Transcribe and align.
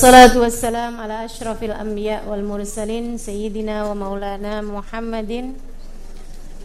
والصلاة 0.00 0.32
والسلام 0.40 1.00
على 1.00 1.24
أشرف 1.28 1.60
الأنبياء 1.60 2.24
والمرسلين 2.28 3.18
سيدنا 3.20 3.84
ومولانا 3.84 4.64
محمد 4.64 5.52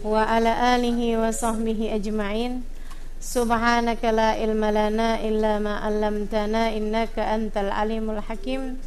وعلى 0.04 0.52
آله 0.76 1.00
وصحبه 1.20 1.94
أجمعين 1.94 2.62
سبحانك 3.20 4.00
لا 4.04 4.40
علم 4.40 4.64
لنا 4.64 5.20
إلا 5.28 5.58
ما 5.60 5.84
علمتنا 5.84 6.72
إنك 6.76 7.18
أنت 7.18 7.52
العليم 7.56 8.10
الحكيم 8.16 8.80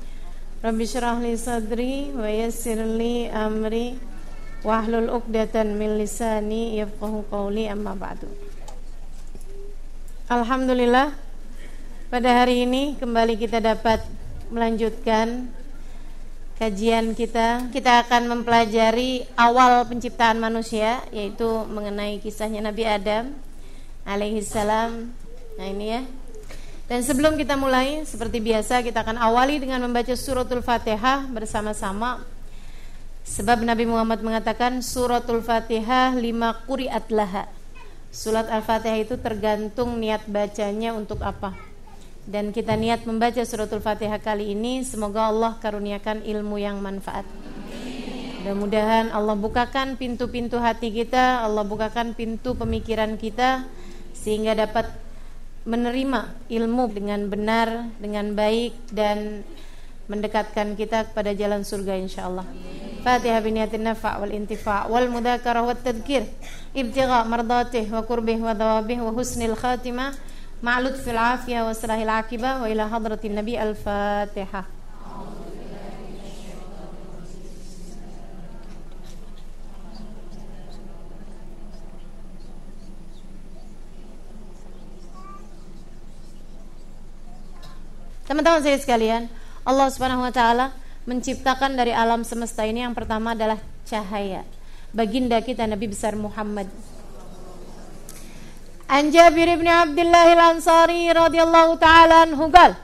رب 0.66 0.81
اشرح 0.81 1.17
لي 1.21 1.38
صدري 1.38 2.17
ويسر 2.17 2.81
لي 2.98 3.30
أمري 3.30 3.98
واحلل 4.66 5.09
عقدة 5.09 5.55
من 5.64 6.02
لساني 6.02 6.81
يفقه 6.81 7.23
قولي 7.31 7.69
أما 7.72 7.94
بعد 7.94 8.17
Alhamdulillah 10.25 11.14
pada 12.09 12.41
hari 12.41 12.66
ini 12.66 12.97
kembali 12.97 13.38
kita 13.38 13.61
dapat 13.61 14.02
melanjutkan 14.51 15.48
kajian 16.61 17.17
kita. 17.17 17.73
Kita 17.73 18.05
akan 18.05 18.29
mempelajari 18.37 19.25
awal 19.39 19.89
penciptaan 19.89 20.37
manusia 20.37 21.01
yaitu 21.15 21.47
mengenai 21.70 22.20
kisahnya 22.20 22.61
Nabi 22.61 22.84
Adam 22.84 23.33
alaihi 24.05 24.45
salam. 24.45 25.15
Nah, 25.56 25.67
ini 25.67 25.87
ya. 25.97 26.03
Dan 26.91 27.06
sebelum 27.06 27.39
kita 27.39 27.55
mulai 27.55 28.03
seperti 28.03 28.43
biasa 28.43 28.83
kita 28.83 29.06
akan 29.06 29.17
awali 29.17 29.62
dengan 29.62 29.81
membaca 29.87 30.12
suratul 30.12 30.61
Fatihah 30.61 31.31
bersama-sama. 31.31 32.27
Sebab 33.23 33.62
Nabi 33.62 33.87
Muhammad 33.87 34.21
mengatakan 34.27 34.83
suratul 34.83 35.39
Fatihah 35.39 36.19
lima 36.19 36.59
quri'at 36.67 37.06
laha 37.15 37.47
Surat 38.11 38.51
Al-Fatihah 38.51 39.06
itu 39.06 39.15
tergantung 39.23 40.03
niat 40.03 40.27
bacanya 40.27 40.91
untuk 40.98 41.23
apa. 41.23 41.55
Dan 42.28 42.52
kita 42.52 42.76
niat 42.76 43.08
membaca 43.08 43.40
suratul 43.44 43.80
Fatihah 43.80 44.20
kali 44.20 44.52
ini 44.52 44.84
semoga 44.84 45.32
Allah 45.32 45.56
karuniakan 45.60 46.24
ilmu 46.24 46.60
yang 46.60 46.80
manfaat. 46.84 47.24
Mudah-mudahan 48.40 49.12
Allah 49.12 49.36
bukakan 49.36 50.00
pintu-pintu 50.00 50.56
hati 50.56 50.88
kita, 50.88 51.44
Allah 51.44 51.60
bukakan 51.60 52.16
pintu 52.16 52.56
pemikiran 52.56 53.20
kita 53.20 53.68
sehingga 54.16 54.56
dapat 54.56 54.88
menerima 55.68 56.48
ilmu 56.48 56.88
dengan 56.88 57.28
benar, 57.28 57.92
dengan 58.00 58.32
baik 58.32 58.72
dan 58.96 59.44
mendekatkan 60.08 60.74
kita 60.74 61.12
kepada 61.12 61.36
jalan 61.36 61.62
surga 61.62 61.94
insyaallah. 62.00 62.48
Fatihah 63.00 63.41
biniyatin 63.41 63.84
nafa' 63.84 64.20
wal 64.20 64.32
intifa' 64.32 64.88
wal 64.88 65.08
mudzakarah 65.08 65.64
wat 65.64 65.80
tadhkir 65.80 66.28
ibtigha 66.76 67.24
mardatih 67.24 67.88
wa 67.88 68.04
qurbih 68.04 68.41
wa 68.44 68.53
dawabih 68.53 69.00
wa 69.00 69.12
husnil 69.14 69.56
khatimah 69.56 70.12
ma'lud 70.60 70.97
fil 71.00 71.16
afiyah 71.16 71.65
wa 71.65 71.72
salahil 71.72 72.12
akibah 72.12 72.65
wa 72.65 72.66
ila 72.69 72.84
hadratin 72.88 73.32
nabi 73.37 73.56
al-fatihah. 73.56 74.81
Teman-teman 88.31 88.62
saya 88.62 88.78
sekalian, 88.78 89.27
Allah 89.66 89.91
Subhanahu 89.91 90.22
wa 90.22 90.31
taala 90.31 90.71
menciptakan 91.03 91.75
dari 91.75 91.91
alam 91.91 92.22
semesta 92.22 92.62
ini 92.62 92.87
yang 92.87 92.94
pertama 92.94 93.34
adalah 93.34 93.59
cahaya. 93.82 94.47
Baginda 94.94 95.42
kita 95.42 95.66
Nabi 95.66 95.91
besar 95.91 96.15
Muhammad. 96.15 96.71
An 98.91 99.15
Jabir 99.15 99.47
bin 99.55 99.71
Abdullah 99.71 100.34
Al-Ansari 100.34 101.06
radhiyallahu 101.15 101.78
taala 101.78 102.27
anhu 102.27 102.51
qala 102.51 102.75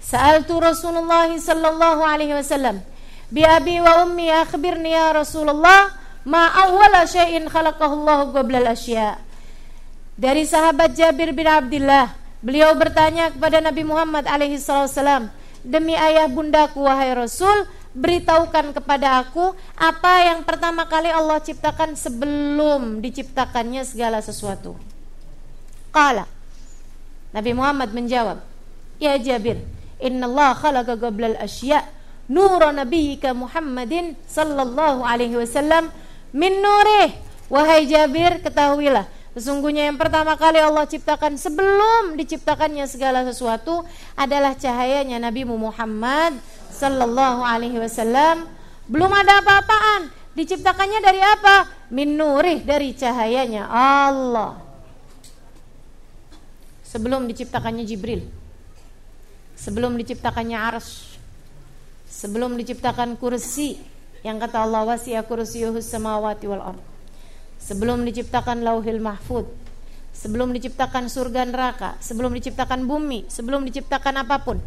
Sa'altu 0.00 0.56
Rasulullah 0.56 1.28
sallallahu 1.28 2.00
alaihi 2.00 2.32
wasallam 2.32 2.80
bi 3.28 3.44
abi 3.44 3.76
wa 3.84 4.08
ummi 4.08 4.32
akhbirni 4.32 4.96
ya 4.96 5.12
Rasulullah 5.12 5.92
ma 6.24 6.56
awwala 6.56 7.04
khalaqahu 7.04 7.92
Allah 8.00 8.32
qabla 8.32 8.64
al-asya. 8.64 9.20
Dari 10.16 10.48
sahabat 10.48 10.96
Jabir 10.96 11.36
bin 11.36 11.44
Abdullah, 11.44 12.16
beliau 12.40 12.72
bertanya 12.72 13.28
kepada 13.28 13.60
Nabi 13.60 13.84
Muhammad 13.84 14.24
alaihi 14.24 14.56
salam, 14.56 15.28
Demi 15.60 15.92
ayah 15.92 16.32
bundaku 16.32 16.80
wahai 16.80 17.12
Rasul, 17.12 17.68
beritahukan 17.92 18.72
kepada 18.72 19.20
aku 19.20 19.52
apa 19.76 20.32
yang 20.32 20.48
pertama 20.48 20.88
kali 20.88 21.12
Allah 21.12 21.44
ciptakan 21.44 21.92
sebelum 21.92 23.04
diciptakannya 23.04 23.84
segala 23.84 24.24
sesuatu. 24.24 24.95
Qala 25.96 26.28
Nabi 27.32 27.52
Muhammad 27.56 27.96
menjawab, 27.96 28.44
"Ya 29.00 29.16
Jabir, 29.16 29.64
innallaha 29.96 30.68
khalaqa 30.68 31.00
qabla 31.00 31.36
al-asya' 31.36 31.84
nura 32.28 32.72
nabiyyika 32.76 33.32
Muhammadin 33.32 34.12
sallallahu 34.28 35.00
alaihi 35.00 35.40
wasallam 35.40 35.88
min 36.36 36.60
nurih." 36.60 37.16
Wahai 37.48 37.88
Jabir, 37.88 38.44
ketahuilah 38.44 39.08
Sesungguhnya 39.36 39.92
yang 39.92 40.00
pertama 40.00 40.32
kali 40.32 40.56
Allah 40.56 40.88
ciptakan 40.88 41.36
sebelum 41.36 42.16
diciptakannya 42.16 42.88
segala 42.88 43.20
sesuatu 43.20 43.84
adalah 44.16 44.56
cahayanya 44.56 45.20
Nabi 45.20 45.44
Muhammad 45.44 46.40
sallallahu 46.72 47.44
alaihi 47.44 47.76
wasallam. 47.76 48.48
Belum 48.88 49.12
ada 49.12 49.44
apa-apaan. 49.44 50.08
Diciptakannya 50.32 51.04
dari 51.04 51.20
apa? 51.20 51.68
Min 51.92 52.16
nurih 52.16 52.64
dari 52.64 52.96
cahayanya 52.96 53.68
Allah. 53.68 54.65
Sebelum 56.96 57.28
diciptakannya 57.28 57.84
Jibril. 57.84 58.24
Sebelum 59.52 60.00
diciptakannya 60.00 60.56
Arsy. 60.56 61.20
Sebelum 62.08 62.56
diciptakan 62.56 63.20
kursi. 63.20 63.76
Yang 64.24 64.48
kata 64.48 64.64
Allah 64.64 64.88
wasi'a 64.88 65.20
kursiyuhus 65.28 65.84
samawati 65.92 66.48
wal 66.48 66.72
ardh 66.72 66.96
sebelum 67.66 68.06
diciptakan 68.06 68.62
lauhil 68.62 69.02
mahfud. 69.02 69.44
Sebelum 70.16 70.54
diciptakan 70.54 71.10
surga 71.12 71.44
neraka. 71.44 71.98
Sebelum 72.00 72.32
diciptakan 72.32 72.86
bumi. 72.88 73.28
Sebelum 73.28 73.66
diciptakan 73.66 74.24
apa 74.24 74.40
pun. 74.40 74.62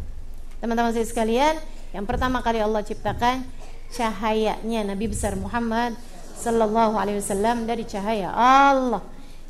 Teman-teman 0.60 0.92
saya 0.92 1.08
sekalian 1.08 1.56
yang 1.90 2.04
pertama 2.04 2.44
kali 2.44 2.60
Allah 2.60 2.84
ciptakan 2.84 3.42
cahayanya 3.90 4.94
Nabi 4.94 5.10
besar 5.10 5.34
Muhammad 5.34 5.98
sallallahu 6.38 6.94
alaihi 7.00 7.18
wasallam 7.18 7.64
dari 7.64 7.82
cahaya 7.88 8.30
Allah. 8.30 9.00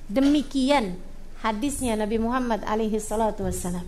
Demikian 0.07 1.09
hadisnya 1.41 1.97
Nabi 1.97 2.21
Muhammad 2.21 2.65
alaihi 2.65 3.01
salatu 3.01 3.45
wasallam 3.45 3.84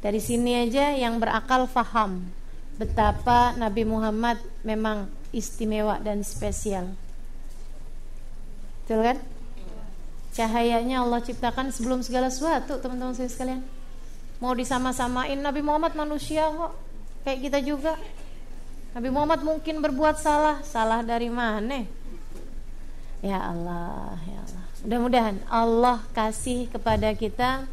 dari 0.00 0.20
sini 0.20 0.68
aja 0.68 0.92
yang 0.92 1.16
berakal 1.18 1.64
faham 1.68 2.28
betapa 2.76 3.56
Nabi 3.56 3.88
Muhammad 3.88 4.38
memang 4.62 5.08
istimewa 5.32 5.98
dan 6.00 6.20
spesial 6.20 6.92
Betul 8.86 9.02
kan? 9.02 9.18
Cahayanya 10.30 11.02
Allah 11.02 11.18
ciptakan 11.18 11.74
sebelum 11.74 12.06
segala 12.06 12.30
sesuatu, 12.30 12.78
teman-teman 12.78 13.18
saya 13.18 13.26
sekalian. 13.26 13.66
Mau 14.38 14.54
disama-samain 14.54 15.34
Nabi 15.34 15.58
Muhammad 15.58 15.98
manusia 15.98 16.46
kok. 16.54 16.70
Kayak 17.26 17.38
kita 17.50 17.58
juga. 17.66 17.98
Nabi 18.94 19.10
Muhammad 19.10 19.42
mungkin 19.42 19.82
berbuat 19.82 20.22
salah, 20.22 20.62
salah 20.62 21.02
dari 21.02 21.26
mana? 21.26 21.82
Ya 23.26 23.42
Allah, 23.42 24.14
ya 24.22 24.38
Allah. 24.38 24.55
Mudah-mudahan 24.84 25.40
Allah 25.48 26.04
kasih 26.12 26.68
kepada 26.68 27.16
kita 27.16 27.64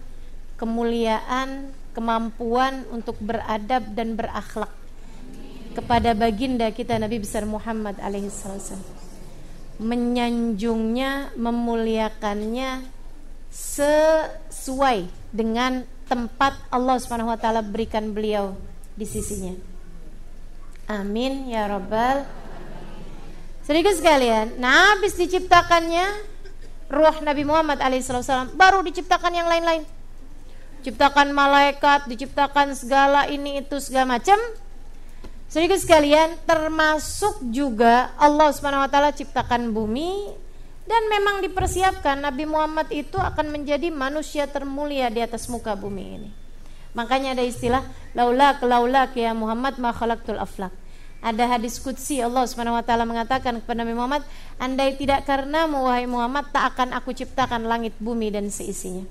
kemuliaan, 0.55 1.73
kemampuan 1.91 2.87
untuk 2.93 3.19
beradab 3.19 3.83
dan 3.91 4.15
berakhlak 4.15 4.71
kepada 5.73 6.13
baginda 6.13 6.69
kita 6.69 7.01
Nabi 7.01 7.17
besar 7.17 7.43
Muhammad 7.49 7.97
alaihi 7.97 8.29
wasallam 8.29 8.81
menyanjungnya, 9.81 11.33
memuliakannya 11.33 12.85
sesuai 13.49 15.09
dengan 15.33 15.85
tempat 16.05 16.57
Allah 16.69 16.97
Subhanahu 17.01 17.33
wa 17.33 17.39
taala 17.41 17.65
berikan 17.65 18.13
beliau 18.13 18.53
di 18.93 19.05
sisinya. 19.09 19.53
Amin 20.85 21.49
ya 21.49 21.65
rabbal 21.65 22.27
Sedikit 23.63 23.95
sekalian, 23.95 24.59
nah 24.59 24.91
habis 24.91 25.15
diciptakannya 25.15 26.32
ruh 26.93 27.17
Nabi 27.25 27.41
Muhammad 27.41 27.81
alaihissalam 27.81 28.53
baru 28.53 28.85
diciptakan 28.85 29.33
yang 29.33 29.49
lain-lain. 29.49 29.81
Ciptakan 30.85 31.33
malaikat, 31.33 32.05
diciptakan 32.11 32.77
segala 32.77 33.25
ini 33.31 33.63
itu 33.63 33.79
segala 33.79 34.19
macam 34.19 34.37
Sedikit 35.53 35.77
sekalian, 35.77 36.33
termasuk 36.49 37.45
juga 37.53 38.09
Allah 38.17 38.49
Subhanahu 38.49 38.85
wa 38.85 38.89
taala 38.89 39.13
ciptakan 39.13 39.69
bumi 39.69 40.33
dan 40.89 41.05
memang 41.13 41.45
dipersiapkan 41.45 42.25
Nabi 42.25 42.49
Muhammad 42.49 42.89
itu 42.89 43.21
akan 43.21 43.53
menjadi 43.53 43.93
manusia 43.93 44.49
termulia 44.49 45.13
di 45.13 45.21
atas 45.21 45.45
muka 45.45 45.77
bumi 45.77 46.05
ini. 46.17 46.29
Makanya 46.97 47.37
ada 47.37 47.45
istilah 47.45 47.85
laula 48.17 48.57
laula 48.65 49.05
ya 49.13 49.37
Muhammad 49.37 49.77
ma 49.77 49.93
khalaqtul 49.93 50.41
aflak. 50.41 50.73
Ada 51.23 51.55
hadis 51.55 51.79
qudsi 51.79 52.19
Allah 52.19 52.43
Subhanahu 52.43 52.75
wa 52.75 52.83
taala 52.83 53.07
mengatakan 53.07 53.63
kepada 53.63 53.87
Nabi 53.87 53.95
Muhammad, 53.95 54.27
"Andai 54.59 54.99
tidak 54.99 55.23
karena 55.23 55.63
wahai 55.71 56.03
Muhammad 56.03 56.51
tak 56.51 56.75
akan 56.75 56.91
aku 56.91 57.15
ciptakan 57.15 57.63
langit 57.63 57.95
bumi 58.03 58.27
dan 58.27 58.51
seisinya." 58.51 59.07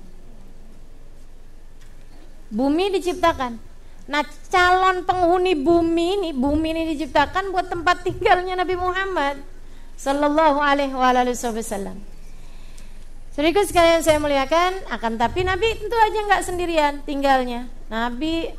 Bumi 2.53 2.93
diciptakan. 2.93 3.57
Nah, 4.05 4.21
calon 4.53 5.09
penghuni 5.09 5.57
bumi 5.57 6.07
ini, 6.21 6.29
bumi 6.37 6.69
ini 6.77 6.93
diciptakan 6.93 7.49
buat 7.49 7.73
tempat 7.73 8.05
tinggalnya 8.05 8.61
Nabi 8.61 8.77
Muhammad 8.77 9.41
sallallahu 9.97 10.61
alaihi 10.61 10.93
wasallam. 10.93 11.97
Sedikit 13.33 13.65
sekalian 13.65 14.05
saya 14.05 14.21
muliakan, 14.21 14.85
akan 14.93 15.17
tapi 15.17 15.41
Nabi 15.41 15.73
tentu 15.81 15.97
aja 15.97 16.19
nggak 16.29 16.43
sendirian 16.45 16.93
tinggalnya. 17.01 17.65
Nabi 17.89 18.53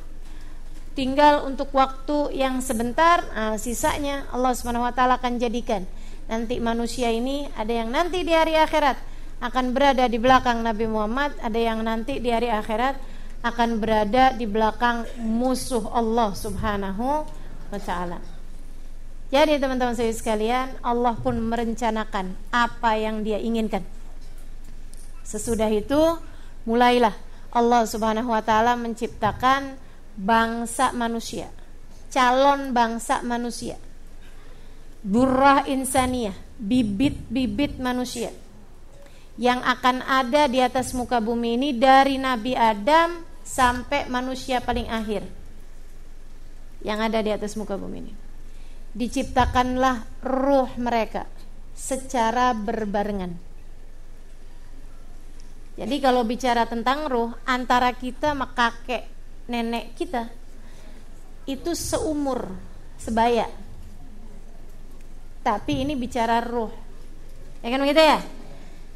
tinggal 0.94 1.44
untuk 1.44 1.74
waktu 1.74 2.38
yang 2.38 2.62
sebentar, 2.62 3.26
nah, 3.34 3.58
sisanya 3.58 4.26
Allah 4.30 4.54
Subhanahu 4.54 4.86
wa 4.86 4.94
taala 4.94 5.18
akan 5.18 5.42
jadikan. 5.42 5.82
Nanti 6.30 6.56
manusia 6.62 7.12
ini 7.12 7.50
ada 7.58 7.70
yang 7.70 7.92
nanti 7.92 8.24
di 8.24 8.32
hari 8.32 8.56
akhirat 8.56 8.96
akan 9.42 9.76
berada 9.76 10.08
di 10.08 10.16
belakang 10.16 10.64
Nabi 10.64 10.88
Muhammad, 10.88 11.36
ada 11.42 11.58
yang 11.58 11.84
nanti 11.84 12.22
di 12.22 12.32
hari 12.32 12.48
akhirat 12.48 12.96
akan 13.44 13.76
berada 13.76 14.32
di 14.32 14.48
belakang 14.48 15.04
musuh 15.20 15.92
Allah 15.92 16.32
Subhanahu 16.32 17.28
wa 17.68 17.80
taala. 17.82 18.22
Jadi 19.28 19.58
teman-teman 19.58 19.98
saya 19.98 20.14
sekalian, 20.14 20.78
Allah 20.80 21.18
pun 21.18 21.34
merencanakan 21.36 22.38
apa 22.54 22.90
yang 22.96 23.20
dia 23.26 23.36
inginkan. 23.42 23.82
Sesudah 25.26 25.68
itu 25.68 25.98
mulailah 26.64 27.12
Allah 27.52 27.82
Subhanahu 27.84 28.30
wa 28.32 28.40
taala 28.40 28.78
menciptakan 28.78 29.76
bangsa 30.14 30.94
manusia, 30.94 31.50
calon 32.10 32.70
bangsa 32.70 33.20
manusia. 33.26 33.78
Burrah 35.04 35.68
insaniyah, 35.68 36.32
bibit-bibit 36.56 37.76
manusia 37.76 38.32
yang 39.36 39.60
akan 39.60 40.00
ada 40.00 40.48
di 40.48 40.62
atas 40.62 40.96
muka 40.96 41.20
bumi 41.20 41.60
ini 41.60 41.68
dari 41.76 42.16
Nabi 42.16 42.56
Adam 42.56 43.20
sampai 43.44 44.08
manusia 44.08 44.64
paling 44.64 44.88
akhir 44.88 45.26
yang 46.80 47.04
ada 47.04 47.20
di 47.20 47.28
atas 47.34 47.58
muka 47.58 47.76
bumi 47.76 47.98
ini. 48.00 48.12
Diciptakanlah 48.94 50.24
ruh 50.24 50.70
mereka 50.78 51.28
secara 51.74 52.54
berbarengan 52.54 53.54
jadi 55.74 55.96
kalau 55.98 56.22
bicara 56.22 56.70
tentang 56.70 57.10
ruh 57.10 57.34
antara 57.42 57.90
kita 57.90 58.30
sama 58.30 58.54
kakek 58.54 59.10
nenek 59.48 59.92
kita 59.96 60.28
itu 61.44 61.76
seumur 61.76 62.48
sebaya. 62.96 63.48
Tapi 65.44 65.84
ini 65.84 65.92
bicara 65.92 66.40
ruh. 66.40 66.72
Ya 67.60 67.68
kan 67.68 67.80
begitu 67.84 68.00
ya? 68.00 68.20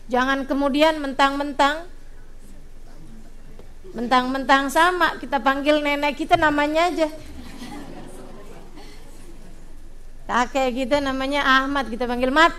Jangan 0.08 0.48
kemudian 0.48 0.96
mentang-mentang 0.96 1.84
mentang-mentang 3.92 4.68
sama 4.68 5.16
kita 5.20 5.40
panggil 5.40 5.80
nenek 5.84 6.16
kita 6.16 6.36
namanya 6.40 6.88
aja. 6.88 7.08
Kakek 10.28 10.76
kita 10.76 11.00
namanya 11.00 11.40
Ahmad 11.40 11.88
kita 11.88 12.04
panggil 12.04 12.28
Mat. 12.28 12.52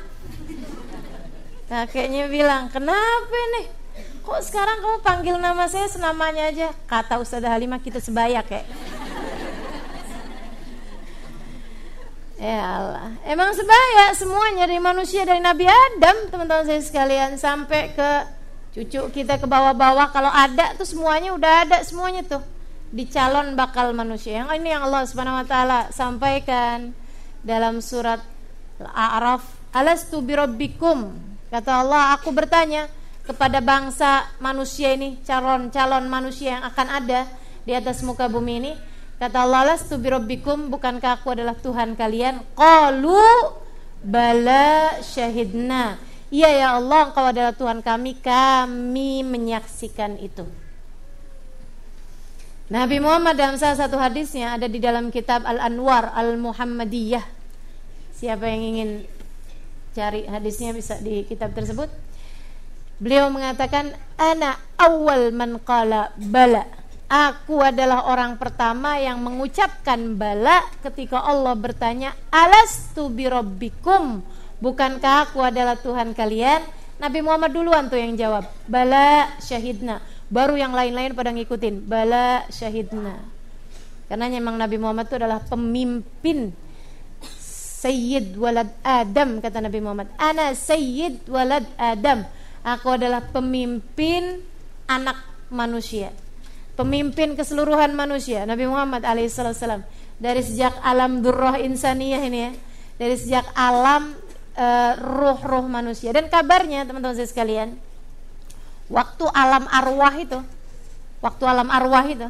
Kakeknya 1.69 2.25
bilang, 2.25 2.65
"Kenapa 2.73 3.37
nih?" 3.57 3.78
Kok 4.21 4.41
sekarang 4.45 4.83
kamu 4.83 4.97
panggil 5.01 5.35
nama 5.39 5.65
saya 5.67 5.87
senamanya 5.87 6.51
aja? 6.51 6.69
Kata 6.85 7.19
Ustazah 7.19 7.51
Halimah 7.51 7.81
kita 7.81 7.99
sebaya 8.03 8.43
kayak 8.43 8.67
Ya 12.39 12.63
Allah. 12.63 13.19
Emang 13.27 13.51
sebaya 13.51 14.15
semuanya 14.15 14.63
dari 14.63 14.79
manusia 14.79 15.27
dari 15.27 15.43
Nabi 15.43 15.67
Adam 15.67 16.31
Teman-teman 16.31 16.63
saya 16.63 16.79
sekalian. 16.79 17.35
Sampai 17.35 17.91
ke 17.91 18.09
cucu 18.71 19.11
kita 19.11 19.35
ke 19.35 19.43
bawah-bawah. 19.43 20.07
Kalau 20.15 20.31
ada 20.31 20.71
tuh 20.79 20.87
semuanya 20.87 21.35
udah 21.35 21.67
ada 21.67 21.83
semuanya 21.83 22.23
tuh. 22.23 22.39
Di 22.95 23.11
calon 23.11 23.59
bakal 23.59 23.91
manusia. 23.91 24.39
Yang 24.39 24.55
ini 24.55 24.71
yang 24.71 24.87
Allah 24.87 25.03
subhanahu 25.03 25.43
wa 25.43 25.45
ta'ala 25.45 25.79
sampaikan 25.91 26.95
Dalam 27.43 27.83
surat 27.83 28.23
Al-A'raf. 28.79 29.43
Alastu 29.75 30.23
birabbikum 30.23 31.11
Kata 31.49 31.81
Allah 31.81 32.13
aku 32.13 32.29
bertanya 32.29 32.87
kepada 33.29 33.61
bangsa 33.61 34.25
manusia 34.41 34.97
ini, 34.97 35.21
calon-calon 35.21 36.09
manusia 36.09 36.57
yang 36.57 36.65
akan 36.65 36.87
ada 36.89 37.29
di 37.61 37.77
atas 37.77 38.01
muka 38.01 38.25
bumi 38.25 38.53
ini. 38.57 38.73
Kata 39.21 39.45
Allah, 39.45 39.77
"Lastu 39.77 40.01
birabbikum, 40.01 40.73
bukankah 40.73 41.21
aku 41.21 41.37
adalah 41.37 41.53
Tuhan 41.53 41.93
kalian?" 41.93 42.41
Qalu 42.57 43.21
bala 44.01 44.97
syahidna. 45.05 46.01
Iya 46.33 46.49
ya 46.49 46.67
Allah, 46.81 47.13
Engkau 47.13 47.25
adalah 47.29 47.53
Tuhan 47.53 47.85
kami, 47.85 48.17
kami 48.17 49.21
menyaksikan 49.21 50.17
itu. 50.17 50.49
Nabi 52.69 53.01
Muhammad 53.01 53.33
dalam 53.33 53.57
salah 53.57 53.77
satu 53.77 53.97
hadisnya 53.97 54.53
ada 54.57 54.69
di 54.69 54.77
dalam 54.77 55.09
kitab 55.09 55.41
Al-Anwar 55.41 56.13
Al-Muhammadiyah. 56.13 57.25
Siapa 58.13 58.45
yang 58.45 58.61
ingin 58.61 58.89
cari 59.97 60.29
hadisnya 60.29 60.69
bisa 60.73 61.01
di 61.01 61.25
kitab 61.25 61.53
tersebut. 61.57 62.08
Beliau 62.99 63.31
mengatakan 63.31 63.95
ana 64.19 64.59
awal 64.75 65.31
man 65.31 65.55
qala 65.63 66.11
bala. 66.19 66.67
Aku 67.09 67.63
adalah 67.63 68.05
orang 68.05 68.35
pertama 68.37 68.99
yang 68.99 69.23
mengucapkan 69.23 70.19
bala 70.19 70.61
ketika 70.83 71.23
Allah 71.23 71.55
bertanya, 71.55 72.13
"Alastu 72.29 73.09
birabbikum?" 73.09 74.21
Bukankah 74.59 75.31
aku 75.31 75.39
adalah 75.39 75.79
Tuhan 75.79 76.11
kalian? 76.11 76.59
Nabi 76.99 77.23
Muhammad 77.23 77.55
duluan 77.55 77.87
tuh 77.87 77.97
yang 77.97 78.19
jawab, 78.19 78.45
"Bala 78.67 79.31
syahidna." 79.39 80.03
Baru 80.29 80.59
yang 80.59 80.75
lain-lain 80.75 81.15
pada 81.15 81.31
ngikutin, 81.31 81.87
"Bala 81.87 82.45
syahidna." 82.51 83.15
Karena 84.11 84.27
memang 84.27 84.59
Nabi 84.59 84.75
Muhammad 84.75 85.07
itu 85.07 85.15
adalah 85.15 85.39
pemimpin 85.47 86.51
Sayyid 87.79 88.35
walad 88.35 88.75
Adam 88.83 89.39
kata 89.39 89.63
Nabi 89.63 89.79
Muhammad. 89.79 90.11
Ana 90.19 90.51
Sayyid 90.51 91.31
walad 91.31 91.63
Adam 91.79 92.27
Aku 92.63 92.95
adalah 92.95 93.23
pemimpin 93.23 94.43
anak 94.89 95.15
manusia. 95.47 96.11
Pemimpin 96.75 97.35
keseluruhan 97.35 97.91
manusia. 97.95 98.43
Nabi 98.43 98.67
Muhammad 98.67 99.03
alaihissalam. 99.03 99.83
Dari 100.19 100.41
sejak 100.43 100.75
alam 100.83 101.23
durrah 101.23 101.59
insaniyah 101.59 102.21
ini 102.23 102.39
ya. 102.39 102.51
Dari 102.99 103.15
sejak 103.15 103.47
alam 103.55 104.15
uh, 104.59 104.91
ruh-ruh 104.99 105.67
manusia. 105.67 106.11
Dan 106.11 106.27
kabarnya 106.27 106.83
teman-teman 106.83 107.15
saya 107.15 107.27
sekalian. 107.27 107.75
Waktu 108.91 109.25
alam 109.31 109.67
arwah 109.71 110.15
itu. 110.19 110.39
Waktu 111.23 111.43
alam 111.47 111.67
arwah 111.71 112.03
itu. 112.07 112.27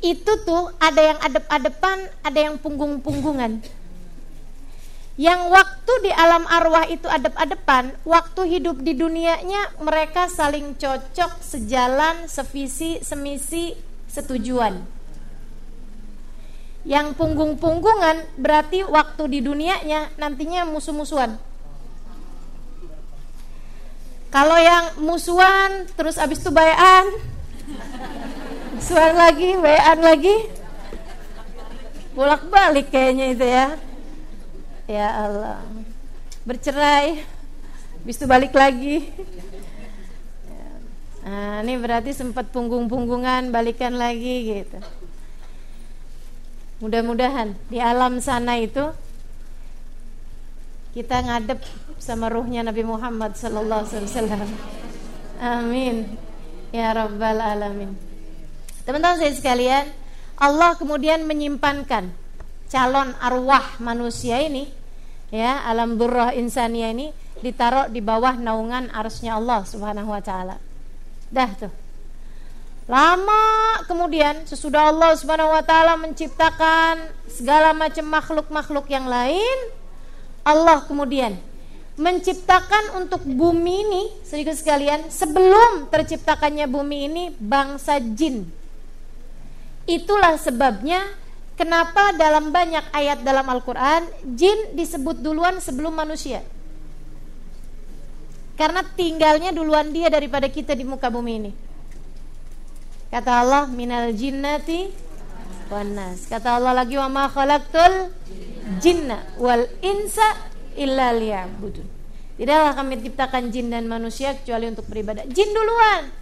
Itu 0.00 0.32
tuh 0.48 0.72
ada 0.80 1.00
yang 1.02 1.18
adep-adepan, 1.20 1.98
ada 2.24 2.38
yang 2.38 2.56
punggung-punggungan 2.56 3.79
yang 5.20 5.52
waktu 5.52 5.92
di 6.00 6.08
alam 6.16 6.48
arwah 6.48 6.88
itu 6.88 7.04
adep-adepan, 7.04 7.92
waktu 8.08 8.56
hidup 8.56 8.80
di 8.80 8.96
dunianya 8.96 9.68
mereka 9.84 10.32
saling 10.32 10.72
cocok, 10.80 11.44
sejalan, 11.44 12.24
sevisi, 12.24 13.04
semisi, 13.04 13.76
setujuan. 14.08 14.80
Yang 16.88 17.20
punggung-punggungan 17.20 18.40
berarti 18.40 18.80
waktu 18.88 19.28
di 19.28 19.44
dunianya 19.44 20.08
nantinya 20.16 20.64
musuh-musuhan. 20.64 21.36
Kalau 24.32 24.56
yang 24.56 25.04
musuhan 25.04 25.84
terus 26.00 26.16
abis 26.16 26.40
itu 26.40 26.48
bayan, 26.48 27.04
musuhan 28.72 29.12
lagi, 29.20 29.52
bayan 29.60 30.00
lagi, 30.00 30.48
bolak-balik 32.16 32.88
kayaknya 32.88 33.36
itu 33.36 33.44
ya. 33.44 33.89
Ya 34.90 35.06
Allah. 35.06 35.62
Bercerai. 36.42 37.22
Habis 38.02 38.18
itu 38.18 38.26
balik 38.26 38.50
lagi. 38.50 39.06
Nah, 41.22 41.62
ini 41.62 41.78
berarti 41.78 42.10
sempat 42.10 42.50
punggung-punggungan, 42.50 43.54
balikan 43.54 43.94
lagi 43.94 44.50
gitu. 44.50 44.82
Mudah-mudahan 46.82 47.54
di 47.70 47.78
alam 47.78 48.18
sana 48.18 48.58
itu 48.58 48.90
kita 50.96 51.22
ngadep 51.22 51.62
sama 52.02 52.26
ruhnya 52.32 52.66
Nabi 52.66 52.82
Muhammad 52.82 53.38
sallallahu 53.38 53.84
alaihi 53.84 54.10
wasallam. 54.10 54.48
Amin. 55.38 56.18
Ya 56.74 56.90
rabbal 56.90 57.38
alamin. 57.38 57.94
Teman-teman 58.82 59.22
saya 59.22 59.30
sekalian, 59.38 59.86
Allah 60.34 60.74
kemudian 60.74 61.28
menyimpankan 61.30 62.10
calon 62.72 63.14
arwah 63.22 63.76
manusia 63.78 64.40
ini 64.40 64.79
ya 65.30 65.62
alam 65.64 65.96
burrah 65.96 66.34
insania 66.34 66.90
ini 66.90 67.14
ditaruh 67.40 67.88
di 67.88 68.04
bawah 68.04 68.36
naungan 68.36 68.92
arsnya 68.92 69.40
Allah 69.40 69.64
Subhanahu 69.64 70.12
wa 70.12 70.20
taala. 70.20 70.60
Dah 71.32 71.50
tuh. 71.56 71.72
Lama 72.90 73.78
kemudian 73.86 74.44
sesudah 74.44 74.90
Allah 74.90 75.14
Subhanahu 75.14 75.54
wa 75.54 75.62
taala 75.62 75.94
menciptakan 75.94 77.06
segala 77.30 77.70
macam 77.70 78.02
makhluk-makhluk 78.10 78.90
yang 78.90 79.06
lain, 79.06 79.58
Allah 80.42 80.82
kemudian 80.84 81.38
menciptakan 82.00 83.04
untuk 83.04 83.22
bumi 83.28 83.84
ini 83.84 84.02
sedikit 84.24 84.56
sekalian 84.56 85.12
sebelum 85.12 85.92
terciptakannya 85.92 86.64
bumi 86.64 86.98
ini 87.06 87.24
bangsa 87.36 88.00
jin. 88.00 88.48
Itulah 89.84 90.40
sebabnya 90.40 91.04
kenapa 91.60 92.16
dalam 92.16 92.48
banyak 92.48 92.88
ayat 92.96 93.20
dalam 93.20 93.44
Al-Qur'an 93.44 94.08
jin 94.32 94.72
disebut 94.72 95.20
duluan 95.20 95.60
sebelum 95.60 95.92
manusia. 95.92 96.40
Karena 98.56 98.80
tinggalnya 98.80 99.52
duluan 99.52 99.92
dia 99.92 100.08
daripada 100.08 100.48
kita 100.48 100.72
di 100.72 100.88
muka 100.88 101.12
bumi 101.12 101.32
ini. 101.36 101.52
Kata 103.12 103.44
Allah, 103.44 103.64
minal 103.68 104.16
jinnati 104.16 104.88
wanas. 105.68 106.24
Kata 106.28 106.56
Allah 106.56 106.72
lagi 106.72 106.96
wa 106.96 107.08
ma 107.12 107.24
khalaqtul 107.28 108.12
jinna 108.80 109.24
wal 109.36 109.64
insa 109.84 110.48
illa 110.76 111.12
liya'budun. 111.12 111.88
Tidaklah 112.40 112.72
kami 112.72 113.04
ciptakan 113.04 113.52
jin 113.52 113.68
dan 113.68 113.84
manusia 113.84 114.32
kecuali 114.32 114.68
untuk 114.72 114.88
beribadah. 114.88 115.28
Jin 115.28 115.52
duluan. 115.52 116.19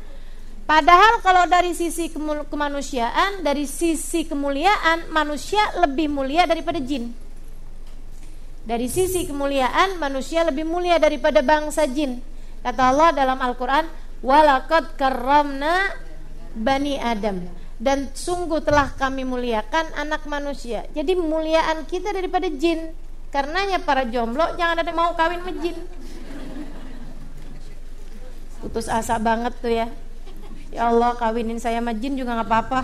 Padahal 0.68 1.24
kalau 1.24 1.48
dari 1.48 1.72
sisi 1.72 2.12
kemanusiaan, 2.44 3.40
dari 3.40 3.64
sisi 3.64 4.28
kemuliaan, 4.28 5.08
manusia 5.08 5.64
lebih 5.80 6.12
mulia 6.12 6.44
daripada 6.44 6.76
jin. 6.76 7.08
Dari 8.68 8.84
sisi 8.84 9.24
kemuliaan 9.24 9.96
manusia 9.96 10.44
lebih 10.44 10.68
mulia 10.68 11.00
daripada 11.00 11.40
bangsa 11.40 11.88
jin. 11.88 12.20
Kata 12.60 12.92
Allah 12.92 13.16
dalam 13.16 13.40
Al-Qur'an, 13.40 13.88
"Walaqad 14.20 14.92
karramna 15.00 15.88
bani 16.52 17.00
Adam." 17.00 17.48
Dan 17.80 18.12
sungguh 18.12 18.60
telah 18.60 18.92
kami 18.92 19.24
muliakan 19.24 19.96
anak 19.96 20.28
manusia. 20.28 20.84
Jadi 20.92 21.16
muliaan 21.16 21.88
kita 21.88 22.12
daripada 22.12 22.44
jin. 22.52 22.92
Karenanya 23.32 23.80
para 23.80 24.04
jomblo 24.04 24.44
jangan 24.60 24.84
ada 24.84 24.92
yang 24.92 25.00
mau 25.00 25.16
kawin 25.16 25.40
sama 25.40 25.52
jin. 25.64 25.76
Putus 28.60 28.84
asa 28.92 29.16
banget 29.16 29.56
tuh 29.64 29.72
ya. 29.72 29.88
Ya 30.68 30.92
Allah 30.92 31.16
kawinin 31.16 31.56
saya 31.56 31.80
sama 31.80 31.96
jin 31.96 32.16
juga 32.16 32.36
nggak 32.36 32.48
apa-apa. 32.48 32.80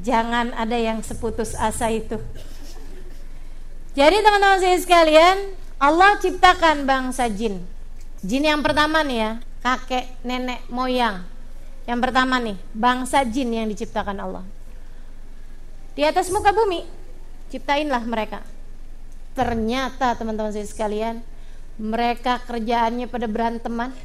Jangan 0.00 0.56
ada 0.56 0.76
yang 0.76 1.04
seputus 1.04 1.52
asa 1.56 1.92
itu. 1.92 2.16
Jadi 3.96 4.20
teman-teman 4.20 4.60
saya 4.60 4.76
sekalian, 4.76 5.56
Allah 5.80 6.20
ciptakan 6.20 6.84
bangsa 6.84 7.32
jin. 7.32 7.64
Jin 8.20 8.44
yang 8.44 8.60
pertama 8.60 9.00
nih 9.00 9.18
ya, 9.20 9.30
kakek, 9.64 10.04
nenek, 10.20 10.60
moyang. 10.68 11.24
Yang 11.88 12.00
pertama 12.04 12.36
nih, 12.40 12.56
bangsa 12.76 13.24
jin 13.24 13.52
yang 13.56 13.68
diciptakan 13.72 14.20
Allah. 14.20 14.44
Di 15.96 16.04
atas 16.04 16.28
muka 16.28 16.52
bumi, 16.52 16.84
ciptainlah 17.48 18.04
mereka. 18.04 18.44
Ternyata 19.32 20.12
teman-teman 20.16 20.52
saya 20.52 20.68
sekalian, 20.68 21.24
mereka 21.80 22.40
kerjaannya 22.44 23.08
pada 23.08 23.24
beranteman. 23.28 23.96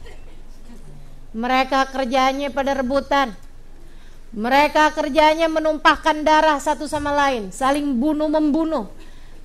Mereka 1.32 1.92
kerjaannya 1.96 2.52
pada 2.52 2.76
rebutan. 2.76 3.32
Mereka 4.32 4.96
kerjanya 4.96 5.52
menumpahkan 5.52 6.24
darah 6.24 6.60
satu 6.60 6.88
sama 6.88 7.12
lain, 7.12 7.52
saling 7.52 8.00
bunuh 8.00 8.32
membunuh 8.32 8.88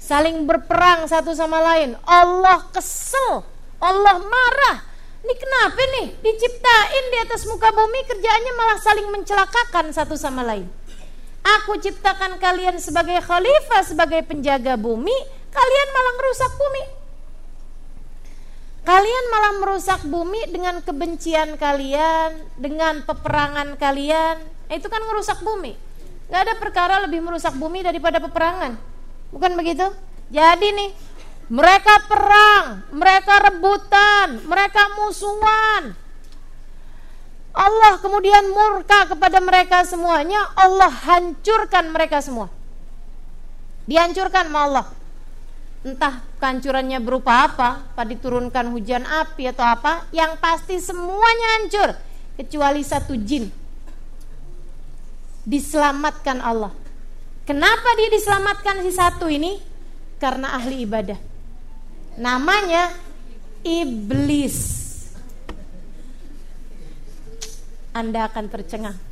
saling 0.06 0.46
berperang 0.46 1.10
satu 1.10 1.34
sama 1.34 1.58
lain. 1.58 1.98
Allah 2.06 2.62
kesel, 2.70 3.42
Allah 3.82 4.16
marah. 4.22 4.86
Ini 5.26 5.34
kenapa 5.34 5.82
nih? 5.98 6.06
Diciptain 6.22 7.04
di 7.10 7.18
atas 7.18 7.42
muka 7.50 7.74
bumi 7.74 8.06
kerjaannya 8.06 8.52
malah 8.54 8.78
saling 8.78 9.10
mencelakakan 9.10 9.90
satu 9.90 10.14
sama 10.14 10.46
lain. 10.46 10.70
Aku 11.42 11.78
ciptakan 11.82 12.38
kalian 12.38 12.78
sebagai 12.78 13.18
khalifah, 13.22 13.82
sebagai 13.82 14.22
penjaga 14.22 14.78
bumi, 14.78 15.14
kalian 15.50 15.88
malah 15.90 16.14
merusak 16.22 16.52
bumi. 16.54 16.82
Kalian 18.96 19.24
malah 19.28 19.52
merusak 19.60 20.08
bumi 20.08 20.48
dengan 20.48 20.80
kebencian 20.80 21.60
kalian, 21.60 22.48
dengan 22.56 23.04
peperangan 23.04 23.76
kalian. 23.76 24.40
Itu 24.72 24.88
kan 24.88 25.04
merusak 25.04 25.44
bumi. 25.44 25.76
Gak 26.32 26.48
ada 26.48 26.56
perkara 26.56 27.04
lebih 27.04 27.20
merusak 27.20 27.52
bumi 27.60 27.84
daripada 27.84 28.24
peperangan. 28.24 28.72
Bukan 29.36 29.52
begitu? 29.52 29.84
Jadi 30.32 30.72
nih, 30.72 30.90
mereka 31.52 32.08
perang, 32.08 32.88
mereka 32.88 33.52
rebutan, 33.52 34.40
mereka 34.48 34.88
musuhan. 34.96 35.92
Allah 37.52 38.00
kemudian 38.00 38.48
murka 38.48 39.12
kepada 39.12 39.44
mereka 39.44 39.84
semuanya, 39.84 40.40
Allah 40.56 40.88
hancurkan 40.88 41.92
mereka 41.92 42.24
semua. 42.24 42.48
Dihancurkan 43.84 44.48
sama 44.48 44.60
Allah. 44.64 44.86
Entah 45.86 46.18
kehancurannya 46.42 46.98
berupa 46.98 47.46
apa, 47.46 47.94
apa 47.94 48.02
diturunkan 48.02 48.74
hujan 48.74 49.06
api 49.06 49.54
atau 49.54 49.62
apa, 49.62 50.10
yang 50.10 50.34
pasti 50.42 50.82
semuanya 50.82 51.62
hancur 51.62 51.94
kecuali 52.34 52.82
satu 52.82 53.14
jin. 53.14 53.46
Diselamatkan 55.46 56.42
Allah. 56.42 56.74
Kenapa 57.46 57.86
dia 57.94 58.10
diselamatkan 58.10 58.82
si 58.82 58.90
satu 58.90 59.30
ini? 59.30 59.62
Karena 60.18 60.58
ahli 60.58 60.82
ibadah. 60.82 61.22
Namanya 62.18 62.90
iblis. 63.62 64.58
Anda 67.94 68.26
akan 68.26 68.44
tercengang. 68.50 69.05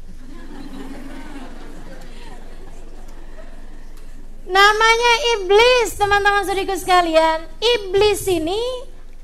Namanya 4.44 5.12
iblis, 5.36 5.96
teman-teman 5.96 6.44
saudaraku 6.44 6.76
sekalian. 6.76 7.48
Iblis 7.58 8.28
ini 8.28 8.60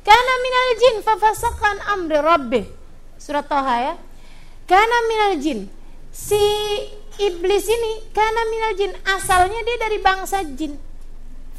karena 0.00 0.32
minal 0.40 0.68
jin 0.80 0.96
fafasakan 1.04 1.76
amri 1.92 2.18
rabbih. 2.18 2.64
Surat 3.20 3.44
Toha 3.44 3.76
ya. 3.80 3.94
Karena 4.64 4.96
minal 5.04 5.32
jin. 5.36 5.68
Si 6.08 6.40
iblis 7.20 7.68
ini 7.68 7.92
karena 8.16 8.42
minal 8.48 8.72
jin 8.80 8.92
asalnya 9.04 9.60
dia 9.60 9.76
dari 9.76 9.98
bangsa 10.00 10.40
jin 10.56 10.72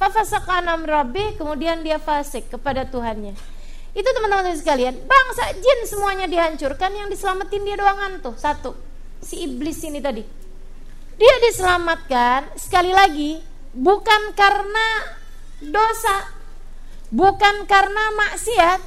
fafasakanam 0.02 0.82
rabbi 0.90 1.38
kemudian 1.38 1.86
dia 1.86 2.02
fasik 2.02 2.50
kepada 2.50 2.90
Tuhannya 2.90 3.38
itu 3.94 4.10
teman-teman 4.10 4.58
sekalian 4.58 4.98
bangsa 5.06 5.54
jin 5.54 5.80
semuanya 5.86 6.26
dihancurkan 6.26 6.90
yang 6.98 7.08
diselamatin 7.14 7.62
dia 7.62 7.78
doang 7.78 8.18
tuh 8.26 8.34
satu 8.34 8.74
si 9.22 9.46
iblis 9.46 9.78
ini 9.86 10.02
tadi 10.02 10.26
dia 11.22 11.36
diselamatkan 11.46 12.58
sekali 12.58 12.90
lagi 12.90 13.51
bukan 13.72 14.36
karena 14.36 14.88
dosa 15.62 16.28
bukan 17.12 17.68
karena 17.70 18.04
maksiat 18.18 18.82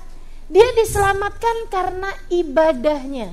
dia 0.51 0.69
diselamatkan 0.77 1.73
karena 1.73 2.11
ibadahnya 2.29 3.33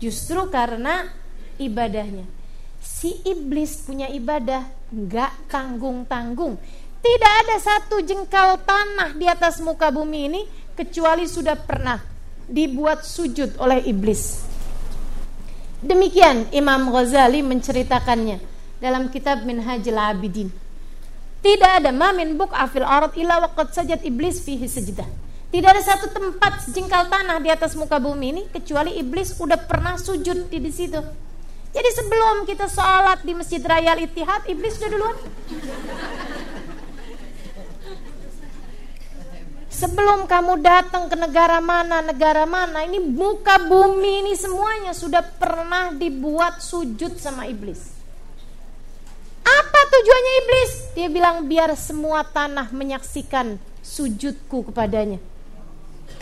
justru 0.00 0.48
karena 0.48 1.12
ibadahnya. 1.60 2.24
Si 2.80 3.20
iblis 3.28 3.84
punya 3.84 4.08
ibadah 4.08 4.64
nggak 4.88 5.52
tanggung-tanggung. 5.52 6.56
Tidak 7.00 7.32
ada 7.44 7.56
satu 7.60 8.00
jengkal 8.00 8.64
tanah 8.64 9.12
di 9.16 9.28
atas 9.28 9.60
muka 9.60 9.92
bumi 9.92 10.20
ini 10.32 10.40
kecuali 10.72 11.28
sudah 11.28 11.56
pernah 11.60 12.00
dibuat 12.48 13.04
sujud 13.04 13.60
oleh 13.60 13.84
iblis. 13.84 14.48
Demikian 15.80 16.48
Imam 16.52 16.92
Ghazali 16.92 17.40
menceritakannya 17.40 18.49
dalam 18.80 19.12
kitab 19.12 19.44
Minhajul 19.44 19.94
Abidin. 19.94 20.48
Tidak 21.40 21.72
ada 21.80 21.92
mamin 21.92 22.36
buk 22.36 22.52
afil 22.52 22.84
arat 22.84 23.16
illa 23.16 23.40
waqad 23.40 23.72
sajad 23.72 24.00
iblis 24.04 24.44
fihi 24.44 24.68
sejidah. 24.68 25.08
Tidak 25.50 25.68
ada 25.68 25.82
satu 25.82 26.12
tempat 26.12 26.68
jengkal 26.68 27.08
tanah 27.08 27.40
di 27.40 27.48
atas 27.48 27.76
muka 27.76 27.96
bumi 27.96 28.26
ini 28.32 28.42
kecuali 28.48 28.96
iblis 29.00 29.36
udah 29.40 29.56
pernah 29.64 29.96
sujud 29.96 30.52
di, 30.52 30.58
di 30.60 30.72
situ. 30.72 31.00
Jadi 31.70 31.90
sebelum 31.94 32.46
kita 32.50 32.66
sholat 32.66 33.22
di 33.22 33.32
Masjid 33.34 33.62
Raya 33.62 33.94
Al-Ittihad, 33.94 34.46
iblis 34.50 34.74
sudah 34.74 34.90
duluan. 34.90 35.16
Sebelum 39.70 40.26
kamu 40.26 40.60
datang 40.60 41.06
ke 41.06 41.16
negara 41.16 41.62
mana, 41.62 42.02
negara 42.02 42.42
mana, 42.44 42.84
ini 42.84 43.00
muka 43.00 43.56
bumi 43.64 44.26
ini 44.26 44.32
semuanya 44.34 44.92
sudah 44.92 45.22
pernah 45.22 45.94
dibuat 45.94 46.58
sujud 46.58 47.16
sama 47.16 47.46
iblis. 47.46 47.99
Apa 49.50 49.80
tujuannya 49.90 50.32
iblis? 50.44 50.72
Dia 50.94 51.08
bilang 51.10 51.50
biar 51.50 51.74
semua 51.74 52.22
tanah 52.22 52.70
menyaksikan 52.70 53.58
sujudku 53.82 54.70
kepadanya. 54.70 55.18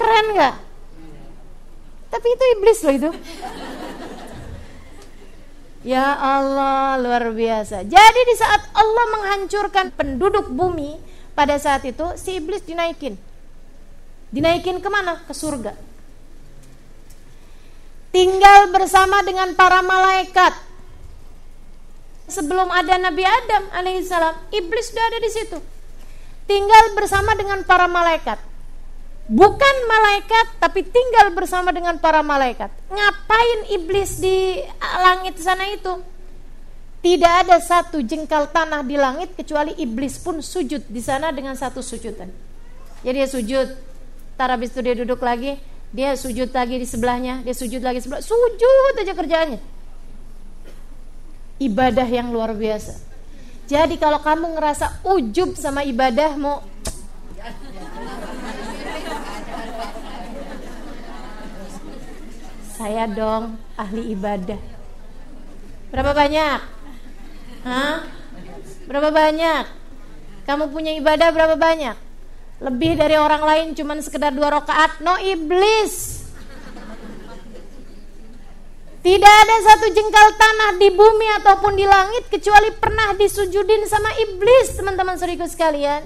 Keren 0.00 0.26
gak? 0.32 0.56
Tapi 2.08 2.26
itu 2.32 2.44
iblis 2.56 2.78
loh 2.80 2.94
itu. 2.94 3.10
Ya 5.86 6.10
Allah, 6.18 6.98
luar 6.98 7.30
biasa. 7.30 7.86
Jadi 7.86 8.20
di 8.26 8.34
saat 8.34 8.66
Allah 8.74 9.04
menghancurkan 9.14 9.94
penduduk 9.94 10.50
bumi, 10.50 10.98
pada 11.38 11.54
saat 11.54 11.86
itu 11.86 12.02
si 12.18 12.42
iblis 12.42 12.66
dinaikin. 12.66 13.14
Dinaikin 14.34 14.82
ke 14.82 14.88
mana? 14.90 15.22
Ke 15.22 15.30
surga. 15.30 15.78
Tinggal 18.10 18.74
bersama 18.74 19.22
dengan 19.22 19.54
para 19.54 19.78
malaikat. 19.78 20.67
Sebelum 22.28 22.68
ada 22.68 23.00
Nabi 23.00 23.24
Adam 23.24 23.72
alaihissalam, 23.72 24.52
iblis 24.52 24.92
sudah 24.92 25.04
ada 25.08 25.18
di 25.18 25.30
situ. 25.32 25.58
Tinggal 26.44 26.92
bersama 26.96 27.32
dengan 27.32 27.64
para 27.64 27.88
malaikat. 27.88 28.38
bukan 29.28 29.76
malaikat 29.84 30.56
tapi 30.56 30.80
tinggal 30.88 31.30
bersama 31.36 31.70
dengan 31.70 32.00
para 32.00 32.24
malaikat. 32.24 32.72
Ngapain 32.88 33.60
iblis 33.76 34.16
di 34.18 34.64
langit 35.04 35.36
sana 35.38 35.68
itu? 35.68 36.00
Tidak 36.98 37.32
ada 37.46 37.62
satu 37.62 38.02
jengkal 38.02 38.50
tanah 38.50 38.82
di 38.82 38.98
langit 38.98 39.30
kecuali 39.38 39.70
iblis 39.78 40.18
pun 40.18 40.42
sujud 40.42 40.82
di 40.90 40.98
sana 40.98 41.30
dengan 41.30 41.54
satu 41.54 41.78
sujudan. 41.78 42.26
Jadi 43.06 43.14
dia 43.14 43.28
sujud, 43.30 43.66
tar 44.34 44.50
habis 44.50 44.74
itu 44.74 44.82
dia 44.82 44.98
duduk 44.98 45.22
lagi, 45.22 45.54
dia 45.94 46.18
sujud 46.18 46.50
lagi 46.50 46.74
di 46.74 46.82
sebelahnya, 46.82 47.46
dia 47.46 47.54
sujud 47.54 47.78
lagi 47.78 48.02
sebelah, 48.02 48.18
sujud 48.18 48.98
aja 48.98 49.14
kerjaannya. 49.14 49.77
Ibadah 51.58 52.06
yang 52.06 52.30
luar 52.30 52.54
biasa. 52.54 52.94
Jadi 53.68 54.00
kalau 54.00 54.22
kamu 54.22 54.56
ngerasa 54.56 55.04
ujub 55.04 55.58
sama 55.58 55.84
ibadahmu, 55.84 56.62
saya 62.78 63.04
dong 63.10 63.58
ahli 63.74 64.14
ibadah. 64.14 64.56
Berapa 65.90 66.12
banyak? 66.14 66.60
Hah? 67.66 68.06
Berapa 68.88 69.10
banyak? 69.12 69.64
Kamu 70.48 70.72
punya 70.72 70.96
ibadah 70.96 71.28
berapa 71.28 71.60
banyak? 71.60 71.96
Lebih 72.58 72.96
dari 72.96 73.20
orang 73.20 73.42
lain 73.44 73.66
cuman 73.76 74.00
sekedar 74.00 74.32
dua 74.32 74.48
rakaat? 74.48 75.04
No 75.04 75.20
iblis. 75.20 76.17
Tidak 79.08 79.34
ada 79.40 79.56
satu 79.64 79.88
jengkal 79.88 80.36
tanah 80.36 80.76
di 80.76 80.92
bumi 80.92 81.32
ataupun 81.40 81.80
di 81.80 81.88
langit 81.88 82.28
kecuali 82.28 82.68
pernah 82.76 83.16
disujudin 83.16 83.88
sama 83.88 84.12
iblis, 84.20 84.76
teman-teman 84.76 85.16
seriku 85.16 85.48
sekalian. 85.48 86.04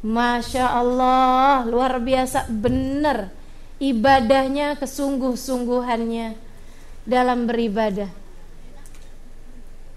Masya 0.00 0.64
Allah, 0.64 1.68
luar 1.68 2.00
biasa 2.00 2.48
benar 2.48 3.28
ibadahnya, 3.76 4.80
kesungguh-sungguhannya 4.80 6.40
dalam 7.04 7.44
beribadah 7.44 8.24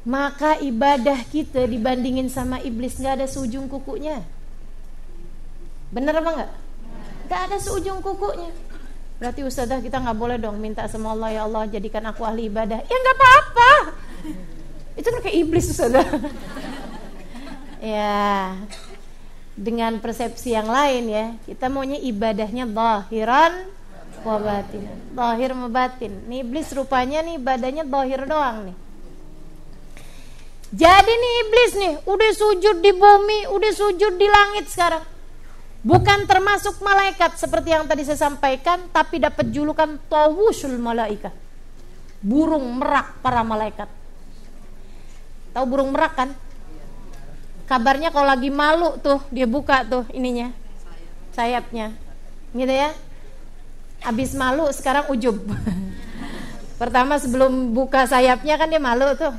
maka 0.07 0.55
ibadah 0.63 1.19
kita 1.27 1.67
dibandingin 1.67 2.31
sama 2.31 2.63
iblis 2.63 2.95
nggak 2.95 3.19
ada 3.19 3.27
seujung 3.27 3.67
kukunya. 3.67 4.23
Bener 5.91 6.15
apa 6.15 6.29
nggak? 6.31 6.51
Nggak 7.27 7.41
ada 7.51 7.57
seujung 7.59 7.99
kukunya. 7.99 8.47
Berarti 9.17 9.41
ustazah 9.41 9.81
kita 9.81 9.97
nggak 9.97 10.17
boleh 10.17 10.37
dong 10.37 10.61
minta 10.61 10.85
sama 10.85 11.17
Allah 11.17 11.29
ya 11.33 11.41
Allah 11.49 11.65
jadikan 11.65 12.05
aku 12.05 12.21
ahli 12.21 12.49
ibadah. 12.49 12.77
Ya 12.85 12.95
nggak 12.95 13.17
apa-apa. 13.17 13.71
Itu 14.93 15.07
kan 15.09 15.19
kayak 15.25 15.37
iblis 15.41 15.73
ustazah. 15.73 16.05
ya. 17.97 18.53
Dengan 19.57 19.97
persepsi 19.97 20.53
yang 20.53 20.69
lain 20.69 21.09
ya, 21.09 21.25
kita 21.49 21.65
maunya 21.65 21.97
ibadahnya 21.97 22.69
zahiran 22.69 23.65
wa 24.21 24.37
batin. 24.37 24.85
Zahir. 25.17 25.49
Nih 26.29 26.45
iblis 26.45 26.69
rupanya 26.77 27.25
nih 27.25 27.41
ibadahnya 27.41 27.83
zahir 27.89 28.21
doang 28.29 28.69
nih. 28.69 28.77
Jadi 30.67 31.13
nih 31.15 31.33
iblis 31.47 31.71
nih, 31.79 31.93
udah 32.05 32.31
sujud 32.35 32.75
di 32.83 32.91
bumi, 32.91 33.39
udah 33.49 33.71
sujud 33.71 34.13
di 34.19 34.27
langit 34.27 34.67
sekarang. 34.67 35.16
Bukan 35.85 36.25
termasuk 36.25 36.81
malaikat 36.81 37.37
seperti 37.37 37.73
yang 37.73 37.85
tadi 37.85 38.01
saya 38.01 38.29
sampaikan, 38.29 38.89
tapi 38.89 39.21
dapat 39.21 39.53
julukan 39.53 40.01
tawusul 40.09 40.73
malaika. 40.81 41.29
Burung 42.17 42.81
merak 42.81 43.21
para 43.21 43.45
malaikat. 43.45 43.89
Tahu 45.53 45.65
burung 45.69 45.93
merak 45.93 46.13
kan? 46.17 46.29
Kabarnya 47.69 48.09
kalau 48.09 48.25
lagi 48.25 48.49
malu 48.49 48.97
tuh 48.97 49.21
dia 49.29 49.45
buka 49.45 49.85
tuh 49.85 50.03
ininya. 50.15 50.49
Sayapnya. 51.35 51.93
Gitu 52.55 52.73
ya. 52.73 52.89
Habis 54.01 54.33
malu 54.33 54.65
sekarang 54.73 55.11
ujub. 55.13 55.37
Pertama 56.81 57.21
sebelum 57.21 57.73
buka 57.73 58.05
sayapnya 58.05 58.57
kan 58.57 58.69
dia 58.69 58.81
malu 58.81 59.13
tuh 59.17 59.33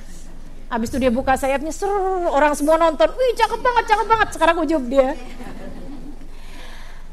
Habis 0.69 0.93
itu 0.93 1.01
dia 1.01 1.09
buka 1.09 1.33
sayapnya, 1.33 1.73
ser 1.73 1.89
orang 2.29 2.53
semua 2.53 2.77
nonton. 2.77 3.09
Wih, 3.17 3.33
cakep 3.33 3.57
banget, 3.57 3.85
cakep 3.89 4.07
banget. 4.07 4.29
Sekarang 4.37 4.57
ujub 4.61 4.85
dia. 4.85 5.17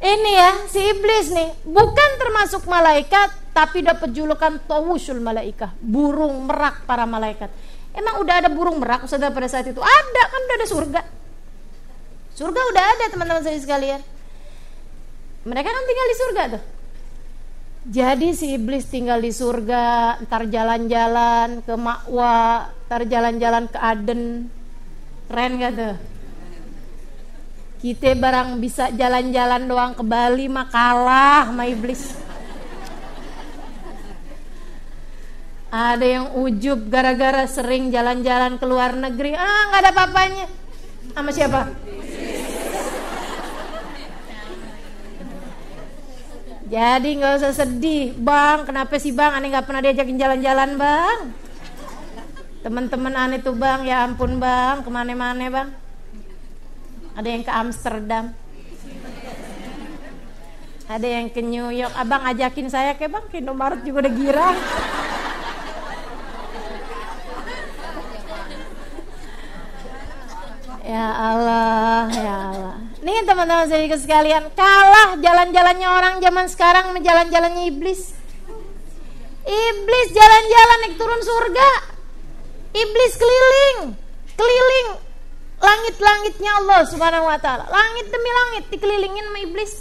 Ini 0.05 0.31
ya, 0.37 0.51
si 0.69 0.77
iblis 0.85 1.33
nih, 1.33 1.49
bukan 1.65 2.09
termasuk 2.21 2.69
malaikat, 2.69 3.33
tapi 3.57 3.81
dapat 3.81 4.13
julukan 4.13 4.61
tawusul 4.69 5.17
malaikah, 5.17 5.73
burung 5.81 6.45
merak 6.45 6.85
para 6.85 7.09
malaikat. 7.09 7.49
Emang 7.89 8.21
udah 8.21 8.45
ada 8.45 8.49
burung 8.53 8.77
merak 8.77 9.09
sudah 9.09 9.33
pada 9.33 9.49
saat 9.49 9.65
itu? 9.65 9.81
Ada, 9.81 10.23
kan 10.29 10.39
udah 10.45 10.55
ada 10.61 10.67
surga. 10.69 11.01
Surga 12.37 12.61
udah 12.69 12.83
ada 12.85 13.05
teman-teman 13.09 13.41
saya 13.41 13.57
sekalian. 13.57 13.97
Mereka 15.41 15.69
kan 15.73 15.83
tinggal 15.89 16.07
di 16.07 16.17
surga 16.21 16.43
tuh. 16.53 16.63
Jadi 17.85 18.27
si 18.37 18.45
iblis 18.53 18.85
tinggal 18.85 19.21
di 19.25 19.33
surga, 19.33 20.17
ntar 20.21 20.45
jalan-jalan 20.45 21.65
ke 21.65 21.73
Makwa, 21.73 22.69
ntar 22.85 23.09
jalan-jalan 23.09 23.73
ke 23.73 23.77
Aden. 23.81 24.53
Keren 25.25 25.53
gak 25.57 25.73
tuh? 25.73 25.95
Kita 27.85 28.17
barang 28.17 28.57
bisa 28.57 28.89
jalan-jalan 28.89 29.69
doang 29.69 29.93
ke 29.93 30.01
Bali 30.01 30.49
mah 30.49 30.65
kalah 30.73 31.53
sama 31.53 31.69
iblis. 31.69 32.17
Ada 35.69 36.01
yang 36.01 36.33
ujub 36.33 36.89
gara-gara 36.89 37.45
sering 37.45 37.93
jalan-jalan 37.93 38.57
ke 38.57 38.65
luar 38.65 38.97
negeri. 38.97 39.37
Ah, 39.37 39.69
nggak 39.69 39.81
ada 39.85 39.91
papanya. 39.93 40.49
Sama 41.13 41.29
siapa? 41.29 41.61
Jadi 46.65 47.09
nggak 47.21 47.33
usah 47.37 47.53
sedih, 47.53 48.17
bang. 48.17 48.65
Kenapa 48.65 48.97
sih 48.97 49.13
bang? 49.13 49.37
Aneh 49.37 49.53
nggak 49.53 49.65
pernah 49.69 49.85
diajakin 49.85 50.17
jalan-jalan, 50.17 50.73
bang. 50.73 51.19
Teman-teman 52.65 53.13
aneh 53.13 53.45
tuh 53.45 53.53
bang, 53.53 53.85
ya 53.85 54.09
ampun 54.09 54.41
bang, 54.41 54.81
ke 54.81 54.89
mana-mana 54.89 55.45
bang. 55.53 55.84
Ada 57.15 57.27
yang 57.31 57.43
ke 57.47 57.51
Amsterdam, 57.55 58.35
ada 60.85 61.07
yang 61.07 61.31
ke 61.31 61.39
New 61.39 61.71
York. 61.71 61.95
Abang 61.95 62.27
ajakin 62.27 62.67
saya 62.67 62.91
ke 62.99 63.07
bang, 63.07 63.23
ke 63.31 63.39
Indomaret 63.39 63.79
juga 63.87 64.03
udah 64.03 64.13
girang. 64.13 64.57
Ya 70.85 71.07
Allah, 71.07 72.05
ya 72.13 72.35
Allah. 72.51 72.75
Nih 72.99 73.23
teman-teman 73.23 73.65
saya 73.65 73.87
sekalian, 73.95 74.51
kalah 74.53 75.17
jalan-jalannya 75.17 75.87
orang 75.87 76.15
zaman 76.19 76.45
sekarang 76.51 76.91
sama 76.91 76.99
jalan-jalannya 76.99 77.63
iblis. 77.71 78.11
Iblis 79.47 80.07
jalan-jalan 80.11 80.77
naik 80.83 80.95
turun 80.99 81.21
surga. 81.23 81.69
Iblis 82.75 83.13
keliling, 83.15 83.79
keliling 84.35 85.04
langit-langitnya 85.65 86.51
Allah 86.61 86.81
Subhanahu 86.85 87.25
wa 87.25 87.37
taala. 87.41 87.65
Langit 87.65 88.05
demi 88.13 88.29
langit 88.29 88.63
dikelilingin 88.69 89.25
sama 89.25 89.39
iblis. 89.41 89.73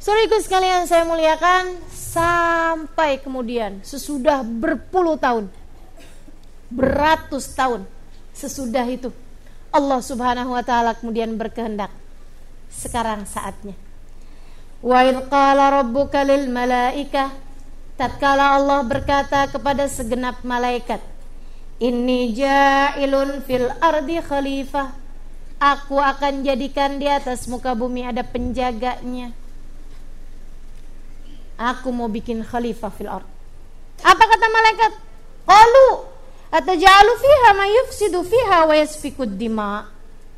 Saudaraku 0.00 0.40
sekalian 0.40 0.88
saya 0.88 1.04
muliakan 1.04 1.76
sampai 1.92 3.20
kemudian 3.20 3.84
sesudah 3.84 4.40
berpuluh 4.40 5.20
tahun, 5.20 5.52
beratus 6.72 7.52
tahun 7.52 7.84
sesudah 8.32 8.88
itu 8.88 9.12
Allah 9.68 10.00
Subhanahu 10.00 10.56
wa 10.56 10.64
taala 10.64 10.96
kemudian 10.96 11.36
berkehendak 11.36 11.92
sekarang 12.72 13.28
saatnya. 13.28 13.76
Wa 14.80 15.04
qala 15.28 15.84
rabbuka 15.84 16.24
lil 16.24 16.48
malaikah 16.48 17.28
tatkala 18.00 18.56
Allah 18.56 18.80
berkata 18.80 19.52
kepada 19.52 19.84
segenap 19.84 20.40
malaikat 20.40 21.04
Inni 21.80 22.36
ja'ilun 22.36 23.40
fil 23.44 23.68
ardi 23.80 24.20
khalifah 24.20 24.92
Aku 25.60 25.96
akan 26.00 26.44
jadikan 26.44 27.00
di 27.00 27.08
atas 27.08 27.48
muka 27.48 27.72
bumi 27.72 28.04
ada 28.04 28.20
penjaganya 28.20 29.32
Aku 31.56 31.92
mau 31.92 32.08
bikin 32.08 32.44
khalifah 32.44 32.92
fil 32.92 33.08
ard 33.08 33.28
Apa 34.04 34.24
kata 34.24 34.46
malaikat? 34.48 34.92
Qalu 35.48 36.10
Atajalu 36.50 37.12
fiha 37.14 37.50
ma 37.54 37.62
yufsidu 37.62 38.26
fiha 38.26 38.66
wa 38.66 38.74
yasfikud 38.74 39.38
dima. 39.38 39.86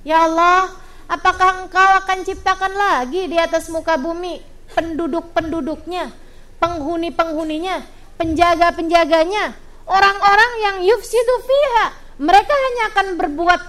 Ya 0.04 0.28
Allah, 0.28 0.68
apakah 1.08 1.64
engkau 1.64 1.88
akan 2.04 2.20
ciptakan 2.20 2.68
lagi 2.68 3.32
di 3.32 3.40
atas 3.40 3.72
muka 3.72 3.96
bumi 3.96 4.44
penduduk-penduduknya, 4.76 6.12
penghuni-penghuninya, 6.60 7.80
penjaga-penjaganya, 8.20 9.56
orang-orang 9.86 10.52
yang 10.62 10.76
yufsidu 10.86 11.36
fiha. 11.44 11.86
Mereka 12.22 12.54
hanya 12.54 12.82
akan 12.94 13.06
berbuat 13.18 13.60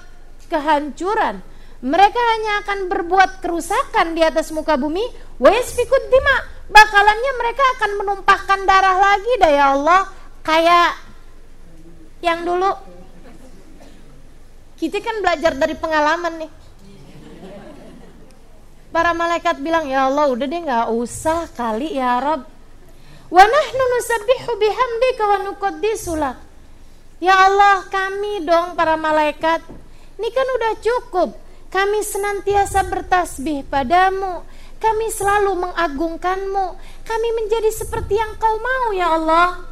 kehancuran. 0.52 1.41
Mereka 1.84 2.21
hanya 2.21 2.52
akan 2.63 2.80
berbuat 2.88 3.43
kerusakan 3.43 4.15
di 4.15 4.21
atas 4.23 4.54
muka 4.56 4.80
bumi. 4.80 5.04
Wa 5.41 5.52
yasfikud 5.52 6.04
dima. 6.08 6.38
Bakalannya 6.71 7.32
mereka 7.39 7.63
akan 7.78 7.91
menumpahkan 7.99 8.60
darah 8.63 8.97
lagi 8.97 9.34
dah 9.41 9.52
ya 9.52 9.65
Allah. 9.76 10.02
Kayak 10.43 10.95
yang 12.23 12.43
dulu 12.47 12.71
kita 14.80 14.99
kan 14.99 15.23
belajar 15.23 15.56
dari 15.56 15.76
pengalaman 15.80 16.43
nih 16.43 16.52
Para 18.93 19.10
malaikat 19.10 19.58
bilang, 19.58 19.89
"Ya 19.89 20.06
Allah, 20.06 20.30
udah 20.30 20.45
deh 20.45 20.62
nggak 20.69 20.93
usah 20.93 21.49
kali 21.58 21.97
ya 21.97 22.21
Rob. 22.21 22.45
Wa 23.34 23.41
nahnu 23.41 23.84
nusabbihu 23.98 24.52
bihamdika 24.62 25.24
wa 25.26 25.38
nuqaddisu 25.41 26.13
Ya 27.17 27.50
Allah, 27.50 27.82
kami 27.89 28.46
dong 28.46 28.78
para 28.78 28.93
malaikat. 28.93 29.65
Ini 30.22 30.30
kan 30.30 30.48
udah 30.54 30.74
cukup. 30.78 31.30
Kami 31.74 32.06
senantiasa 32.06 32.86
bertasbih 32.86 33.65
padamu. 33.65 34.46
Kami 34.78 35.10
selalu 35.10 35.65
mengagungkanmu. 35.65 36.65
Kami 37.02 37.30
menjadi 37.34 37.74
seperti 37.74 38.22
yang 38.22 38.38
kau 38.38 38.60
mau 38.62 38.93
ya 38.93 39.17
Allah. 39.17 39.65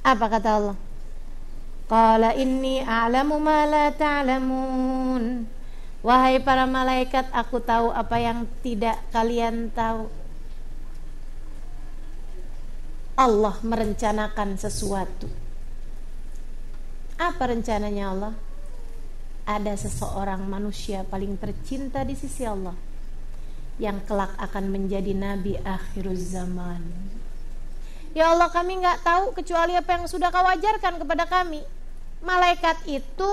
Apa 0.00 0.26
kata 0.32 0.48
Allah? 0.56 0.76
Qala 1.90 2.32
inni 2.40 2.80
a'lamu 2.80 3.36
ma 3.36 3.68
la 3.68 3.92
ta'lamun. 3.92 5.44
Wahai 6.00 6.40
para 6.40 6.64
malaikat, 6.64 7.28
aku 7.34 7.60
tahu 7.60 7.92
apa 7.92 8.16
yang 8.16 8.48
tidak 8.64 8.96
kalian 9.12 9.68
tahu. 9.74 10.19
Allah 13.20 13.60
merencanakan 13.60 14.56
sesuatu. 14.56 15.28
Apa 17.20 17.52
rencananya 17.52 18.16
Allah? 18.16 18.34
Ada 19.44 19.76
seseorang 19.76 20.40
manusia 20.48 21.04
paling 21.04 21.36
tercinta 21.36 22.00
di 22.00 22.16
sisi 22.16 22.48
Allah 22.48 22.72
yang 23.76 24.00
kelak 24.08 24.32
akan 24.40 24.72
menjadi 24.72 25.12
nabi 25.12 25.60
akhir 25.60 26.08
zaman. 26.16 26.80
Ya 28.16 28.32
Allah 28.32 28.48
kami 28.48 28.80
nggak 28.80 29.04
tahu 29.04 29.36
kecuali 29.36 29.76
apa 29.76 30.00
yang 30.00 30.04
sudah 30.08 30.32
kau 30.32 30.48
ajarkan 30.48 30.96
kepada 31.04 31.28
kami. 31.28 31.60
Malaikat 32.24 32.88
itu 32.88 33.32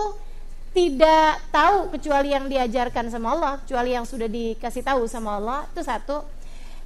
tidak 0.76 1.48
tahu 1.48 1.96
kecuali 1.96 2.36
yang 2.36 2.52
diajarkan 2.52 3.08
sama 3.08 3.40
Allah, 3.40 3.54
kecuali 3.64 3.96
yang 3.96 4.04
sudah 4.04 4.28
dikasih 4.28 4.84
tahu 4.84 5.08
sama 5.08 5.40
Allah. 5.40 5.64
Itu 5.72 5.80
satu. 5.80 6.28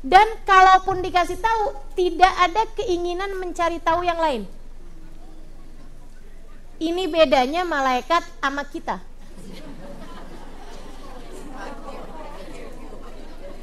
Dan 0.02 0.26
kalaupun 0.50 1.06
dikasih 1.06 1.38
tahu, 1.38 1.78
tidak 1.94 2.34
ada 2.42 2.66
keinginan 2.74 3.38
mencari 3.38 3.78
tahu 3.78 4.02
yang 4.02 4.18
lain. 4.18 4.50
Ini 6.82 7.06
bedanya 7.06 7.62
malaikat 7.62 8.26
sama 8.42 8.66
kita. 8.66 8.98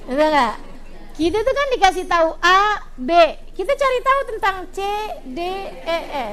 Betul? 0.06 0.36
Kita 1.18 1.38
tuh 1.42 1.54
kan 1.58 1.68
dikasih 1.74 2.06
tahu 2.06 2.28
A, 2.38 2.86
B. 2.94 3.10
Kita 3.58 3.74
cari 3.74 3.98
tahu 4.06 4.20
tentang 4.30 4.56
C, 4.70 4.78
D, 5.26 5.40
E, 5.82 5.98
E. 6.14 6.28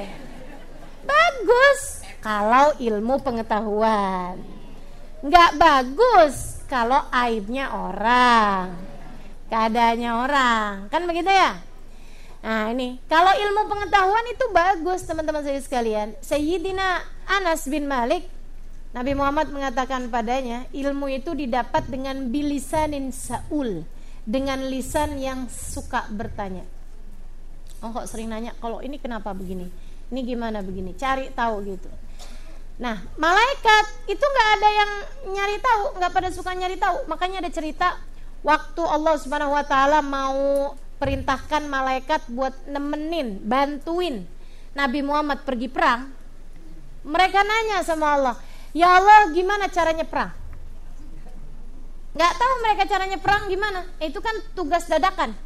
Bagus 1.02 2.06
kalau 2.22 2.70
ilmu 2.78 3.18
pengetahuan. 3.18 4.38
Nggak 5.26 5.50
bagus 5.58 6.62
kalau 6.70 7.02
aibnya 7.10 7.74
orang 7.74 8.95
keadaannya 9.50 10.10
orang. 10.10 10.70
Kan 10.90 11.06
begitu 11.06 11.30
ya? 11.30 11.58
Nah 12.46 12.70
ini. 12.70 12.98
Kalau 13.10 13.32
ilmu 13.32 13.66
pengetahuan 13.66 14.26
itu 14.30 14.44
bagus 14.54 15.02
teman-teman 15.06 15.42
saya 15.42 15.58
sekalian. 15.62 16.14
Sayyidina 16.22 17.02
Anas 17.26 17.66
bin 17.66 17.90
Malik 17.90 18.26
Nabi 18.96 19.12
Muhammad 19.12 19.52
mengatakan 19.52 20.08
padanya 20.08 20.64
ilmu 20.72 21.12
itu 21.12 21.36
didapat 21.36 21.84
dengan 21.90 22.32
bilisanin 22.32 23.12
saul. 23.12 23.84
Dengan 24.26 24.66
lisan 24.66 25.22
yang 25.22 25.46
suka 25.46 26.10
bertanya. 26.10 26.66
Oh 27.78 27.94
kok 27.94 28.10
sering 28.10 28.26
nanya 28.26 28.56
kalau 28.58 28.82
ini 28.82 28.98
kenapa 28.98 29.30
begini? 29.30 29.70
Ini 30.10 30.20
gimana 30.26 30.66
begini? 30.66 30.98
Cari 30.98 31.30
tahu 31.30 31.62
gitu. 31.62 31.86
Nah, 32.76 33.00
malaikat 33.16 33.84
itu 34.10 34.20
nggak 34.20 34.48
ada 34.60 34.68
yang 34.68 34.90
nyari 35.32 35.56
tahu, 35.62 35.84
nggak 35.96 36.12
pada 36.12 36.28
suka 36.28 36.52
nyari 36.52 36.76
tahu. 36.76 37.08
Makanya 37.08 37.40
ada 37.40 37.50
cerita 37.54 37.96
waktu 38.46 38.82
Allah 38.86 39.18
Subhanahu 39.18 39.58
wa 39.58 39.66
taala 39.66 39.98
mau 40.06 40.78
perintahkan 41.02 41.66
malaikat 41.66 42.30
buat 42.30 42.54
nemenin, 42.70 43.42
bantuin 43.42 44.22
Nabi 44.78 45.02
Muhammad 45.02 45.42
pergi 45.42 45.66
perang, 45.66 46.14
mereka 47.02 47.42
nanya 47.42 47.82
sama 47.82 48.14
Allah, 48.14 48.34
"Ya 48.70 48.94
Allah, 48.94 49.34
gimana 49.34 49.66
caranya 49.66 50.06
perang?" 50.06 50.30
Gak 52.16 52.32
tahu 52.32 52.54
mereka 52.64 52.82
caranya 52.88 53.18
perang 53.20 53.44
gimana. 53.44 53.84
Itu 54.00 54.24
kan 54.24 54.32
tugas 54.56 54.88
dadakan. 54.88 55.36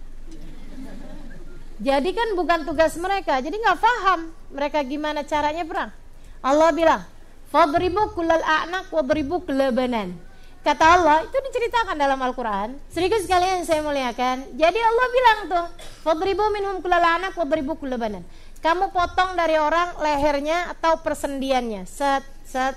Jadi 1.82 2.10
kan 2.14 2.28
bukan 2.38 2.62
tugas 2.62 2.94
mereka. 2.94 3.42
Jadi 3.42 3.58
nggak 3.58 3.80
paham 3.80 4.30
mereka 4.54 4.78
gimana 4.86 5.26
caranya 5.26 5.66
perang. 5.66 5.90
Allah 6.38 6.70
bilang, 6.70 7.02
"Fadribu 7.50 8.14
kullal 8.14 8.44
a'naq 8.44 8.86
wadribu 8.94 9.42
kelabanan." 9.42 10.29
Kata 10.60 10.84
Allah 10.84 11.24
itu 11.24 11.32
diceritakan 11.32 11.96
dalam 11.96 12.20
Al-Quran. 12.20 12.76
Sedikit 12.92 13.16
sekalian 13.24 13.64
saya 13.64 13.80
muliakan. 13.80 14.44
Jadi 14.60 14.80
Allah 14.80 15.06
bilang 15.08 15.38
tuh, 15.48 15.66
"Fadribu 16.04 16.44
minhum 16.52 16.84
kullalanak 16.84 17.32
wadribu 17.32 17.80
kullabanan." 17.80 18.20
Kamu 18.60 18.92
potong 18.92 19.40
dari 19.40 19.56
orang 19.56 19.96
lehernya 19.96 20.68
atau 20.76 21.00
persendiannya. 21.00 21.88
Set 21.88 22.20
set 22.44 22.76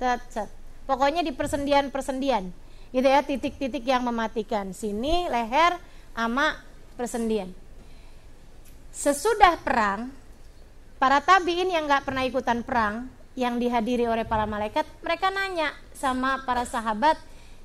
set 0.00 0.20
set. 0.32 0.48
Pokoknya 0.88 1.20
di 1.20 1.36
persendian-persendian. 1.36 2.48
Gitu 2.88 3.08
ya, 3.08 3.20
titik-titik 3.20 3.84
yang 3.84 4.00
mematikan. 4.00 4.72
Sini 4.72 5.28
leher 5.28 5.76
ama 6.16 6.56
persendian. 6.96 7.52
Sesudah 8.94 9.60
perang, 9.60 10.08
para 10.96 11.20
tabiin 11.20 11.68
yang 11.68 11.84
nggak 11.84 12.06
pernah 12.06 12.24
ikutan 12.24 12.64
perang, 12.64 13.10
yang 13.34 13.58
dihadiri 13.58 14.06
oleh 14.06 14.22
para 14.22 14.46
malaikat, 14.46 14.86
mereka 15.02 15.30
nanya 15.30 15.74
sama 15.94 16.42
para 16.46 16.62
sahabat 16.66 17.18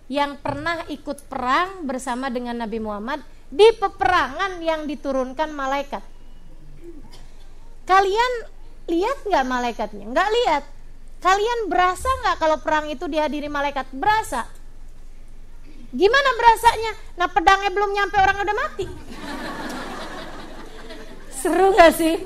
yang 0.10 0.42
pernah 0.42 0.82
ikut 0.90 1.30
perang 1.30 1.86
bersama 1.86 2.34
dengan 2.34 2.58
Nabi 2.58 2.82
Muhammad 2.82 3.22
di 3.54 3.70
peperangan 3.78 4.58
yang 4.62 4.90
diturunkan 4.90 5.54
malaikat. 5.54 6.02
Kalian 7.86 8.34
lihat 8.90 9.18
nggak 9.26 9.46
malaikatnya? 9.46 10.06
Nggak 10.10 10.30
lihat. 10.34 10.64
Kalian 11.22 11.70
berasa 11.70 12.10
nggak 12.26 12.38
kalau 12.42 12.58
perang 12.62 12.90
itu 12.90 13.06
dihadiri 13.06 13.50
malaikat? 13.50 13.86
Berasa. 13.94 14.50
Gimana 15.90 16.30
berasanya? 16.38 16.92
Nah 17.18 17.28
pedangnya 17.30 17.70
belum 17.74 17.92
nyampe 17.94 18.18
orang 18.18 18.38
udah 18.46 18.56
mati. 18.58 18.86
Seru 21.34 21.74
gak 21.74 21.96
sih? 21.98 22.20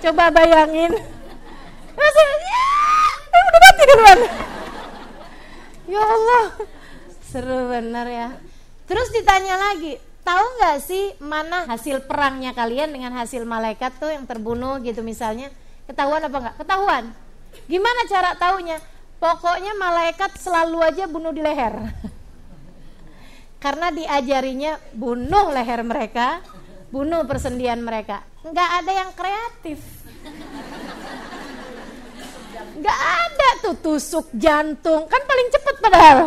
Coba 0.00 0.32
bayangin 0.32 0.96
rasanya 1.94 2.36
ya, 2.46 2.68
udah 3.30 3.60
mati 3.60 3.82
duluan 3.88 4.20
ya 5.90 6.02
Allah. 6.06 6.44
Seru 7.26 7.70
bener 7.70 8.06
ya. 8.06 8.28
Terus 8.86 9.08
ditanya 9.14 9.54
lagi 9.58 9.98
tahu 10.22 10.44
nggak 10.58 10.78
sih 10.82 11.14
mana 11.22 11.66
hasil 11.66 12.06
perangnya 12.06 12.54
kalian 12.54 12.94
dengan 12.94 13.14
hasil 13.18 13.42
malaikat 13.42 13.98
tuh 13.98 14.10
yang 14.10 14.24
terbunuh 14.26 14.78
gitu 14.82 15.02
misalnya? 15.02 15.50
Ketahuan 15.90 16.22
apa 16.22 16.36
enggak 16.38 16.56
ketahuan. 16.62 17.04
Gimana 17.66 18.00
cara 18.06 18.30
taunya? 18.38 18.78
Pokoknya 19.20 19.76
malaikat 19.76 20.32
selalu 20.40 20.78
aja 20.80 21.04
bunuh 21.04 21.34
di 21.34 21.42
leher. 21.44 21.76
Karena 23.64 23.92
diajarinya 23.92 24.80
bunuh 24.96 25.52
leher 25.52 25.84
mereka 25.84 26.40
bunuh 26.90 27.22
persendian 27.28 27.78
mereka. 27.82 28.26
Nggak 28.42 28.70
ada 28.82 28.92
yang 28.96 29.10
kreatif 29.14 29.78
nggak 32.80 33.00
ada 33.00 33.48
tuh 33.60 33.76
tusuk 33.76 34.26
jantung. 34.32 35.04
Kan 35.06 35.22
paling 35.28 35.48
cepet 35.52 35.74
padahal. 35.78 36.18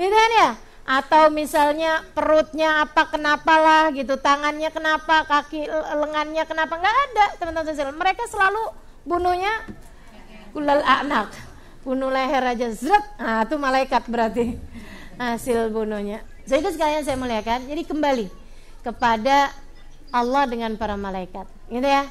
Gitu 0.00 0.16
kan 0.16 0.32
ya? 0.32 0.50
Atau 0.88 1.28
misalnya 1.28 2.00
perutnya 2.16 2.88
apa 2.88 3.12
kenapa 3.12 3.54
lah 3.60 3.84
gitu. 3.92 4.16
Tangannya 4.16 4.72
kenapa 4.72 5.28
kaki 5.28 5.68
lengannya 6.00 6.44
kenapa. 6.48 6.80
Nggak 6.80 6.96
ada 7.12 7.24
teman-teman 7.36 7.66
sosial. 7.68 7.92
Mereka 7.92 8.24
selalu 8.26 8.72
bunuhnya 9.04 9.52
kulal 10.56 10.80
anak. 10.80 11.28
Bunuh 11.84 12.12
leher 12.12 12.44
aja 12.44 12.68
zret 12.74 13.00
nah 13.16 13.48
itu 13.48 13.56
malaikat 13.56 14.04
berarti 14.08 14.60
hasil 15.16 15.72
bunuhnya. 15.72 16.20
Jadi 16.48 16.64
itu 16.64 16.70
sekalian 16.76 17.04
saya 17.04 17.20
muliakan. 17.20 17.68
Jadi 17.68 17.82
kembali 17.84 18.26
kepada 18.80 19.52
Allah 20.08 20.44
dengan 20.48 20.72
para 20.80 20.96
malaikat. 20.96 21.44
Gitu 21.68 21.84
ya 21.84 22.08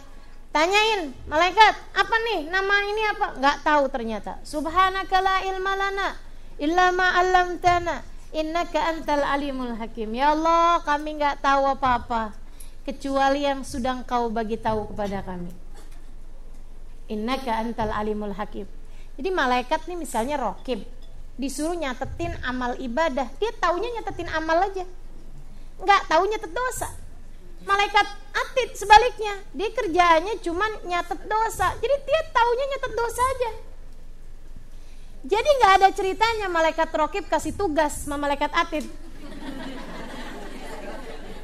Tanyain 0.58 1.13
malaikat, 1.30 1.74
apa 1.93 2.15
nih 2.26 2.50
nama 2.50 2.82
ini 2.89 3.06
apa? 3.13 3.38
Gak 3.38 3.62
tahu 3.62 3.93
ternyata. 3.93 4.41
Subhanaka 4.41 5.22
la 5.22 5.46
ilma 5.46 5.78
lana 5.78 6.17
illa 6.58 6.89
ma 6.89 7.13
'allamtana 7.13 8.02
innaka 8.34 8.89
antal 8.89 9.22
alimul 9.22 9.78
hakim. 9.78 10.17
Ya 10.17 10.34
Allah, 10.34 10.82
kami 10.82 11.22
gak 11.22 11.46
tahu 11.46 11.62
apa-apa 11.62 12.34
kecuali 12.89 13.46
yang 13.46 13.62
sudah 13.62 14.02
Engkau 14.02 14.34
bagi 14.34 14.58
tahu 14.58 14.89
kepada 14.89 15.22
kami. 15.22 15.54
Innaka 17.06 17.62
antal 17.62 17.93
alimul 17.93 18.34
hakim. 18.34 18.65
Jadi 19.13 19.30
malaikat 19.30 19.86
nih 19.86 19.93
misalnya 19.93 20.41
rokib 20.41 20.82
disuruh 21.38 21.78
nyatetin 21.78 22.34
amal 22.41 22.74
ibadah, 22.82 23.30
dia 23.38 23.54
taunya 23.62 23.93
nyatetin 24.02 24.34
amal 24.34 24.58
aja. 24.65 24.89
Nggak 25.78 26.02
tahu 26.10 26.26
nyatet 26.26 26.50
dosa 26.50 26.89
malaikat 27.67 28.08
atid 28.32 28.69
sebaliknya 28.80 29.36
dia 29.51 29.69
kerjaannya 29.75 30.39
cuma 30.39 30.65
nyatet 30.88 31.19
dosa 31.27 31.75
jadi 31.77 31.95
dia 32.08 32.21
taunya 32.32 32.65
nyatet 32.71 32.93
dosa 32.95 33.21
aja 33.36 33.51
Jadi 35.27 35.49
nggak 35.60 35.73
ada 35.82 35.89
ceritanya 35.91 36.47
malaikat 36.47 36.88
rokib 36.95 37.27
kasih 37.27 37.51
tugas 37.51 38.06
sama 38.06 38.15
malaikat 38.15 38.47
atid. 38.47 38.88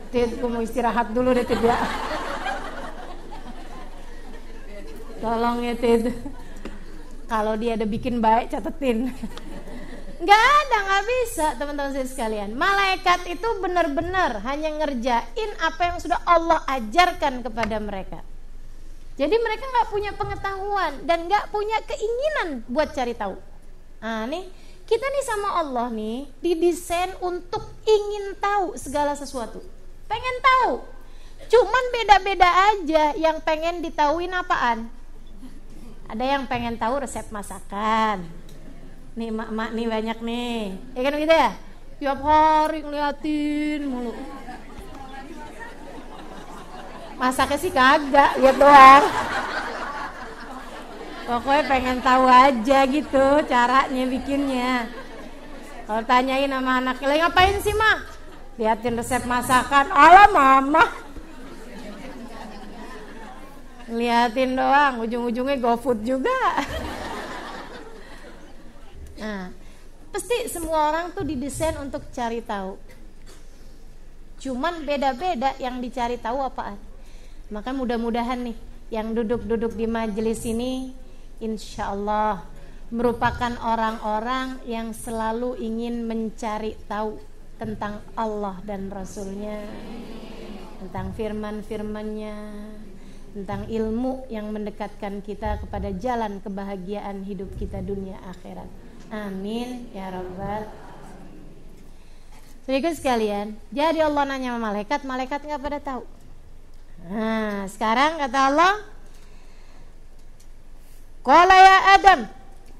Tid, 0.07 0.29
aku 0.39 0.45
mau 0.47 0.63
istirahat 0.63 1.11
dulu 1.11 1.35
deh 1.35 1.43
Tid 1.43 1.59
ya. 1.59 1.75
Tolong 5.19 5.67
ya 5.67 5.75
Tid. 5.75 6.15
Kalau 7.27 7.59
dia 7.59 7.75
ada 7.75 7.83
bikin 7.83 8.23
baik 8.23 8.55
catetin. 8.55 9.11
Nggak 10.23 10.39
ada, 10.39 10.77
nggak 10.87 11.03
bisa 11.03 11.45
teman-teman 11.59 11.91
saya 11.91 12.07
sekalian. 12.07 12.55
Malaikat 12.55 13.27
itu 13.27 13.43
benar-benar 13.59 14.39
hanya 14.47 14.71
ngerjain 14.79 15.51
apa 15.59 15.81
yang 15.91 15.97
sudah 15.99 16.15
Allah 16.23 16.63
ajarkan 16.63 17.43
kepada 17.43 17.75
mereka. 17.83 18.23
Jadi 19.19 19.35
mereka 19.35 19.67
nggak 19.67 19.91
punya 19.91 20.11
pengetahuan 20.15 21.03
dan 21.03 21.27
nggak 21.27 21.51
punya 21.51 21.75
keinginan 21.83 22.63
buat 22.71 22.95
cari 22.95 23.11
tahu. 23.11 23.35
Nah 23.99 24.23
nih 24.31 24.47
kita 24.87 25.03
nih 25.03 25.23
sama 25.27 25.59
Allah 25.59 25.91
nih 25.91 26.31
didesain 26.39 27.11
untuk 27.19 27.67
ingin 27.83 28.39
tahu 28.39 28.79
segala 28.79 29.19
sesuatu. 29.19 29.59
Pengen 30.07 30.37
tahu. 30.39 30.87
Cuman 31.51 31.83
beda-beda 31.91 32.49
aja 32.71 33.11
yang 33.19 33.43
pengen 33.43 33.83
ditahuin 33.83 34.31
apaan. 34.31 34.87
Ada 36.07 36.39
yang 36.39 36.47
pengen 36.47 36.79
tahu 36.79 37.03
resep 37.03 37.27
masakan 37.27 38.42
nih 39.13 39.29
mak-mak 39.29 39.69
nih 39.77 39.85
banyak 39.85 40.17
nih. 40.25 40.59
Ya 40.97 41.01
kan 41.05 41.13
gitu 41.21 41.33
ya? 41.33 41.51
Tiap 42.01 42.19
hari 42.25 42.79
ngeliatin 42.81 43.81
mulu. 43.85 44.13
Masaknya 47.21 47.57
sih 47.61 47.71
kagak 47.71 48.41
lihat 48.41 48.57
doang. 48.57 49.05
Pokoknya 51.23 51.63
pengen 51.69 51.97
tahu 52.03 52.25
aja 52.27 52.79
gitu 52.89 53.27
caranya 53.47 54.03
bikinnya. 54.09 54.91
Kalau 55.87 56.03
tanyain 56.03 56.51
sama 56.51 56.81
anaknya 56.83 57.07
lagi 57.07 57.21
ngapain 57.21 57.57
sih 57.63 57.75
mak? 57.77 57.97
Liatin 58.59 58.97
resep 58.97 59.23
masakan. 59.23 59.93
Ala 59.93 60.25
mama. 60.33 60.83
Liatin 63.93 64.57
doang 64.57 65.05
ujung-ujungnya 65.05 65.61
GoFood 65.61 66.01
juga 66.01 66.65
Nah, 69.23 69.47
pasti 70.11 70.51
semua 70.51 70.91
orang 70.91 71.15
tuh 71.15 71.23
didesain 71.23 71.79
untuk 71.79 72.03
cari 72.11 72.43
tahu. 72.43 72.75
Cuman 74.43 74.83
beda-beda 74.83 75.55
yang 75.63 75.79
dicari 75.79 76.19
tahu 76.19 76.43
apaan. 76.43 76.75
Maka 77.47 77.71
mudah-mudahan 77.71 78.51
nih 78.51 78.57
yang 78.91 79.15
duduk-duduk 79.15 79.79
di 79.79 79.87
majelis 79.87 80.43
ini 80.43 80.91
insya 81.39 81.95
Allah 81.95 82.43
merupakan 82.91 83.55
orang-orang 83.63 84.59
yang 84.67 84.91
selalu 84.91 85.55
ingin 85.57 86.03
mencari 86.03 86.75
tahu 86.91 87.15
tentang 87.55 88.03
Allah 88.19 88.59
dan 88.67 88.91
Rasulnya 88.91 89.63
tentang 90.83 91.15
firman-firmannya 91.15 92.37
tentang 93.33 93.65
ilmu 93.71 94.27
yang 94.27 94.51
mendekatkan 94.51 95.23
kita 95.23 95.63
kepada 95.63 95.89
jalan 95.95 96.43
kebahagiaan 96.43 97.23
hidup 97.23 97.49
kita 97.55 97.81
dunia 97.81 98.19
akhirat 98.29 98.82
Amin 99.13 99.93
ya 99.93 100.09
rabbal 100.09 100.65
Saudara 102.65 102.95
sekalian, 102.95 103.59
jadi 103.75 104.07
Allah 104.07 104.23
nanya 104.23 104.55
sama 104.55 104.71
malaikat, 104.71 105.03
malaikat 105.03 105.43
nggak 105.43 105.61
pada 105.61 105.79
tahu. 105.83 106.07
Nah, 107.11 107.67
sekarang 107.67 108.15
kata 108.15 108.39
Allah, 108.39 108.73
Qala 111.19 111.55
ya 111.59 111.77
Adam, 111.99 112.19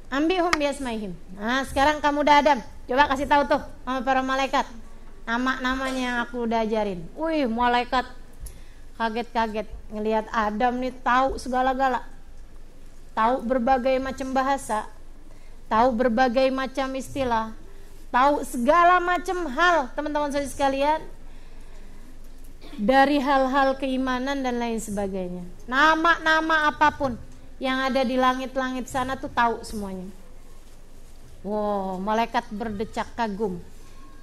ambihum 0.07 0.55
biasmaihim. 0.55 1.11
Nah, 1.35 1.67
sekarang 1.67 1.99
kamu 1.99 2.23
udah 2.23 2.35
Adam, 2.39 2.59
coba 2.87 3.11
kasih 3.11 3.27
tahu 3.27 3.43
tuh 3.43 3.59
sama 3.83 4.07
para 4.07 4.23
malaikat. 4.23 4.63
Nama-namanya 5.27 6.01
yang 6.01 6.17
aku 6.23 6.47
udah 6.47 6.63
ajarin. 6.63 7.03
Wih, 7.19 7.51
malaikat 7.51 8.07
kaget-kaget 8.95 9.67
ngelihat 9.91 10.31
Adam 10.31 10.79
nih 10.79 10.95
tahu 11.03 11.35
segala-gala. 11.35 12.07
Tahu 13.11 13.43
berbagai 13.43 13.99
macam 13.99 14.31
bahasa, 14.31 14.87
tahu 15.67 15.89
berbagai 15.95 16.47
macam 16.53 16.91
istilah, 16.95 17.51
tahu 18.13 18.45
segala 18.45 19.01
macam 19.01 19.47
hal, 19.49 19.89
teman-teman 19.97 20.29
saya 20.31 20.45
sekalian, 20.45 21.01
dari 22.77 23.21
hal-hal 23.21 23.77
keimanan 23.77 24.41
dan 24.41 24.57
lain 24.57 24.81
sebagainya. 24.81 25.45
Nama-nama 25.69 26.69
apa 26.73 26.89
pun 26.93 27.13
yang 27.61 27.85
ada 27.85 28.01
di 28.01 28.17
langit-langit 28.17 28.89
sana 28.89 29.13
tuh 29.13 29.29
tahu 29.29 29.61
semuanya. 29.61 30.09
Wow, 31.43 31.99
malaikat 31.99 32.47
berdecak 32.49 33.13
kagum 33.19 33.59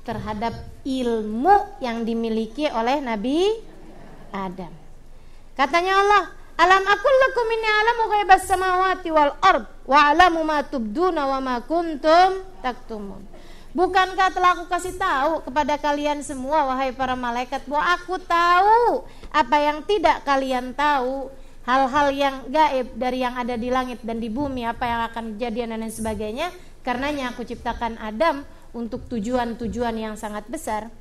terhadap 0.03 0.57
ilmu 0.83 1.53
yang 1.79 2.03
dimiliki 2.03 2.67
oleh 2.73 2.99
Nabi 3.05 3.61
Adam. 4.33 4.73
Katanya 5.53 6.01
Allah, 6.01 6.25
Alam 6.61 6.85
akul 6.85 7.15
lakum 7.25 7.49
inni 7.57 7.71
alamu 7.73 8.03
ghaibas 8.13 8.45
samawati 8.45 9.09
wal 9.09 9.33
ard 9.41 9.65
wa 9.89 10.13
alamu 10.13 10.45
ma 10.45 10.61
tubduna 10.61 11.25
wa 11.25 11.41
ma 11.41 11.57
kuntum 11.65 12.45
taktumun. 12.61 13.25
Bukankah 13.73 14.29
telah 14.29 14.53
aku 14.53 14.69
kasih 14.69 14.93
tahu 15.01 15.41
kepada 15.41 15.81
kalian 15.81 16.21
semua 16.21 16.69
wahai 16.69 16.93
para 16.93 17.17
malaikat 17.17 17.65
bahwa 17.65 17.97
aku 17.97 18.21
tahu 18.21 19.09
apa 19.33 19.57
yang 19.57 19.81
tidak 19.89 20.21
kalian 20.29 20.77
tahu? 20.77 21.33
Hal-hal 21.65 22.13
yang 22.13 22.37
gaib 22.53 22.93
dari 22.93 23.25
yang 23.25 23.41
ada 23.41 23.57
di 23.57 23.73
langit 23.73 24.05
dan 24.05 24.21
di 24.21 24.29
bumi 24.29 24.69
apa 24.69 24.85
yang 24.85 25.01
akan 25.09 25.25
kejadian 25.41 25.73
dan 25.73 25.81
lain 25.81 25.95
sebagainya? 25.97 26.53
Karenanya 26.85 27.33
aku 27.33 27.41
ciptakan 27.49 27.97
Adam 27.97 28.45
untuk 28.77 29.09
tujuan-tujuan 29.09 29.97
yang 29.97 30.13
sangat 30.21 30.45
besar 30.53 30.93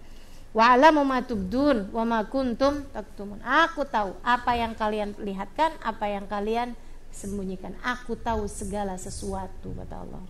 Wa 0.49 0.73
ma 0.91 1.21
tubdun 1.21 1.93
wa 1.93 2.03
ma 2.05 2.19
kuntum 2.25 2.81
taktumun. 2.89 3.37
Aku 3.45 3.85
tahu 3.85 4.17
apa 4.25 4.57
yang 4.57 4.73
kalian 4.73 5.13
lihatkan, 5.21 5.77
apa 5.85 6.09
yang 6.09 6.25
kalian 6.25 6.73
sembunyikan. 7.13 7.77
Aku 7.85 8.17
tahu 8.17 8.49
segala 8.49 8.97
sesuatu 8.97 9.69
kata 9.77 9.95
Allah. 10.01 10.23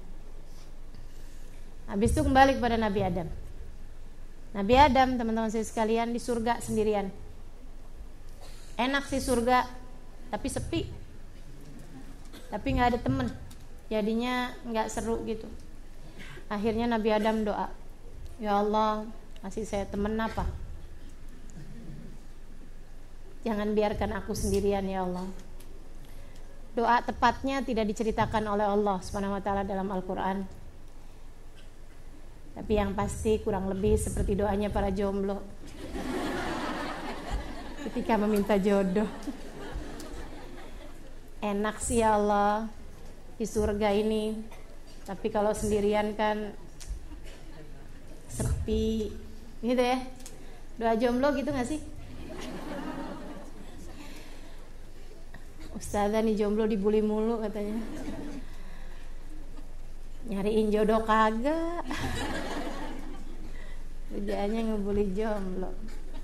Habis 1.89 2.13
itu 2.13 2.21
kembali 2.21 2.59
kepada 2.59 2.75
Nabi 2.77 3.01
Adam. 3.01 3.27
Nabi 4.49 4.73
Adam, 4.77 5.17
teman-teman 5.17 5.49
saya 5.49 5.65
sekalian 5.65 6.13
di 6.13 6.19
surga 6.21 6.61
sendirian. 6.61 7.09
Enak 8.77 9.07
sih 9.09 9.21
surga, 9.21 9.65
tapi 10.29 10.47
sepi. 10.49 10.81
Tapi 12.49 12.67
nggak 12.75 12.87
ada 12.93 12.99
temen. 12.99 13.27
Jadinya 13.89 14.53
nggak 14.65 14.87
seru 14.89 15.21
gitu. 15.25 15.45
Akhirnya 16.49 16.89
Nabi 16.89 17.09
Adam 17.13 17.45
doa, 17.45 17.69
Ya 18.41 18.57
Allah, 18.57 19.05
Masih 19.39 19.63
saya 19.63 19.87
temen 19.87 20.11
apa? 20.19 20.43
Jangan 23.47 23.71
biarkan 23.71 24.19
aku 24.19 24.35
sendirian 24.35 24.83
ya 24.83 25.07
Allah. 25.07 25.23
Doa 26.75 26.99
tepatnya 26.99 27.63
tidak 27.63 27.87
diceritakan 27.87 28.43
oleh 28.51 28.67
Allah 28.67 28.99
Subhanahu 28.99 29.39
wa 29.39 29.41
taala 29.43 29.63
dalam 29.63 29.87
Al-Qur'an. 29.87 30.43
Tapi 32.51 32.73
yang 32.75 32.91
pasti 32.91 33.39
kurang 33.39 33.71
lebih 33.71 33.95
seperti 33.95 34.35
doanya 34.35 34.67
para 34.67 34.91
jomblo. 34.91 35.39
Ketika 37.87 38.19
meminta 38.19 38.59
jodoh. 38.59 39.07
Enak 41.39 41.79
sih 41.79 42.03
ya 42.03 42.19
Allah 42.19 42.67
di 43.39 43.47
surga 43.47 43.95
ini. 43.95 44.35
Tapi 45.07 45.31
kalau 45.31 45.55
sendirian 45.55 46.11
kan 46.19 46.51
sepi 48.27 49.28
gitu 49.59 49.83
ya 49.83 49.99
doa 50.79 50.95
jomblo 50.95 51.35
gitu 51.35 51.51
gak 51.51 51.67
sih? 51.67 51.83
Ustazah 55.75 56.23
nih 56.23 56.39
jomblo 56.39 56.63
dibully 56.67 57.03
mulu 57.03 57.43
katanya. 57.43 57.79
Nyariin 60.31 60.71
jodoh 60.71 61.03
kagak. 61.03 61.83
Kerjaannya 64.09 64.61
ngebully 64.71 65.11
jomblo. 65.11 65.69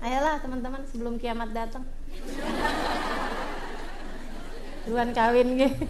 Ayolah 0.00 0.40
teman-teman 0.40 0.82
sebelum 0.88 1.16
kiamat 1.20 1.52
datang. 1.52 1.84
Duluan 4.84 5.10
kawin 5.16 5.58
gitu 5.58 5.84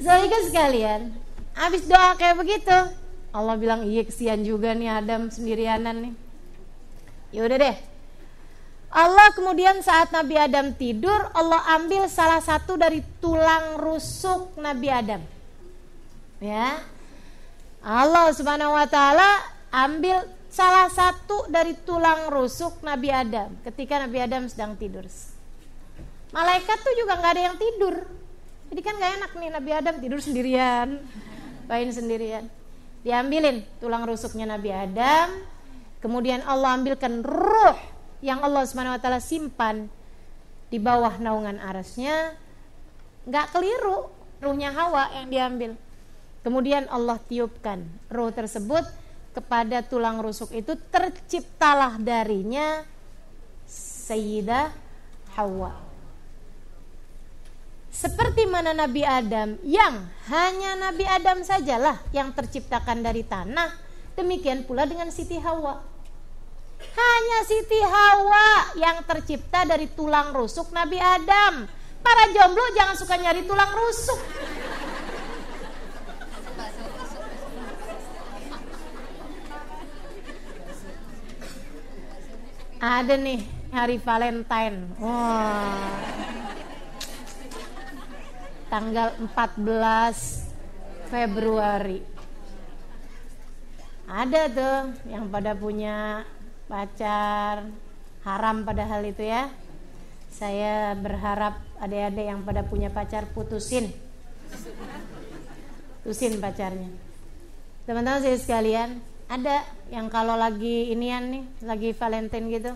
Soalnya 0.00 0.40
sekalian, 0.48 1.12
habis 1.52 1.84
doa 1.84 2.16
kayak 2.16 2.40
begitu, 2.40 2.78
Allah 3.30 3.54
bilang 3.54 3.86
iya 3.86 4.02
kesian 4.02 4.42
juga 4.42 4.74
nih 4.74 4.90
Adam 4.90 5.30
sendirianan 5.30 6.10
nih. 6.10 6.14
Ya 7.30 7.46
udah 7.46 7.58
deh. 7.62 7.76
Allah 8.90 9.30
kemudian 9.38 9.78
saat 9.86 10.10
Nabi 10.10 10.34
Adam 10.34 10.74
tidur, 10.74 11.30
Allah 11.30 11.62
ambil 11.78 12.10
salah 12.10 12.42
satu 12.42 12.74
dari 12.74 13.06
tulang 13.22 13.78
rusuk 13.78 14.58
Nabi 14.58 14.88
Adam. 14.90 15.22
Ya. 16.42 16.82
Allah 17.80 18.34
Subhanahu 18.34 18.74
wa 18.74 18.84
taala 18.90 19.46
ambil 19.70 20.26
salah 20.50 20.90
satu 20.90 21.46
dari 21.46 21.78
tulang 21.86 22.34
rusuk 22.34 22.82
Nabi 22.82 23.14
Adam 23.14 23.54
ketika 23.62 24.02
Nabi 24.02 24.18
Adam 24.26 24.50
sedang 24.50 24.74
tidur. 24.74 25.06
Malaikat 26.34 26.78
tuh 26.82 26.94
juga 26.98 27.14
nggak 27.14 27.32
ada 27.38 27.42
yang 27.46 27.56
tidur. 27.56 27.94
Jadi 28.70 28.80
kan 28.86 28.94
gak 29.02 29.12
enak 29.18 29.32
nih 29.34 29.50
Nabi 29.50 29.70
Adam 29.74 29.94
tidur 29.98 30.22
sendirian, 30.22 31.02
main 31.66 31.90
sendirian. 31.90 32.46
Diambilin 33.00 33.64
tulang 33.80 34.04
rusuknya 34.04 34.44
Nabi 34.44 34.68
Adam, 34.68 35.40
kemudian 36.04 36.44
Allah 36.44 36.76
ambilkan 36.76 37.24
ruh 37.24 37.76
yang 38.20 38.44
Allah 38.44 38.68
Subhanahu 38.68 39.00
simpan 39.24 39.88
di 40.68 40.76
bawah 40.76 41.16
naungan 41.16 41.56
arasnya. 41.56 42.36
Nggak 43.24 43.56
keliru, 43.56 44.12
ruhnya 44.44 44.72
Hawa 44.72 45.12
yang 45.16 45.28
diambil. 45.32 45.70
Kemudian 46.40 46.88
Allah 46.88 47.20
tiupkan 47.20 47.84
ruh 48.08 48.32
tersebut 48.32 48.84
kepada 49.36 49.84
tulang 49.84 50.20
rusuk 50.20 50.50
itu 50.56 50.72
terciptalah 50.88 52.00
darinya 52.00 52.84
Sayyidah 53.68 54.72
Hawa. 55.36 55.89
Seperti 57.90 58.46
mana 58.46 58.70
Nabi 58.70 59.02
Adam 59.02 59.58
yang 59.66 60.06
hanya 60.30 60.78
Nabi 60.78 61.02
Adam 61.10 61.42
sajalah 61.42 61.98
yang 62.14 62.30
terciptakan 62.30 63.02
dari 63.02 63.26
tanah, 63.26 63.74
demikian 64.14 64.62
pula 64.62 64.86
dengan 64.86 65.10
Siti 65.10 65.34
Hawa. 65.42 65.82
Hanya 66.80 67.38
Siti 67.44 67.82
Hawa 67.82 68.78
yang 68.78 69.02
tercipta 69.02 69.66
dari 69.66 69.90
tulang 69.90 70.30
rusuk 70.30 70.70
Nabi 70.70 71.02
Adam. 71.02 71.66
Para 72.00 72.30
jomblo 72.30 72.62
jangan 72.78 72.94
suka 72.94 73.18
nyari 73.18 73.42
tulang 73.44 73.74
rusuk. 73.74 74.20
Ada 82.80 83.18
nih 83.18 83.44
hari 83.74 84.00
Valentine. 84.00 84.78
Wah 84.96 86.20
tanggal 88.70 89.18
14 89.18 91.10
Februari. 91.10 91.98
Ada 94.06 94.42
tuh 94.46 94.78
yang 95.10 95.26
pada 95.26 95.58
punya 95.58 96.22
pacar 96.70 97.66
haram 98.22 98.62
pada 98.62 98.86
hal 98.86 99.02
itu 99.02 99.26
ya. 99.26 99.50
Saya 100.30 100.94
berharap 100.94 101.58
adik-adik 101.82 102.26
yang 102.30 102.40
pada 102.46 102.62
punya 102.62 102.94
pacar 102.94 103.26
putusin. 103.34 103.90
Putusin 106.06 106.38
pacarnya. 106.38 106.94
Teman-teman 107.90 108.22
saya 108.22 108.38
sekalian, 108.38 109.02
ada 109.26 109.66
yang 109.90 110.06
kalau 110.06 110.38
lagi 110.38 110.94
inian 110.94 111.26
nih, 111.26 111.44
lagi 111.66 111.90
Valentine 111.90 112.46
gitu. 112.54 112.72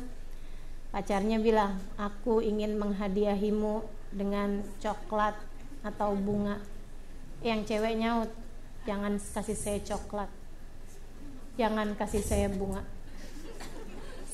Pacarnya 0.90 1.38
bilang, 1.38 1.78
"Aku 1.94 2.42
ingin 2.42 2.78
menghadiahimu 2.78 3.86
dengan 4.10 4.62
coklat 4.82 5.53
atau 5.84 6.16
bunga 6.16 6.56
yang 7.44 7.60
cewek 7.68 8.00
nyaut. 8.00 8.32
Jangan 8.88 9.20
kasih 9.20 9.56
saya 9.56 9.78
coklat. 9.84 10.32
Jangan 11.60 11.92
kasih 11.94 12.24
saya 12.24 12.48
bunga. 12.48 12.80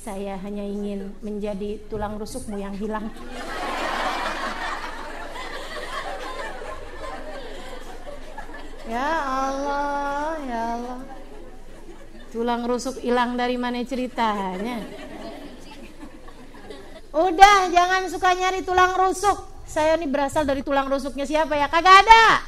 Saya 0.01 0.39
hanya 0.41 0.65
ingin 0.65 1.13
menjadi 1.21 1.77
tulang 1.91 2.17
rusukmu 2.17 2.57
yang 2.57 2.73
hilang. 2.79 3.11
Ya 8.91 9.07
Allah 9.23 10.35
ya 10.51 10.63
Allah. 10.75 10.99
Tulang 12.35 12.67
rusuk 12.67 12.99
hilang 12.99 13.39
dari 13.39 13.55
mana 13.55 13.87
ceritanya? 13.87 14.83
Udah 17.15 17.71
jangan 17.71 18.11
suka 18.11 18.35
nyari 18.35 18.67
tulang 18.67 18.99
rusuk 18.99 19.50
saya 19.71 19.95
ini 19.95 20.11
berasal 20.11 20.43
dari 20.43 20.67
tulang 20.67 20.91
rusuknya 20.91 21.23
siapa 21.23 21.55
ya? 21.55 21.71
Kagak 21.71 22.03
ada. 22.03 22.43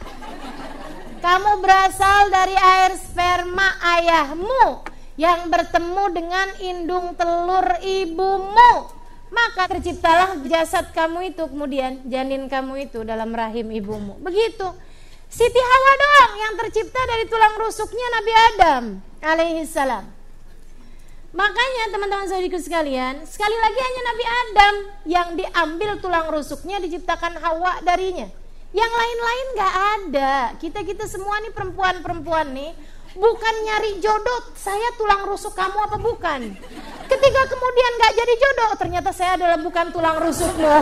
Kamu 1.22 1.62
berasal 1.62 2.34
dari 2.34 2.58
air 2.58 2.98
sperma 2.98 3.78
ayahmu 3.78 4.82
yang 5.14 5.46
bertemu 5.46 6.04
dengan 6.10 6.48
indung 6.58 7.14
telur 7.14 7.78
ibumu. 7.78 8.90
Maka 9.30 9.70
terciptalah 9.70 10.34
jasad 10.44 10.90
kamu 10.90 11.32
itu 11.32 11.46
kemudian 11.46 12.02
janin 12.10 12.50
kamu 12.50 12.90
itu 12.90 13.06
dalam 13.06 13.30
rahim 13.30 13.70
ibumu. 13.70 14.18
Begitu. 14.18 14.66
Siti 15.32 15.62
Hawa 15.62 15.92
doang 15.96 16.32
yang 16.36 16.54
tercipta 16.60 17.00
dari 17.08 17.24
tulang 17.30 17.54
rusuknya 17.56 18.06
Nabi 18.18 18.32
Adam 18.34 18.82
alaihi 19.24 19.64
salam. 19.64 20.04
Makanya 21.32 21.88
teman-teman 21.88 22.28
saudariku 22.28 22.60
sekalian, 22.60 23.24
sekali 23.24 23.56
lagi 23.56 23.80
hanya 23.80 24.02
Nabi 24.04 24.24
Adam 24.28 24.74
yang 25.08 25.28
diambil 25.32 25.90
tulang 25.96 26.28
rusuknya 26.28 26.76
diciptakan 26.76 27.40
Hawa 27.40 27.80
darinya. 27.80 28.28
Yang 28.76 28.92
lain-lain 28.92 29.46
gak 29.56 29.74
ada. 29.96 30.32
Kita-kita 30.60 31.08
semua 31.08 31.40
nih 31.40 31.52
perempuan-perempuan 31.56 32.52
nih 32.52 32.72
bukan 33.16 33.54
nyari 33.64 34.00
jodoh, 34.00 34.52
saya 34.56 34.92
tulang 35.00 35.24
rusuk 35.24 35.56
kamu 35.56 35.76
apa 35.88 35.96
bukan? 35.96 36.52
Ketika 37.08 37.42
kemudian 37.48 37.92
gak 38.00 38.12
jadi 38.12 38.34
jodoh, 38.36 38.70
ternyata 38.76 39.10
saya 39.16 39.40
adalah 39.40 39.56
bukan 39.56 39.88
tulang 39.88 40.20
rusukmu. 40.20 40.76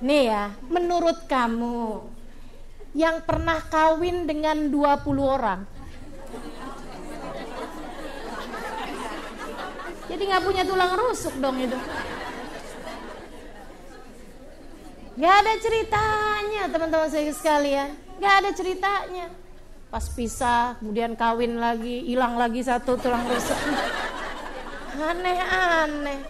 Nih 0.00 0.32
ya, 0.32 0.52
menurut 0.72 1.28
kamu 1.28 2.04
yang 2.96 3.20
pernah 3.24 3.60
kawin 3.68 4.24
dengan 4.24 4.72
20 4.72 4.72
orang, 5.20 5.75
Jadi 10.06 10.22
nggak 10.22 10.42
punya 10.46 10.62
tulang 10.62 10.92
rusuk 10.94 11.34
dong 11.42 11.58
itu. 11.58 11.78
Gak 15.16 15.32
ada 15.32 15.52
ceritanya 15.56 16.62
teman-teman 16.68 17.08
saya 17.08 17.32
sekalian. 17.32 17.96
Gak 18.20 18.34
ada 18.44 18.50
ceritanya. 18.52 19.32
Pas 19.88 20.04
pisah, 20.12 20.76
kemudian 20.76 21.16
kawin 21.16 21.56
lagi, 21.56 22.04
hilang 22.04 22.36
lagi 22.36 22.60
satu 22.60 23.00
tulang 23.00 23.24
rusuk. 23.24 23.56
Aneh-aneh. 25.00 26.20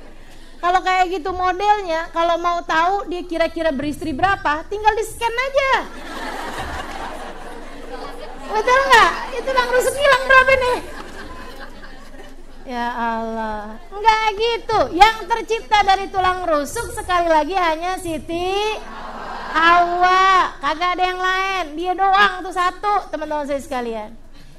Kalau 0.62 0.81
kayak 0.87 1.19
gitu 1.19 1.35
modelnya, 1.35 2.15
kalau 2.15 2.39
mau 2.39 2.62
tahu 2.62 3.11
dia 3.11 3.27
kira-kira 3.27 3.75
beristri 3.75 4.15
berapa, 4.15 4.62
tinggal 4.71 4.95
di 4.95 5.05
scan 5.05 5.35
aja. 5.35 5.73
Betul 8.47 8.81
nggak? 8.87 9.12
Itu 9.35 9.51
tulang 9.51 9.69
rusuk 9.75 9.95
hilang 9.99 10.23
berapa 10.31 10.53
nih? 10.62 10.79
Ya 12.66 12.90
Allah, 12.90 13.79
enggak 13.94 14.24
gitu. 14.35 14.98
Yang 14.98 15.31
tercipta 15.31 15.87
dari 15.87 16.11
tulang 16.11 16.42
rusuk 16.50 16.90
sekali 16.90 17.31
lagi 17.31 17.55
hanya 17.55 17.94
Siti 17.94 18.59
Hawa. 19.55 20.50
Kagak 20.59 20.98
ada 20.98 21.05
yang 21.07 21.22
lain. 21.22 21.64
Dia 21.79 21.94
doang 21.94 22.42
tuh 22.42 22.50
satu, 22.50 23.07
teman-teman 23.14 23.46
saya 23.46 23.62
sekalian. 23.62 24.11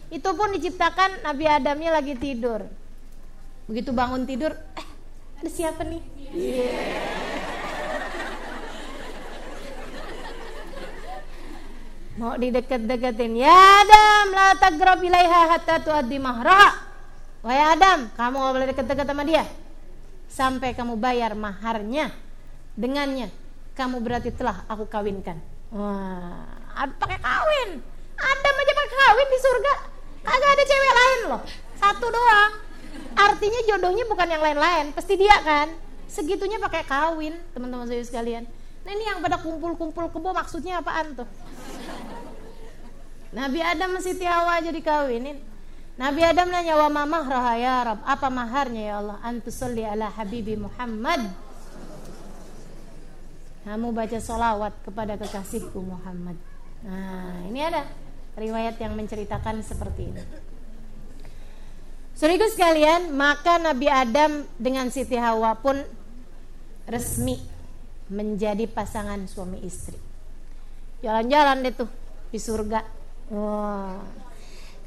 Itu 0.07 0.31
pun 0.39 0.55
diciptakan 0.55 1.19
Nabi 1.19 1.51
Adamnya 1.51 1.99
lagi 1.99 2.15
tidur. 2.15 2.63
Begitu 3.67 3.91
bangun 3.91 4.23
tidur, 4.23 4.55
eh 4.55 4.87
ada 5.43 5.49
siapa 5.51 5.83
nih? 5.83 5.99
Yeah. 6.31 7.27
Mau 12.23 12.39
dideket-deketin. 12.39 13.35
Ya 13.35 13.51
Adam, 13.51 14.31
la 14.31 14.55
tagrab 14.55 15.03
ilaiha 15.03 15.53
hatta 15.53 15.83
tuaddi 15.83 16.17
mahra. 16.23 16.86
Wahai 17.47 17.79
Adam, 17.79 18.11
kamu 18.11 18.35
gak 18.43 18.53
boleh 18.59 18.67
deket-deket 18.75 19.07
sama 19.07 19.23
dia 19.23 19.47
sampai 20.27 20.75
kamu 20.75 20.99
bayar 20.99 21.31
maharnya 21.31 22.11
dengannya. 22.75 23.31
Kamu 23.71 24.03
berarti 24.03 24.35
telah 24.35 24.67
aku 24.67 24.83
kawinkan. 24.83 25.39
Wah, 25.71 26.43
pakai 26.75 27.15
kawin. 27.23 27.79
Adam 28.19 28.53
aja 28.59 28.73
pakai 28.75 28.97
kawin 28.99 29.27
di 29.31 29.39
surga. 29.39 29.73
Kagak 30.27 30.51
ada 30.59 30.63
cewek 30.67 30.91
lain 30.91 31.19
loh. 31.31 31.41
Satu 31.79 32.07
doang. 32.11 32.51
Artinya 33.15 33.59
jodohnya 33.63 34.03
bukan 34.11 34.27
yang 34.27 34.43
lain-lain, 34.43 34.91
pasti 34.91 35.15
dia 35.15 35.39
kan. 35.39 35.71
Segitunya 36.11 36.59
pakai 36.59 36.83
kawin, 36.83 37.31
teman-teman 37.55 37.87
saya 37.87 38.03
sekalian. 38.03 38.43
Nah 38.83 38.91
ini 38.91 39.07
yang 39.07 39.23
pada 39.23 39.39
kumpul-kumpul 39.39 40.11
kebo 40.11 40.35
maksudnya 40.35 40.83
apaan 40.83 41.15
tuh? 41.15 41.29
Nabi 43.31 43.63
Adam 43.63 43.95
masih 43.95 44.19
Hawa 44.27 44.59
jadi 44.59 44.83
kawinin. 44.83 45.39
Nabi 45.97 46.21
Adam 46.21 46.53
nanya 46.53 46.77
wa 46.77 46.89
mamah 46.93 47.25
ya 47.57 47.81
Rab, 47.81 47.99
apa 48.05 48.27
maharnya 48.29 48.83
ya 48.85 48.95
Allah? 49.01 49.17
Antusalli 49.25 49.81
ala 49.81 50.13
habibi 50.13 50.53
Muhammad. 50.53 51.25
Kamu 53.65 53.91
baca 53.97 54.21
solawat 54.21 54.77
kepada 54.85 55.17
kekasihku 55.17 55.81
Muhammad. 55.81 56.37
Nah, 56.85 57.41
ini 57.49 57.59
ada 57.65 57.83
riwayat 58.37 58.77
yang 58.77 58.93
menceritakan 58.93 59.65
seperti 59.65 60.01
ini. 60.13 60.23
Saudaraku 62.13 62.45
sekalian, 62.53 63.17
maka 63.17 63.57
Nabi 63.57 63.89
Adam 63.89 64.45
dengan 64.61 64.93
Siti 64.93 65.17
Hawa 65.17 65.57
pun 65.57 65.81
resmi 66.85 67.41
menjadi 68.13 68.69
pasangan 68.69 69.25
suami 69.25 69.65
istri. 69.65 69.97
Jalan-jalan 71.01 71.65
deh 71.65 71.73
tuh 71.73 71.89
di 72.29 72.39
surga. 72.41 72.81
Wow. 73.33 74.26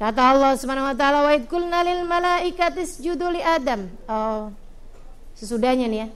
Kata 0.01 0.33
Allah 0.33 0.57
Subhanahu 0.57 0.89
wa 0.89 0.97
taala 0.97 1.21
wa 1.21 1.29
idkulna 1.29 1.85
lil 1.85 2.01
malaikati 2.09 2.81
isjudu 2.81 3.37
li 3.37 3.41
Adam. 3.45 3.85
Oh. 4.09 4.49
Sesudahnya 5.37 5.85
nih 5.85 5.99
ya. 6.01 6.07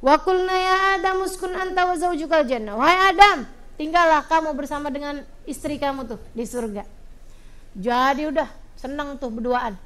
Wa 0.00 0.16
qulna 0.16 0.56
ya 0.56 0.76
Adam 0.96 1.28
uskun 1.28 1.52
anta 1.52 1.84
wa 1.84 1.92
zaujukal 1.92 2.48
jannah. 2.48 2.72
Wahai 2.72 3.12
Adam, 3.12 3.44
tinggallah 3.76 4.24
kamu 4.24 4.56
bersama 4.56 4.88
dengan 4.88 5.20
istri 5.44 5.76
kamu 5.76 6.08
tuh 6.08 6.20
di 6.32 6.48
surga. 6.48 6.88
Jadi 7.76 8.32
udah 8.32 8.48
senang 8.80 9.20
tuh 9.20 9.28
berduaan. 9.28 9.76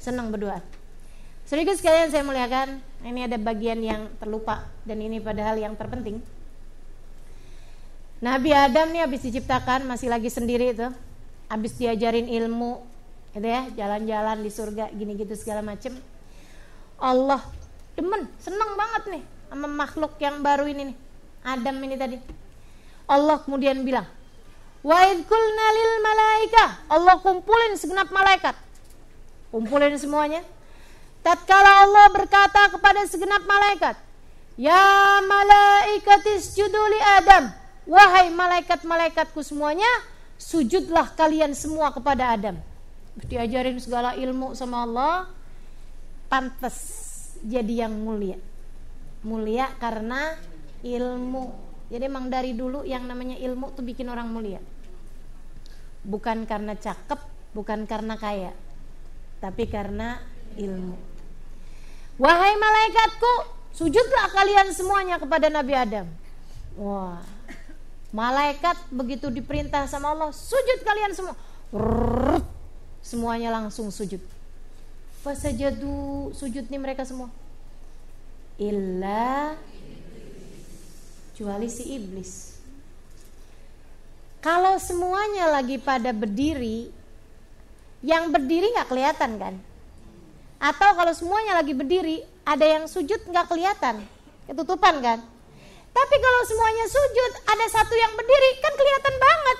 Senang 0.00 0.32
berduaan. 0.32 0.64
Sedikit 1.44 1.76
sekalian 1.76 2.08
saya 2.08 2.24
muliakan, 2.24 2.80
ini 3.04 3.28
ada 3.28 3.36
bagian 3.36 3.76
yang 3.84 4.08
terlupa 4.16 4.72
dan 4.88 5.04
ini 5.04 5.20
padahal 5.20 5.60
yang 5.60 5.76
terpenting. 5.76 6.24
Nabi 8.24 8.56
Adam 8.56 8.88
nih 8.88 9.04
habis 9.04 9.20
diciptakan 9.20 9.84
masih 9.84 10.08
lagi 10.08 10.32
sendiri 10.32 10.72
itu. 10.72 10.88
Habis 11.52 11.76
diajarin 11.76 12.32
ilmu 12.32 12.80
gitu 13.36 13.44
ya, 13.44 13.68
jalan-jalan 13.76 14.40
di 14.40 14.48
surga 14.48 14.88
gini 14.88 15.20
gitu 15.20 15.36
segala 15.36 15.60
macem. 15.60 15.92
Allah 16.96 17.44
demen 17.92 18.24
seneng 18.40 18.72
banget 18.72 19.02
nih 19.18 19.22
sama 19.52 19.68
makhluk 19.68 20.16
yang 20.16 20.40
baru 20.40 20.64
ini 20.64 20.92
nih 20.92 20.96
Adam 21.44 21.76
ini 21.84 21.96
tadi. 22.00 22.16
Allah 23.04 23.36
kemudian 23.44 23.84
bilang 23.84 24.08
wa 24.80 24.98
idkulna 25.12 25.66
lil 25.76 25.92
malaika 26.00 26.64
Allah 26.88 27.20
kumpulin 27.20 27.76
segenap 27.76 28.08
malaikat. 28.08 28.56
Kumpulin 29.52 29.92
semuanya. 30.00 30.40
Tatkala 31.20 31.84
Allah 31.84 32.08
berkata 32.08 32.72
kepada 32.72 33.04
segenap 33.04 33.44
malaikat 33.44 33.94
ya 34.56 35.20
malaikatis 35.24 36.52
juduli 36.52 37.00
Adam 37.00 37.48
wahai 37.88 38.28
malaikat-malaikatku 38.28 39.40
semuanya 39.40 39.88
sujudlah 40.42 41.14
kalian 41.14 41.54
semua 41.54 41.94
kepada 41.94 42.34
Adam. 42.34 42.58
Diajarin 43.30 43.78
segala 43.78 44.18
ilmu 44.18 44.58
sama 44.58 44.82
Allah 44.82 45.30
pantas 46.26 46.76
jadi 47.46 47.86
yang 47.86 47.94
mulia. 47.94 48.40
Mulia 49.22 49.70
karena 49.78 50.34
ilmu. 50.82 51.70
Jadi 51.92 52.02
emang 52.08 52.26
dari 52.26 52.56
dulu 52.56 52.82
yang 52.82 53.06
namanya 53.06 53.38
ilmu 53.38 53.70
tuh 53.76 53.86
bikin 53.86 54.10
orang 54.10 54.26
mulia. 54.26 54.58
Bukan 56.02 56.48
karena 56.50 56.74
cakep 56.74 57.20
bukan 57.52 57.84
karena 57.86 58.18
kaya 58.18 58.50
tapi 59.38 59.66
karena 59.66 60.22
ilmu. 60.54 60.94
Wahai 62.18 62.54
malaikatku 62.54 63.34
sujudlah 63.74 64.30
kalian 64.30 64.70
semuanya 64.70 65.18
kepada 65.18 65.50
Nabi 65.50 65.74
Adam. 65.74 66.06
Wah 66.78 67.31
malaikat 68.12 68.76
begitu 68.92 69.32
diperintah 69.32 69.88
sama 69.88 70.12
Allah 70.12 70.30
sujud 70.30 70.78
kalian 70.84 71.12
semua 71.16 71.34
semuanya 73.00 73.48
langsung 73.48 73.88
sujud 73.88 74.20
Fasajadu 75.22 76.34
sujud 76.34 76.66
nih 76.66 76.82
mereka 76.82 77.06
semua. 77.06 77.30
Illa 78.58 79.54
kecuali 81.30 81.70
si 81.70 81.94
iblis. 81.94 82.58
Kalau 84.42 84.82
semuanya 84.82 85.46
lagi 85.46 85.78
pada 85.78 86.10
berdiri, 86.10 86.90
yang 88.02 88.34
berdiri 88.34 88.74
nggak 88.74 88.90
kelihatan 88.90 89.38
kan? 89.38 89.54
Atau 90.58 90.90
kalau 90.98 91.14
semuanya 91.14 91.62
lagi 91.62 91.70
berdiri, 91.70 92.26
ada 92.42 92.66
yang 92.66 92.90
sujud 92.90 93.22
nggak 93.22 93.46
kelihatan, 93.46 94.02
ketutupan 94.50 94.98
kan? 94.98 95.18
Tapi 95.92 96.16
kalau 96.16 96.40
semuanya 96.48 96.86
sujud, 96.88 97.30
ada 97.44 97.66
satu 97.68 97.94
yang 97.94 98.12
berdiri 98.16 98.50
kan 98.64 98.72
kelihatan 98.72 99.14
banget. 99.20 99.58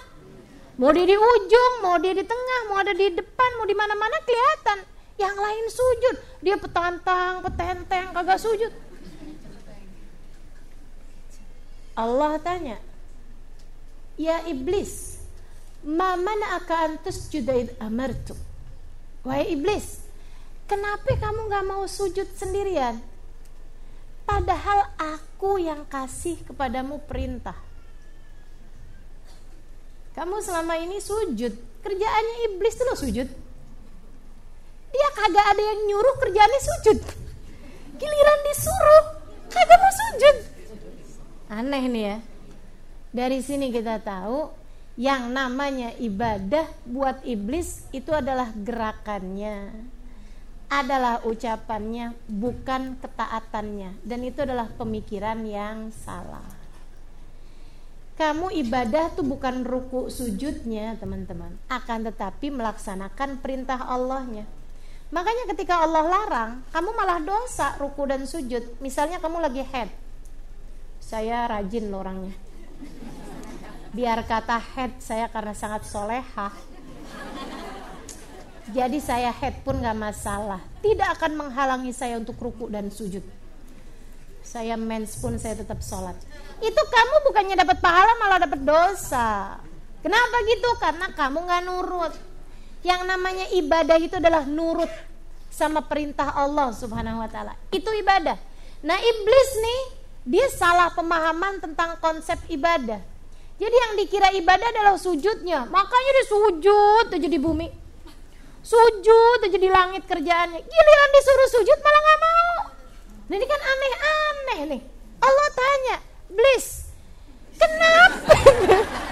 Mau 0.80 0.90
di 0.90 1.04
ujung, 1.04 1.72
mau 1.84 2.00
dia 2.00 2.16
di 2.16 2.24
tengah, 2.24 2.60
mau 2.72 2.80
ada 2.80 2.96
di 2.96 3.12
depan, 3.12 3.50
mau 3.60 3.68
di 3.68 3.76
mana-mana 3.76 4.16
kelihatan. 4.24 4.78
Yang 5.20 5.36
lain 5.36 5.66
sujud, 5.68 6.16
dia 6.40 6.56
petantang, 6.56 7.44
petenteng, 7.44 8.10
kagak 8.16 8.40
sujud. 8.40 8.72
Allah 11.92 12.40
tanya, 12.40 12.80
Ya 14.16 14.40
iblis, 14.48 15.20
ma 15.84 16.16
mana 16.16 16.56
akan 16.60 17.00
tusjudaid 17.04 17.76
amartu? 17.76 18.32
Wahai 19.24 19.52
iblis, 19.52 20.00
kenapa 20.64 21.14
kamu 21.20 21.52
gak 21.52 21.64
mau 21.68 21.84
sujud 21.84 22.26
sendirian? 22.32 22.96
Padahal 24.22 24.90
aku 24.98 25.58
yang 25.58 25.82
kasih 25.86 26.38
kepadamu 26.46 27.02
perintah. 27.04 27.56
Kamu 30.12 30.44
selama 30.44 30.76
ini 30.76 31.00
sujud, 31.00 31.52
kerjaannya 31.80 32.34
iblis 32.52 32.76
tuh 32.76 32.84
lo 32.84 32.94
sujud. 32.94 33.28
Dia 34.92 35.08
kagak 35.16 35.46
ada 35.56 35.62
yang 35.62 35.80
nyuruh 35.88 36.16
kerjaannya 36.20 36.60
sujud. 36.60 36.98
Giliran 37.96 38.40
disuruh 38.44 39.04
kagak 39.48 39.78
mau 39.80 39.92
sujud. 39.96 40.36
Aneh 41.48 41.84
nih 41.88 42.04
ya. 42.04 42.16
Dari 43.12 43.40
sini 43.40 43.72
kita 43.72 44.00
tahu 44.04 44.52
yang 45.00 45.32
namanya 45.32 45.96
ibadah 45.96 46.68
buat 46.84 47.24
iblis 47.24 47.88
itu 47.96 48.12
adalah 48.12 48.52
gerakannya 48.52 49.72
adalah 50.72 51.20
ucapannya 51.28 52.16
bukan 52.32 52.96
ketaatannya 52.96 54.00
dan 54.00 54.20
itu 54.24 54.40
adalah 54.40 54.72
pemikiran 54.72 55.44
yang 55.44 55.92
salah 55.92 56.48
kamu 58.16 58.56
ibadah 58.64 59.12
tuh 59.12 59.28
bukan 59.28 59.68
ruku 59.68 60.08
sujudnya 60.08 60.96
teman-teman 60.96 61.60
akan 61.68 62.08
tetapi 62.08 62.48
melaksanakan 62.48 63.44
perintah 63.44 63.84
Allahnya 63.84 64.48
Makanya 65.12 65.44
ketika 65.52 65.84
Allah 65.84 66.08
larang, 66.08 66.64
kamu 66.72 66.90
malah 66.96 67.20
dosa 67.20 67.76
ruku 67.76 68.08
dan 68.08 68.24
sujud. 68.24 68.64
Misalnya 68.80 69.20
kamu 69.20 69.44
lagi 69.44 69.60
head. 69.60 69.92
Saya 71.04 71.44
rajin 71.44 71.92
orangnya. 71.92 72.32
Biar 73.92 74.24
kata 74.24 74.56
head 74.56 74.96
saya 75.04 75.28
karena 75.28 75.52
sangat 75.52 75.84
solehah. 75.84 76.71
Jadi 78.70 79.02
saya 79.02 79.34
head 79.34 79.58
pun 79.66 79.82
gak 79.82 79.98
masalah. 79.98 80.62
Tidak 80.78 81.18
akan 81.18 81.34
menghalangi 81.34 81.90
saya 81.90 82.22
untuk 82.22 82.38
ruku 82.38 82.70
dan 82.70 82.86
sujud. 82.94 83.26
Saya 84.46 84.78
mens 84.78 85.18
pun 85.18 85.34
saya 85.34 85.58
tetap 85.58 85.82
sholat. 85.82 86.14
Itu 86.62 86.82
kamu 86.86 87.14
bukannya 87.26 87.58
dapat 87.58 87.82
pahala 87.82 88.12
malah 88.22 88.38
dapat 88.46 88.60
dosa. 88.62 89.58
Kenapa 89.98 90.36
gitu? 90.46 90.70
Karena 90.78 91.10
kamu 91.10 91.38
gak 91.42 91.62
nurut 91.66 92.14
yang 92.82 93.06
namanya 93.06 93.46
ibadah 93.54 93.98
itu 93.98 94.18
adalah 94.18 94.42
nurut 94.42 94.90
sama 95.50 95.82
perintah 95.86 96.34
Allah 96.34 96.74
Subhanahu 96.74 97.22
wa 97.22 97.30
taala. 97.30 97.54
Itu 97.70 97.90
ibadah. 97.94 98.38
Nah, 98.82 98.98
iblis 98.98 99.50
nih 99.62 99.80
dia 100.22 100.46
salah 100.54 100.90
pemahaman 100.90 101.62
tentang 101.62 101.98
konsep 102.02 102.38
ibadah. 102.50 102.98
Jadi 103.58 103.76
yang 103.78 103.92
dikira 103.94 104.28
ibadah 104.34 104.66
adalah 104.74 104.98
sujudnya. 104.98 105.66
Makanya 105.70 106.10
dia 106.18 106.26
sujud 106.26 107.06
aja 107.14 107.28
di 107.30 107.38
bumi. 107.38 107.81
Sujud 108.62 109.38
aja 109.42 109.58
di 109.58 109.66
langit 109.66 110.06
kerjaannya. 110.06 110.60
Giliran 110.62 111.10
disuruh 111.18 111.48
sujud 111.50 111.78
malah 111.82 112.00
nggak 112.00 112.20
mau. 112.22 112.54
Nah, 113.26 113.34
ini 113.34 113.46
kan 113.46 113.60
aneh-aneh 113.60 114.60
nih. 114.70 114.82
Allah 115.22 115.48
tanya, 115.54 115.96
"Iblis, 116.30 116.66
kenapa?" 117.58 118.34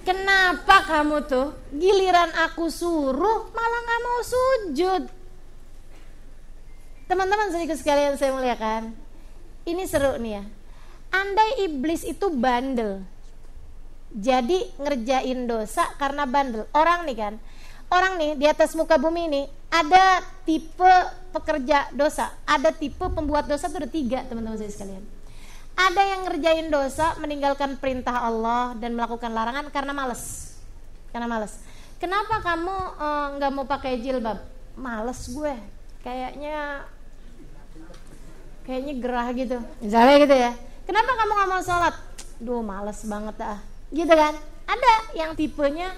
Kenapa 0.00 0.76
kamu 0.88 1.28
tuh 1.28 1.54
giliran 1.70 2.32
aku 2.34 2.66
suruh 2.72 3.52
malah 3.52 3.80
nggak 3.84 4.00
mau 4.02 4.20
sujud? 4.24 5.02
Teman-teman 7.06 7.52
sedikit 7.52 7.78
sekalian 7.78 8.16
saya 8.16 8.34
muliakan. 8.34 8.96
Ini 9.68 9.82
seru 9.86 10.16
nih 10.18 10.40
ya. 10.40 10.42
Andai 11.14 11.68
iblis 11.68 12.02
itu 12.06 12.26
bandel. 12.32 13.04
Jadi 14.10 14.74
ngerjain 14.78 15.46
dosa 15.46 15.86
karena 15.96 16.26
bandel. 16.26 16.66
Orang 16.74 17.06
nih 17.06 17.16
kan. 17.18 17.34
Orang 17.90 18.18
nih 18.18 18.38
di 18.38 18.46
atas 18.46 18.74
muka 18.78 18.98
bumi 18.98 19.26
ini 19.26 19.42
ada 19.70 20.22
tipe 20.46 20.92
pekerja 21.34 21.90
dosa, 21.94 22.30
ada 22.46 22.70
tipe 22.70 23.02
pembuat 23.02 23.50
dosa 23.50 23.66
tuh 23.66 23.82
ada 23.82 23.90
tiga 23.90 24.22
teman-teman 24.26 24.58
saya 24.58 24.70
sekalian 24.70 25.02
ada 25.80 26.02
yang 26.04 26.20
ngerjain 26.28 26.68
dosa, 26.68 27.16
meninggalkan 27.16 27.80
perintah 27.80 28.20
Allah 28.20 28.76
dan 28.76 28.92
melakukan 28.92 29.32
larangan 29.32 29.72
karena 29.72 29.92
males. 29.96 30.54
Karena 31.08 31.26
males. 31.26 31.56
Kenapa 31.96 32.40
kamu 32.44 32.76
eh, 32.96 33.26
nggak 33.40 33.50
uh, 33.50 33.54
mau 33.56 33.66
pakai 33.68 34.00
jilbab? 34.00 34.40
Males 34.76 35.20
gue. 35.32 35.54
Kayaknya 36.00 36.84
kayaknya 38.64 38.94
gerah 39.00 39.28
gitu. 39.36 39.58
Misalnya 39.80 40.16
gitu 40.20 40.36
ya. 40.36 40.52
Kenapa 40.84 41.10
kamu 41.16 41.32
nggak 41.32 41.50
mau 41.50 41.62
sholat? 41.64 41.94
Duh, 42.40 42.62
males 42.64 43.00
banget 43.04 43.34
dah. 43.36 43.58
Gitu 43.90 44.10
kan? 44.10 44.34
Ada 44.66 44.92
yang 45.18 45.34
tipenya 45.34 45.94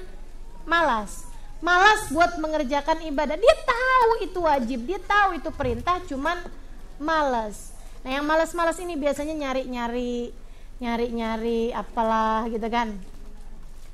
malas. 0.64 1.28
Malas 1.62 2.10
buat 2.10 2.40
mengerjakan 2.42 3.04
ibadah. 3.06 3.38
Dia 3.38 3.54
tahu 3.62 4.10
itu 4.24 4.38
wajib, 4.42 4.80
dia 4.88 4.98
tahu 4.98 5.38
itu 5.38 5.48
perintah, 5.54 6.02
cuman 6.08 6.42
malas 6.98 7.72
Nah 8.02 8.10
yang 8.18 8.26
malas-malas 8.26 8.78
ini 8.82 8.98
biasanya 8.98 9.34
nyari-nyari, 9.38 10.34
nyari-nyari 10.82 11.70
apalah 11.70 12.50
gitu 12.50 12.66
kan, 12.66 12.98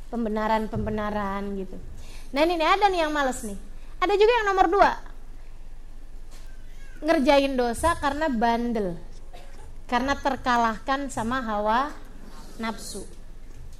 pembenaran-pembenaran 0.08 1.44
gitu. 1.60 1.76
Nah 2.32 2.40
ini 2.44 2.56
nih 2.56 2.68
ada 2.68 2.88
nih 2.88 3.04
yang 3.04 3.12
malas 3.12 3.44
nih. 3.44 3.56
Ada 4.00 4.14
juga 4.16 4.32
yang 4.32 4.46
nomor 4.48 4.66
dua, 4.72 4.90
ngerjain 7.04 7.52
dosa 7.52 7.92
karena 8.00 8.32
bandel. 8.32 8.96
Karena 9.88 10.12
terkalahkan 10.16 11.08
sama 11.08 11.40
hawa 11.40 11.92
nafsu. 12.60 13.04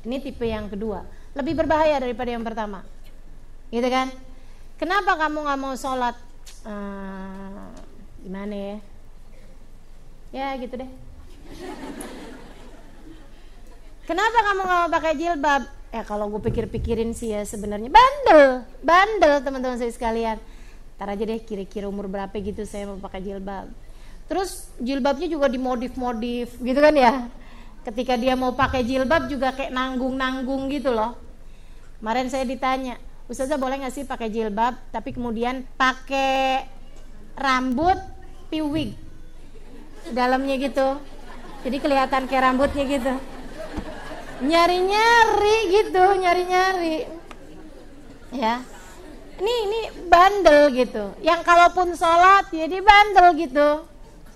Ini 0.07 0.23
tipe 0.23 0.47
yang 0.47 0.71
kedua. 0.71 1.03
Lebih 1.35 1.59
berbahaya 1.59 1.99
daripada 1.99 2.31
yang 2.31 2.45
pertama. 2.47 2.87
Gitu 3.71 3.89
kan? 3.91 4.11
Kenapa 4.79 5.19
kamu 5.19 5.43
nggak 5.43 5.59
mau 5.59 5.75
sholat? 5.75 6.15
Uh, 6.63 7.75
gimana 8.23 8.55
ya? 8.55 8.77
Ya 10.31 10.49
gitu 10.61 10.79
deh. 10.79 10.91
Kenapa 14.07 14.39
kamu 14.41 14.61
nggak 14.65 14.81
mau 14.81 14.91
pakai 14.93 15.13
jilbab? 15.19 15.63
Ya 15.89 16.05
kalau 16.05 16.29
gue 16.29 16.43
pikir-pikirin 16.45 17.17
sih 17.17 17.33
ya 17.33 17.41
sebenarnya 17.49 17.89
bandel, 17.89 18.61
bandel 18.85 19.41
teman-teman 19.41 19.81
saya 19.81 19.93
sekalian. 19.93 20.37
Ntar 21.01 21.17
aja 21.17 21.25
deh 21.25 21.41
kira-kira 21.41 21.89
umur 21.89 22.13
berapa 22.13 22.33
gitu 22.37 22.65
saya 22.69 22.89
mau 22.89 23.01
pakai 23.01 23.25
jilbab. 23.25 23.73
Terus 24.29 24.69
jilbabnya 24.77 25.29
juga 25.33 25.49
dimodif-modif 25.49 26.61
gitu 26.61 26.81
kan 26.81 26.93
ya. 26.93 27.29
Ketika 27.89 28.21
dia 28.21 28.37
mau 28.37 28.53
pakai 28.53 28.85
jilbab 28.85 29.33
juga 29.33 29.57
kayak 29.57 29.73
nanggung-nanggung 29.73 30.69
gitu 30.69 30.93
loh. 30.93 31.17
Kemarin 32.05 32.29
saya 32.29 32.45
ditanya, 32.45 33.01
Ustazah 33.33 33.57
boleh 33.57 33.81
nggak 33.81 33.95
sih 33.97 34.05
pakai 34.05 34.29
jilbab 34.29 34.77
tapi 34.93 35.17
kemudian 35.17 35.65
pakai 35.81 36.69
rambut 37.33 37.97
piwig 38.53 38.93
dalamnya 40.13 40.61
gitu. 40.61 41.01
Jadi 41.65 41.77
kelihatan 41.81 42.29
kayak 42.29 42.45
rambutnya 42.53 42.85
gitu. 42.85 43.15
Nyari-nyari 44.45 45.57
gitu 45.73 46.05
nyari-nyari. 46.21 46.97
Ya. 48.37 48.61
Ini 49.41 49.55
ini 49.65 49.81
bandel 50.13 50.77
gitu. 50.77 51.17
Yang 51.25 51.41
kalaupun 51.41 51.97
sholat 51.97 52.53
jadi 52.53 52.69
ya 52.69 52.85
bandel 52.85 53.29
gitu. 53.33 53.69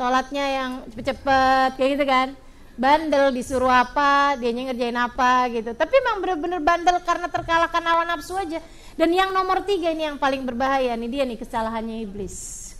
Sholatnya 0.00 0.44
yang 0.48 0.70
cepet-cepet 0.88 1.76
kayak 1.76 1.90
gitu 2.00 2.06
kan 2.08 2.28
bandel 2.72 3.30
disuruh 3.36 3.68
apa 3.68 4.36
dia 4.40 4.48
ngerjain 4.48 4.96
apa 4.96 5.48
gitu 5.52 5.76
tapi 5.76 5.92
emang 6.00 6.24
bener-bener 6.24 6.60
bandel 6.64 6.96
karena 7.04 7.28
terkalahkan 7.28 7.84
awan 7.84 8.08
nafsu 8.08 8.32
aja 8.36 8.64
dan 8.96 9.08
yang 9.12 9.30
nomor 9.32 9.60
tiga 9.64 9.92
ini 9.92 10.08
yang 10.08 10.16
paling 10.16 10.44
berbahaya 10.44 10.96
nih 10.96 11.08
dia 11.08 11.24
nih 11.28 11.36
kesalahannya 11.36 12.00
iblis 12.04 12.72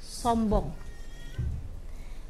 sombong 0.00 0.68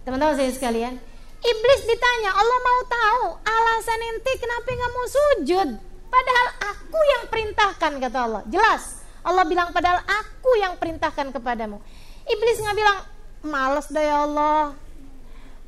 teman-teman 0.07 0.39
saya 0.39 0.51
sekalian 0.55 0.95
Iblis 1.41 1.81
ditanya, 1.89 2.37
Allah 2.37 2.59
mau 2.61 2.81
tahu 2.85 3.25
alasan 3.41 4.01
ente 4.13 4.33
kenapa 4.37 4.69
nggak 4.69 4.93
mau 4.93 5.07
sujud? 5.09 5.69
Padahal 6.13 6.49
aku 6.69 7.01
yang 7.01 7.25
perintahkan 7.33 7.93
kata 7.97 8.19
Allah. 8.29 8.43
Jelas. 8.53 9.01
Allah 9.25 9.45
bilang 9.49 9.73
padahal 9.73 10.05
aku 10.05 10.51
yang 10.61 10.77
perintahkan 10.77 11.33
kepadamu. 11.33 11.81
Iblis 12.29 12.61
nggak 12.61 12.77
bilang 12.77 12.99
males 13.41 13.89
dah 13.89 14.05
ya 14.05 14.17
Allah. 14.29 14.77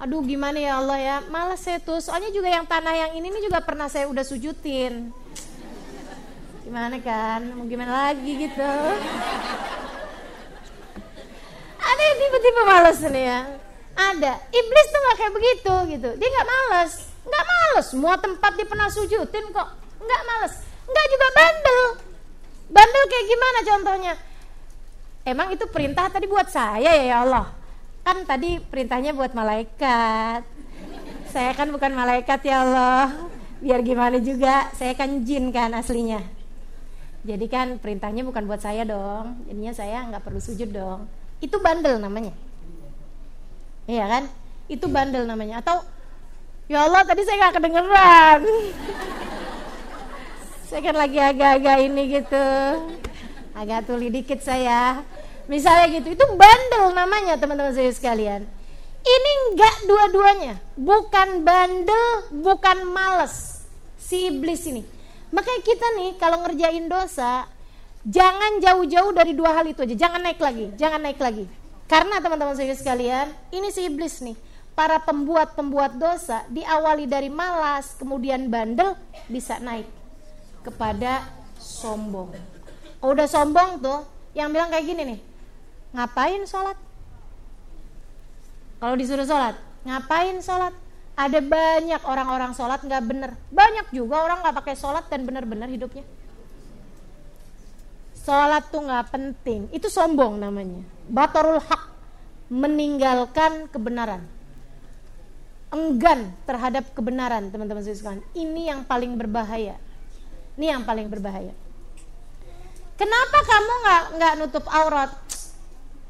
Aduh 0.03 0.19
gimana 0.27 0.59
ya 0.59 0.83
Allah 0.83 0.99
ya, 0.99 1.17
males 1.31 1.63
saya 1.63 1.79
tuh. 1.79 2.03
Soalnya 2.03 2.35
juga 2.35 2.51
yang 2.51 2.67
tanah 2.67 2.91
yang 2.91 3.11
ini, 3.15 3.31
ini 3.31 3.39
juga 3.39 3.63
pernah 3.63 3.87
saya 3.87 4.11
udah 4.11 4.27
sujudin. 4.27 5.15
Gimana 6.67 6.99
kan? 6.99 7.47
Mau 7.55 7.63
gimana 7.71 8.11
lagi 8.11 8.35
gitu. 8.35 8.67
Ada 11.79 12.03
yang 12.03 12.19
tiba-tiba 12.19 12.61
males 12.67 12.99
nih 12.99 13.25
ya? 13.31 13.41
Ada. 13.95 14.33
Iblis 14.51 14.87
tuh 14.91 15.01
nggak 15.07 15.17
kayak 15.23 15.35
begitu 15.39 15.75
gitu. 15.95 16.11
Dia 16.19 16.29
nggak 16.35 16.49
males 16.51 16.93
nggak 17.23 17.45
males 17.47 17.87
semua 17.87 18.19
tempat 18.19 18.59
dia 18.59 18.67
pernah 18.67 18.91
sujudin 18.91 19.55
kok. 19.55 19.69
Nggak 20.03 20.23
males 20.27 20.55
nggak 20.83 21.07
juga 21.15 21.27
bandel. 21.31 21.83
Bandel 22.75 23.05
kayak 23.07 23.27
gimana 23.31 23.59
contohnya? 23.71 24.15
Emang 25.23 25.55
itu 25.55 25.63
perintah 25.71 26.11
tadi 26.11 26.27
buat 26.27 26.51
saya 26.51 26.91
ya 26.91 27.07
ya 27.07 27.19
Allah 27.23 27.62
kan 28.03 28.17
tadi 28.27 28.59
perintahnya 28.59 29.15
buat 29.15 29.33
malaikat 29.35 30.43
saya 31.31 31.51
kan 31.55 31.71
bukan 31.71 31.95
malaikat 31.95 32.41
ya 32.45 32.67
Allah 32.67 33.09
biar 33.63 33.81
gimana 33.87 34.19
juga 34.19 34.69
saya 34.75 34.93
kan 34.99 35.23
jin 35.23 35.55
kan 35.55 35.71
aslinya 35.73 36.23
jadi 37.23 37.47
kan 37.47 37.79
perintahnya 37.79 38.27
bukan 38.27 38.45
buat 38.51 38.59
saya 38.59 38.83
dong 38.83 39.47
jadinya 39.47 39.73
saya 39.73 40.03
nggak 40.11 40.23
perlu 40.27 40.43
sujud 40.43 40.75
dong 40.75 41.07
itu 41.39 41.55
bandel 41.63 42.03
namanya 42.03 42.35
Iya 43.87 44.05
kan? 44.07 44.25
Itu 44.71 44.87
bandel 44.87 45.27
namanya. 45.27 45.59
Atau 45.59 45.83
ya 46.71 46.87
Allah 46.87 47.03
tadi 47.03 47.27
saya 47.27 47.37
nggak 47.47 47.57
kedengeran. 47.59 48.41
saya 50.71 50.81
kan 50.89 50.97
lagi 50.97 51.19
agak-agak 51.21 51.79
ini 51.91 52.03
gitu. 52.21 52.49
Agak 53.53 53.85
tuli 53.91 54.09
dikit 54.09 54.41
saya. 54.41 55.03
Misalnya 55.51 55.91
gitu, 55.91 56.15
itu 56.15 56.25
bandel 56.39 56.95
namanya 56.95 57.35
teman-teman 57.39 57.75
saya 57.75 57.91
sekalian. 57.91 58.47
Ini 59.03 59.31
enggak 59.51 59.77
dua-duanya, 59.91 60.55
bukan 60.79 61.43
bandel, 61.43 62.07
bukan 62.39 62.87
males 62.87 63.67
si 63.99 64.31
iblis 64.31 64.63
ini. 64.71 64.87
Makanya 65.35 65.61
kita 65.67 65.87
nih 65.99 66.11
kalau 66.21 66.45
ngerjain 66.47 66.87
dosa, 66.87 67.51
jangan 68.07 68.63
jauh-jauh 68.63 69.11
dari 69.11 69.35
dua 69.35 69.59
hal 69.59 69.67
itu 69.67 69.83
aja, 69.83 70.07
jangan 70.07 70.23
naik 70.23 70.39
lagi, 70.39 70.71
jangan 70.79 71.03
naik 71.03 71.19
lagi. 71.19 71.51
Karena 71.91 72.23
teman-teman 72.23 72.55
saya 72.55 72.73
sekalian, 72.79 73.33
ini 73.51 73.69
si 73.75 73.89
iblis 73.91 74.23
nih. 74.23 74.39
Para 74.73 74.97
pembuat-pembuat 75.05 76.01
dosa 76.01 76.49
diawali 76.49 77.05
dari 77.05 77.29
malas, 77.29 77.93
kemudian 78.01 78.49
bandel, 78.49 78.97
bisa 79.29 79.61
naik 79.61 79.85
kepada 80.65 81.29
sombong. 81.61 82.33
Oh, 83.05 83.13
udah 83.13 83.29
sombong 83.29 83.85
tuh, 83.85 84.01
yang 84.33 84.49
bilang 84.49 84.73
kayak 84.73 84.89
gini 84.89 85.03
nih, 85.05 85.19
ngapain 85.93 86.43
sholat? 86.49 86.77
Kalau 88.83 88.95
disuruh 88.99 89.29
sholat, 89.29 89.55
ngapain 89.87 90.37
sholat? 90.43 90.75
Ada 91.13 91.45
banyak 91.45 92.03
orang-orang 92.09 92.57
sholat 92.57 92.81
nggak 92.81 93.05
bener. 93.05 93.31
Banyak 93.53 93.93
juga 93.93 94.25
orang 94.25 94.41
nggak 94.41 94.57
pakai 94.65 94.75
sholat 94.75 95.05
dan 95.13 95.29
bener-bener 95.29 95.69
hidupnya. 95.69 96.03
Sholat 98.17 98.73
tuh 98.73 98.83
nggak 98.87 99.13
penting, 99.13 99.69
itu 99.71 99.87
sombong 99.93 100.41
namanya. 100.41 100.81
Batarul 101.07 101.61
hak, 101.61 101.83
meninggalkan 102.49 103.69
kebenaran. 103.69 104.25
Enggan 105.73 106.33
terhadap 106.45 106.93
kebenaran, 106.93 107.49
teman-teman 107.49 107.81
sekalian. 107.81 108.25
Ini 108.37 108.63
yang 108.73 108.81
paling 108.85 109.17
berbahaya. 109.17 109.77
Ini 110.57 110.77
yang 110.77 110.83
paling 110.85 111.09
berbahaya. 111.09 111.57
Kenapa 113.01 113.39
kamu 113.43 113.73
nggak 113.83 114.03
nggak 114.21 114.35
nutup 114.39 114.67
aurat? 114.69 115.11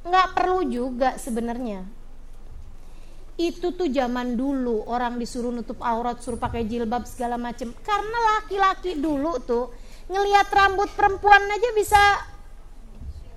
Nggak 0.02 0.28
perlu 0.34 0.60
juga 0.66 1.14
sebenarnya. 1.18 1.86
Itu 3.38 3.72
tuh 3.72 3.88
zaman 3.88 4.36
dulu 4.36 4.84
orang 4.86 5.16
disuruh 5.16 5.54
nutup 5.54 5.80
aurat, 5.80 6.20
suruh 6.20 6.38
pakai 6.38 6.66
jilbab 6.66 7.06
segala 7.08 7.38
macem. 7.38 7.72
Karena 7.80 8.18
laki-laki 8.38 8.98
dulu 8.98 9.38
tuh 9.42 9.72
ngelihat 10.10 10.50
rambut 10.52 10.90
perempuan 10.92 11.42
aja 11.48 11.70
bisa 11.72 12.02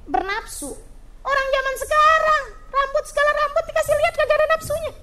bernafsu. 0.09 0.73
Orang 1.25 1.47
zaman 1.49 1.75
sekarang 1.81 2.43
rambut 2.69 3.03
segala 3.09 3.31
rambut 3.33 3.63
dikasih 3.65 3.95
lihat 3.97 4.13
kagak 4.13 4.37
ada 4.37 4.47
nafsunya. 4.53 4.93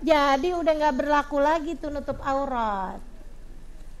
Jadi 0.00 0.48
udah 0.56 0.72
nggak 0.80 0.96
berlaku 0.96 1.36
lagi 1.40 1.72
tuh 1.76 1.92
nutup 1.92 2.18
aurat. 2.24 3.00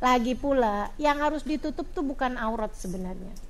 Lagi 0.00 0.32
pula 0.32 0.88
yang 0.96 1.20
harus 1.20 1.44
ditutup 1.44 1.84
tuh 1.92 2.00
bukan 2.00 2.40
aurat 2.40 2.72
sebenarnya. 2.72 3.49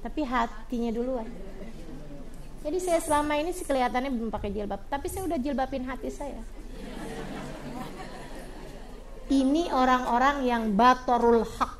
Tapi 0.00 0.20
hatinya 0.24 0.90
duluan. 0.92 1.28
Jadi 2.60 2.76
saya 2.76 3.00
selama 3.00 3.40
ini 3.40 3.56
sih 3.56 3.64
kelihatannya 3.64 4.12
belum 4.12 4.28
pakai 4.28 4.52
jilbab, 4.52 4.84
tapi 4.92 5.08
saya 5.08 5.24
udah 5.24 5.38
jilbabin 5.40 5.84
hati 5.88 6.12
saya. 6.12 6.40
Ini 9.30 9.70
orang-orang 9.72 10.44
yang 10.44 10.74
batorul 10.76 11.46
hak 11.46 11.72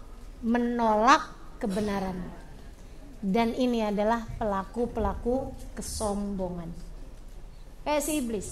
menolak 0.47 1.29
kebenaran. 1.61 2.17
Dan 3.21 3.53
ini 3.53 3.85
adalah 3.85 4.25
pelaku-pelaku 4.41 5.53
kesombongan. 5.77 6.73
Kayak 7.85 8.03
si 8.07 8.13
iblis. 8.17 8.49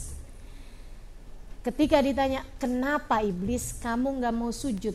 Ketika 1.65 2.05
ditanya 2.05 2.45
kenapa 2.61 3.25
iblis? 3.25 3.73
Kamu 3.81 4.21
nggak 4.21 4.35
mau 4.37 4.53
sujud? 4.53 4.93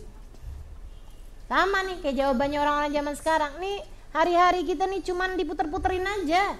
Sama 1.50 1.82
nih 1.86 1.98
kayak 2.06 2.18
jawabannya 2.18 2.60
orang-orang 2.62 2.94
zaman 2.94 3.16
sekarang. 3.18 3.52
Nih 3.58 3.82
hari-hari 4.14 4.64
kita 4.64 4.86
nih 4.88 5.02
cuman 5.02 5.36
diputer-puterin 5.36 6.06
aja 6.06 6.56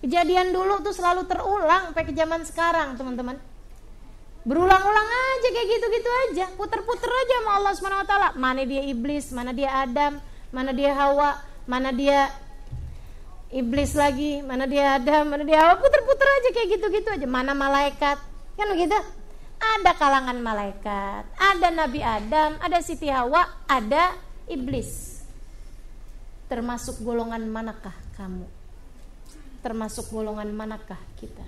kejadian 0.00 0.54
dulu 0.54 0.80
tuh 0.80 0.96
selalu 0.96 1.28
terulang 1.28 1.92
sampai 1.92 2.04
ke 2.08 2.14
zaman 2.16 2.40
sekarang 2.46 2.96
teman-teman 2.96 3.36
Berulang-ulang 4.40 5.08
aja 5.36 5.48
kayak 5.52 5.68
gitu-gitu 5.68 6.10
aja, 6.24 6.46
puter-puter 6.56 7.12
aja 7.12 7.34
sama 7.44 7.50
Allah 7.60 7.72
Subhanahu 7.76 8.00
wa 8.00 8.08
taala. 8.08 8.28
Mana 8.40 8.64
dia 8.64 8.80
iblis, 8.88 9.28
mana 9.36 9.52
dia 9.52 9.68
Adam, 9.84 10.16
mana 10.48 10.72
dia 10.72 10.96
Hawa, 10.96 11.44
mana 11.68 11.92
dia 11.92 12.32
iblis 13.52 13.92
lagi, 13.92 14.40
mana 14.40 14.64
dia 14.64 14.96
Adam, 14.96 15.28
mana 15.28 15.44
dia 15.44 15.60
Hawa, 15.60 15.76
puter-puter 15.76 16.24
aja 16.24 16.48
kayak 16.56 16.68
gitu-gitu 16.72 17.08
aja. 17.12 17.26
Mana 17.28 17.52
malaikat? 17.52 18.16
Kan 18.56 18.72
begitu? 18.72 18.96
Ada 19.60 19.92
kalangan 20.00 20.40
malaikat, 20.40 21.28
ada 21.36 21.68
Nabi 21.68 22.00
Adam, 22.00 22.56
ada 22.64 22.80
Siti 22.80 23.12
Hawa, 23.12 23.44
ada 23.68 24.16
iblis. 24.48 25.19
Termasuk 26.50 26.98
golongan 27.06 27.46
manakah 27.46 27.94
kamu? 28.18 28.60
termasuk 29.60 30.08
golongan 30.08 30.48
manakah 30.52 30.98
kita? 31.20 31.44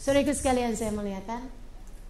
Saudaraku 0.00 0.34
sekalian 0.34 0.74
saya 0.74 0.90
melihatkan 0.90 1.44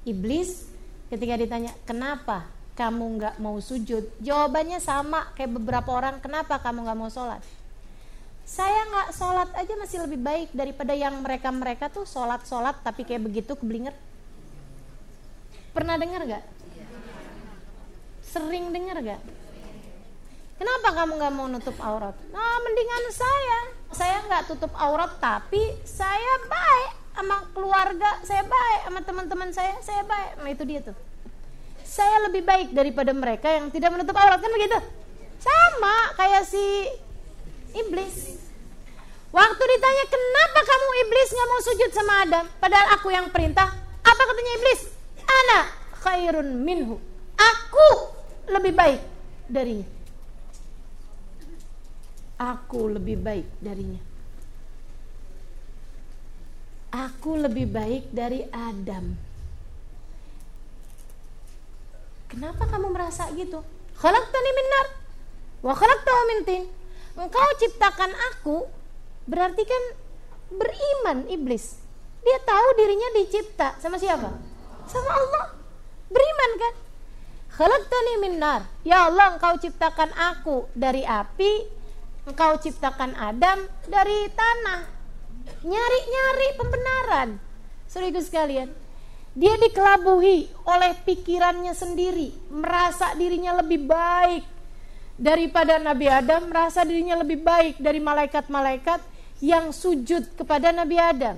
iblis 0.09 0.71
ketika 1.13 1.35
ditanya 1.37 1.73
kenapa 1.85 2.49
kamu 2.79 3.21
nggak 3.21 3.35
mau 3.43 3.61
sujud, 3.61 4.09
jawabannya 4.25 4.81
sama 4.81 5.29
kayak 5.37 5.53
beberapa 5.61 5.91
orang 5.93 6.17
kenapa 6.23 6.57
kamu 6.63 6.87
nggak 6.89 6.99
mau 6.99 7.11
sholat? 7.13 7.43
Saya 8.49 8.89
nggak 8.89 9.09
sholat 9.15 9.49
aja 9.53 9.75
masih 9.77 9.99
lebih 10.07 10.21
baik 10.23 10.49
daripada 10.57 10.97
yang 10.97 11.21
mereka 11.21 11.53
mereka 11.53 11.93
tuh 11.93 12.09
sholat 12.09 12.41
sholat 12.49 12.79
tapi 12.81 13.05
kayak 13.05 13.27
begitu 13.27 13.53
keblinger. 13.53 13.93
Pernah 15.71 15.95
dengar 15.95 16.27
gak? 16.27 16.43
Sering 18.27 18.75
dengar 18.75 18.99
gak? 19.07 19.23
Kenapa 20.61 20.93
kamu 20.93 21.17
nggak 21.17 21.33
mau 21.33 21.49
nutup 21.49 21.73
aurat? 21.81 22.13
Nah, 22.37 22.57
mendingan 22.61 23.05
saya. 23.17 23.59
Saya 23.97 24.21
nggak 24.29 24.53
tutup 24.53 24.69
aurat, 24.77 25.17
tapi 25.17 25.73
saya 25.89 26.35
baik 26.45 26.93
sama 27.17 27.37
keluarga, 27.57 28.11
saya 28.21 28.45
baik 28.45 28.81
sama 28.85 29.01
teman-teman 29.01 29.49
saya, 29.57 29.75
saya 29.81 30.05
baik. 30.05 30.31
Nah 30.45 30.51
itu 30.53 30.65
dia 30.69 30.81
tuh. 30.85 30.97
Saya 31.81 32.29
lebih 32.29 32.45
baik 32.45 32.77
daripada 32.77 33.11
mereka 33.17 33.49
yang 33.51 33.73
tidak 33.73 33.89
menutup 33.89 34.13
aurat 34.15 34.37
kan 34.37 34.53
begitu? 34.53 34.79
Sama 35.41 36.13
kayak 36.15 36.45
si 36.45 36.65
iblis. 37.75 38.37
Waktu 39.33 39.63
ditanya 39.63 40.05
kenapa 40.13 40.61
kamu 40.61 40.89
iblis 41.09 41.29
nggak 41.29 41.49
mau 41.49 41.61
sujud 41.65 41.91
sama 41.97 42.13
Adam, 42.25 42.45
padahal 42.61 42.87
aku 43.01 43.09
yang 43.11 43.27
perintah. 43.33 43.69
Apa 44.05 44.23
katanya 44.29 44.53
iblis? 44.61 44.81
Ana 45.25 45.61
khairun 46.05 46.49
minhu. 46.63 47.01
Aku 47.37 47.89
lebih 48.49 48.77
baik 48.77 49.01
darinya. 49.49 50.00
Aku 52.41 52.89
lebih 52.89 53.21
baik 53.21 53.45
darinya. 53.61 54.01
Aku 56.89 57.37
lebih 57.37 57.69
baik 57.69 58.09
dari 58.17 58.49
Adam. 58.49 59.13
Kenapa 62.33 62.65
kamu 62.65 62.89
merasa 62.97 63.29
gitu? 63.37 63.61
Khalaqtani 64.01 64.51
min 64.57 64.69
nar 64.73 64.87
wa 65.61 65.75
khalaqtahu 65.77 66.21
min 66.33 66.41
tin. 66.49 66.63
Engkau 67.21 67.51
ciptakan 67.61 68.09
aku 68.33 68.65
berarti 69.29 69.61
kan 69.69 69.85
beriman 70.49 71.29
iblis. 71.29 71.77
Dia 72.25 72.41
tahu 72.41 72.67
dirinya 72.81 73.09
dicipta 73.21 73.77
sama 73.77 74.01
siapa? 74.01 74.33
Sama 74.89 75.13
Allah. 75.13 75.45
Beriman 76.09 76.53
kan? 76.57 76.75
Khalaqtani 77.61 78.13
min 78.25 78.35
nar. 78.41 78.65
Ya 78.89 79.07
Allah, 79.13 79.37
Engkau 79.37 79.61
ciptakan 79.61 80.11
aku 80.17 80.65
dari 80.73 81.05
api, 81.05 81.80
Engkau 82.29 82.61
ciptakan 82.61 83.17
Adam 83.17 83.65
dari 83.89 84.29
tanah 84.33 84.81
nyari-nyari 85.65 86.49
pembenaran. 86.57 87.29
Saudara 87.89 88.21
sekalian, 88.23 88.71
dia 89.35 89.55
dikelabui 89.57 90.47
oleh 90.67 90.93
pikirannya 91.07 91.75
sendiri, 91.75 92.35
merasa 92.51 93.15
dirinya 93.15 93.59
lebih 93.59 93.87
baik 93.87 94.45
daripada 95.21 95.77
Nabi 95.77 96.07
Adam, 96.09 96.49
merasa 96.49 96.81
dirinya 96.87 97.21
lebih 97.21 97.45
baik 97.45 97.77
dari 97.77 98.01
malaikat-malaikat 98.01 99.01
yang 99.45 99.73
sujud 99.73 100.37
kepada 100.37 100.73
Nabi 100.73 100.97
Adam. 100.97 101.37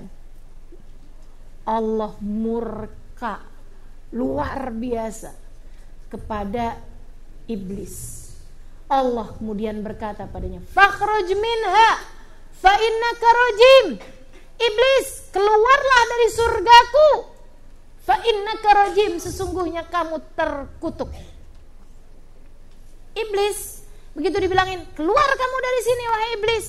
Allah 1.63 2.11
murka 2.19 3.39
luar 4.11 4.71
biasa 4.71 5.31
kepada 6.11 6.77
iblis. 7.47 8.22
Allah 8.91 9.31
kemudian 9.39 9.79
berkata 9.81 10.27
padanya, 10.27 10.59
"Fakhruj 10.71 11.27
minha 11.35 11.89
fa 12.59 12.73
innaka 12.77 13.29
rajim." 13.29 13.85
Iblis, 14.53 15.33
keluarlah 15.33 16.01
dari 16.13 16.27
surgaku. 16.29 17.09
Fa 18.03 18.19
innaka 18.21 18.69
rajim, 18.85 19.17
sesungguhnya 19.17 19.87
kamu 19.87 20.19
terkutuk. 20.35 21.09
Iblis, 23.15 23.81
begitu 24.13 24.37
dibilangin, 24.43 24.83
"Keluar 24.93 25.29
kamu 25.33 25.57
dari 25.63 25.79
sini 25.81 26.03
wahai 26.07 26.29
iblis." 26.37 26.67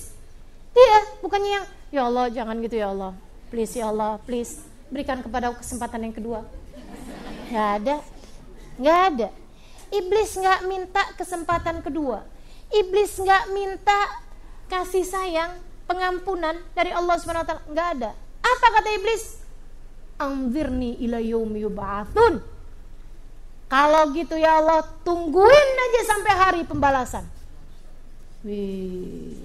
Dia 0.75 0.99
bukannya 1.23 1.51
yang, 1.61 1.67
"Ya 1.91 2.03
Allah, 2.07 2.27
jangan 2.31 2.57
gitu 2.63 2.77
ya 2.79 2.91
Allah. 2.91 3.13
Please 3.51 3.75
ya 3.79 3.91
Allah, 3.91 4.19
please 4.27 4.63
berikan 4.91 5.23
kepada 5.23 5.55
kesempatan 5.55 6.11
yang 6.11 6.15
kedua." 6.15 6.41
Gak 7.53 7.69
ada. 7.83 7.97
Gak 8.81 9.01
ada. 9.15 9.29
Iblis 9.95 10.35
nggak 10.35 10.61
minta 10.67 11.03
kesempatan 11.15 11.79
kedua. 11.79 12.27
Iblis 12.75 13.15
nggak 13.23 13.55
minta 13.55 13.99
kasih 14.67 15.07
sayang, 15.07 15.55
pengampunan 15.87 16.59
dari 16.75 16.91
Allah 16.91 17.15
Subhanahu 17.21 17.47
wa 17.47 17.49
taala. 17.49 17.65
Nggak 17.71 17.89
ada. 17.99 18.11
Apa 18.43 18.67
kata 18.81 18.91
iblis? 18.99 19.39
Anzirni 20.19 20.99
ila 21.07 21.23
yaumi. 21.23 21.63
Kalau 23.71 24.03
gitu 24.15 24.35
ya 24.39 24.61
Allah, 24.61 24.83
tungguin 25.03 25.69
aja 25.79 26.01
sampai 26.07 26.33
hari 26.35 26.61
pembalasan. 26.67 27.25
Wih, 28.45 29.41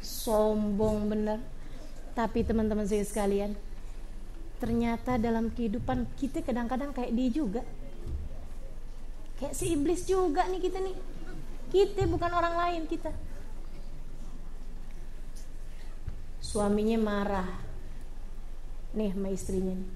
sombong 0.00 1.10
bener. 1.10 1.42
Tapi 2.14 2.46
teman-teman 2.46 2.86
saya 2.86 3.04
sekalian, 3.04 3.52
ternyata 4.62 5.18
dalam 5.18 5.50
kehidupan 5.50 6.06
kita 6.18 6.42
kadang-kadang 6.46 6.94
kayak 6.94 7.12
dia 7.14 7.28
juga 7.30 7.62
Kayak 9.38 9.54
si 9.54 9.70
iblis 9.70 10.02
juga 10.02 10.42
nih 10.50 10.58
kita 10.58 10.82
nih. 10.82 10.96
Kita 11.70 12.10
bukan 12.10 12.32
orang 12.34 12.54
lain 12.58 12.82
kita. 12.90 13.14
Suaminya 16.42 16.98
marah. 16.98 17.50
Nih 18.98 19.14
sama 19.14 19.30
istrinya 19.30 19.78
nih. 19.78 19.90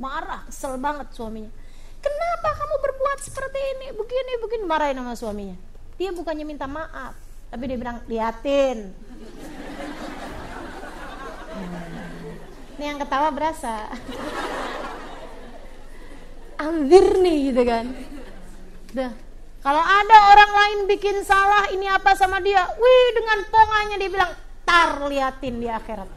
Marah, 0.00 0.46
kesel 0.48 0.80
banget 0.80 1.12
suaminya. 1.12 1.52
Kenapa 2.00 2.48
kamu 2.54 2.74
berbuat 2.80 3.18
seperti 3.20 3.58
ini? 3.76 3.86
Begini, 3.92 4.32
begini. 4.40 4.64
Marahin 4.64 4.96
sama 5.02 5.14
suaminya. 5.18 5.56
Dia 6.00 6.14
bukannya 6.14 6.46
minta 6.46 6.64
maaf. 6.64 7.18
Tapi 7.50 7.62
dia 7.68 7.76
bilang, 7.76 7.98
liatin. 8.06 8.94
Ini 12.78 12.84
yang 12.94 13.02
ketawa 13.02 13.28
berasa. 13.34 13.90
Anjir 16.62 17.18
nih 17.18 17.52
gitu 17.52 17.62
kan 17.66 17.86
Kalau 19.58 19.82
ada 19.82 20.16
orang 20.34 20.52
lain 20.54 20.78
bikin 20.90 21.22
salah 21.22 21.70
ini 21.70 21.86
apa 21.86 22.14
sama 22.18 22.38
dia, 22.42 22.62
wih 22.78 23.06
dengan 23.14 23.38
ponganya 23.50 23.96
dia 23.98 24.10
bilang 24.10 24.32
tar 24.66 25.02
liatin 25.06 25.58
di 25.58 25.68
akhirat. 25.70 26.10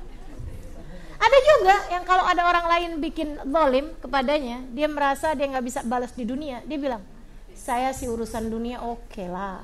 Ada 1.21 1.37
juga 1.45 1.75
yang 1.93 2.03
kalau 2.05 2.25
ada 2.25 2.41
orang 2.49 2.65
lain 2.65 2.91
bikin 2.97 3.37
zalim 3.45 3.93
kepadanya, 4.01 4.65
dia 4.73 4.89
merasa 4.89 5.37
dia 5.37 5.45
nggak 5.49 5.65
bisa 5.65 5.79
balas 5.85 6.13
di 6.17 6.25
dunia, 6.25 6.65
dia 6.65 6.81
bilang 6.81 7.05
saya 7.53 7.93
si 7.93 8.09
urusan 8.09 8.49
dunia 8.49 8.81
oke 8.81 9.05
okay 9.05 9.29
lah, 9.29 9.61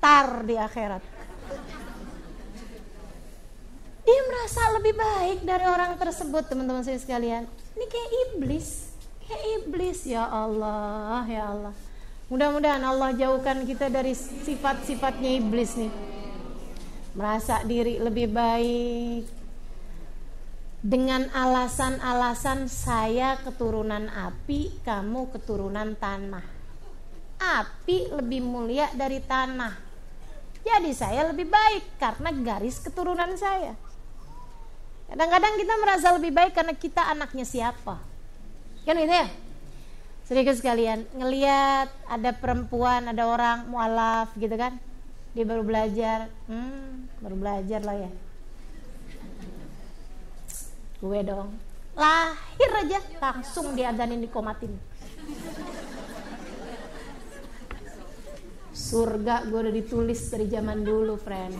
tar 0.00 0.40
di 0.44 0.56
akhirat. 0.56 1.04
Dia 4.04 4.20
merasa 4.28 4.60
lebih 4.76 4.94
baik 4.96 5.38
dari 5.48 5.64
orang 5.64 5.96
tersebut 5.96 6.44
teman-teman 6.48 6.84
saya 6.84 7.00
sekalian. 7.00 7.48
Ini 7.76 7.84
kayak 7.88 8.10
iblis, 8.28 8.92
kayak 9.24 9.42
iblis 9.60 10.04
ya 10.04 10.28
Allah, 10.28 11.24
ya 11.24 11.44
Allah. 11.48 11.74
Mudah-mudahan 12.32 12.80
Allah 12.80 13.12
jauhkan 13.12 13.68
kita 13.68 13.92
dari 13.92 14.16
sifat-sifatnya 14.16 15.30
iblis 15.44 15.76
nih. 15.76 15.92
Merasa 17.12 17.60
diri 17.68 18.00
lebih 18.00 18.32
baik. 18.32 19.24
Dengan 20.84 21.28
alasan-alasan 21.32 22.68
saya 22.68 23.40
keturunan 23.40 24.08
api, 24.08 24.84
kamu 24.84 25.32
keturunan 25.36 25.96
tanah. 25.96 26.44
Api 27.40 28.08
lebih 28.12 28.40
mulia 28.40 28.88
dari 28.96 29.20
tanah. 29.20 29.72
Jadi 30.64 30.92
saya 30.96 31.28
lebih 31.28 31.48
baik 31.48 32.00
karena 32.00 32.32
garis 32.32 32.80
keturunan 32.80 33.36
saya. 33.36 33.76
Kadang-kadang 35.12 35.60
kita 35.60 35.74
merasa 35.76 36.08
lebih 36.16 36.32
baik 36.32 36.56
karena 36.56 36.72
kita 36.72 37.04
anaknya 37.04 37.44
siapa. 37.44 38.00
Kan 38.88 38.96
gitu 38.96 39.12
ya? 39.12 39.28
Sedikit 40.24 40.56
sekalian 40.56 41.04
ngeliat 41.12 41.92
ada 42.08 42.32
perempuan 42.32 43.12
ada 43.12 43.28
orang 43.28 43.68
mualaf 43.68 44.32
gitu 44.40 44.56
kan? 44.56 44.80
Dia 45.36 45.44
baru 45.44 45.62
belajar. 45.66 46.32
Hmm, 46.48 47.10
baru 47.20 47.36
belajar 47.36 47.80
lah 47.84 47.96
ya. 48.08 48.10
Gue 51.02 51.20
dong. 51.20 51.52
Lahir 51.94 52.70
aja 52.74 52.98
langsung 53.20 53.76
diadanin 53.76 54.24
dikomatin. 54.24 54.72
Surga 58.74 59.46
gue 59.46 59.58
udah 59.58 59.74
ditulis 59.74 60.18
dari 60.32 60.46
zaman 60.50 60.82
dulu 60.82 61.14
friend. 61.20 61.54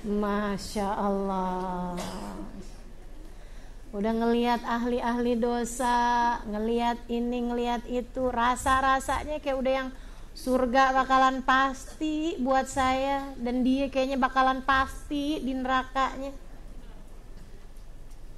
Masya 0.00 0.88
Allah 0.96 1.96
udah 3.90 4.12
ngelihat 4.14 4.62
ahli-ahli 4.62 5.34
dosa, 5.34 6.38
ngelihat 6.46 6.98
ini, 7.10 7.38
ngelihat 7.50 7.82
itu, 7.90 8.30
rasa-rasanya 8.30 9.42
kayak 9.42 9.58
udah 9.58 9.72
yang 9.84 9.88
surga 10.30 10.94
bakalan 10.94 11.42
pasti 11.42 12.38
buat 12.38 12.70
saya. 12.70 13.34
Dan 13.34 13.66
dia 13.66 13.90
kayaknya 13.90 14.14
bakalan 14.14 14.62
pasti 14.62 15.42
di 15.42 15.52
nerakanya. 15.58 16.30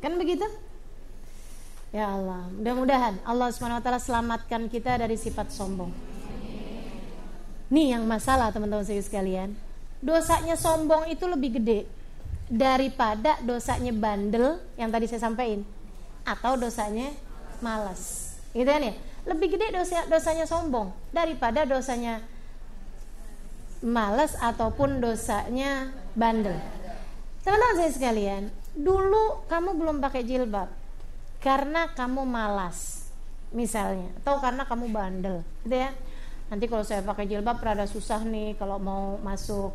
Kan 0.00 0.16
begitu? 0.18 0.48
Ya 1.92 2.08
Allah 2.08 2.48
mudah-mudahan 2.48 3.20
Allah 3.20 3.52
swt 3.52 3.84
selamatkan 4.00 4.72
kita 4.72 4.96
dari 4.96 5.20
sifat 5.20 5.52
sombong. 5.52 5.92
Nih 7.68 7.92
yang 7.92 8.08
masalah 8.08 8.48
teman-teman 8.48 8.88
saya 8.88 9.04
sekalian. 9.04 9.52
Dosanya 10.00 10.56
sombong 10.56 11.12
itu 11.12 11.28
lebih 11.28 11.60
gede 11.60 11.84
daripada 12.52 13.40
dosanya 13.40 13.96
bandel 13.96 14.60
yang 14.76 14.92
tadi 14.92 15.08
saya 15.08 15.24
sampaikan 15.24 15.64
atau 16.28 16.60
dosanya 16.60 17.08
malas. 17.64 18.36
Gitu 18.52 18.68
kan 18.68 18.84
ya? 18.84 18.92
Lebih 19.24 19.56
gede 19.56 19.72
dosa 19.72 20.04
dosanya 20.04 20.44
sombong 20.44 20.92
daripada 21.16 21.64
dosanya 21.64 22.20
malas 23.80 24.36
ataupun 24.36 25.00
dosanya 25.00 25.88
bandel. 26.12 26.60
Teman-teman 27.40 27.76
saya 27.80 27.90
sekalian 27.90 28.42
dulu 28.76 29.48
kamu 29.48 29.72
belum 29.80 29.96
pakai 30.04 30.22
jilbab 30.22 30.68
karena 31.40 31.88
kamu 31.96 32.24
malas 32.24 33.08
misalnya 33.52 34.08
atau 34.22 34.40
karena 34.44 34.68
kamu 34.68 34.92
bandel 34.92 35.40
gitu 35.64 35.88
ya. 35.88 35.90
Nanti 36.52 36.68
kalau 36.68 36.84
saya 36.84 37.00
pakai 37.00 37.24
jilbab 37.24 37.64
rada 37.64 37.88
susah 37.88 38.20
nih 38.28 38.60
kalau 38.60 38.76
mau 38.76 39.16
masuk 39.24 39.72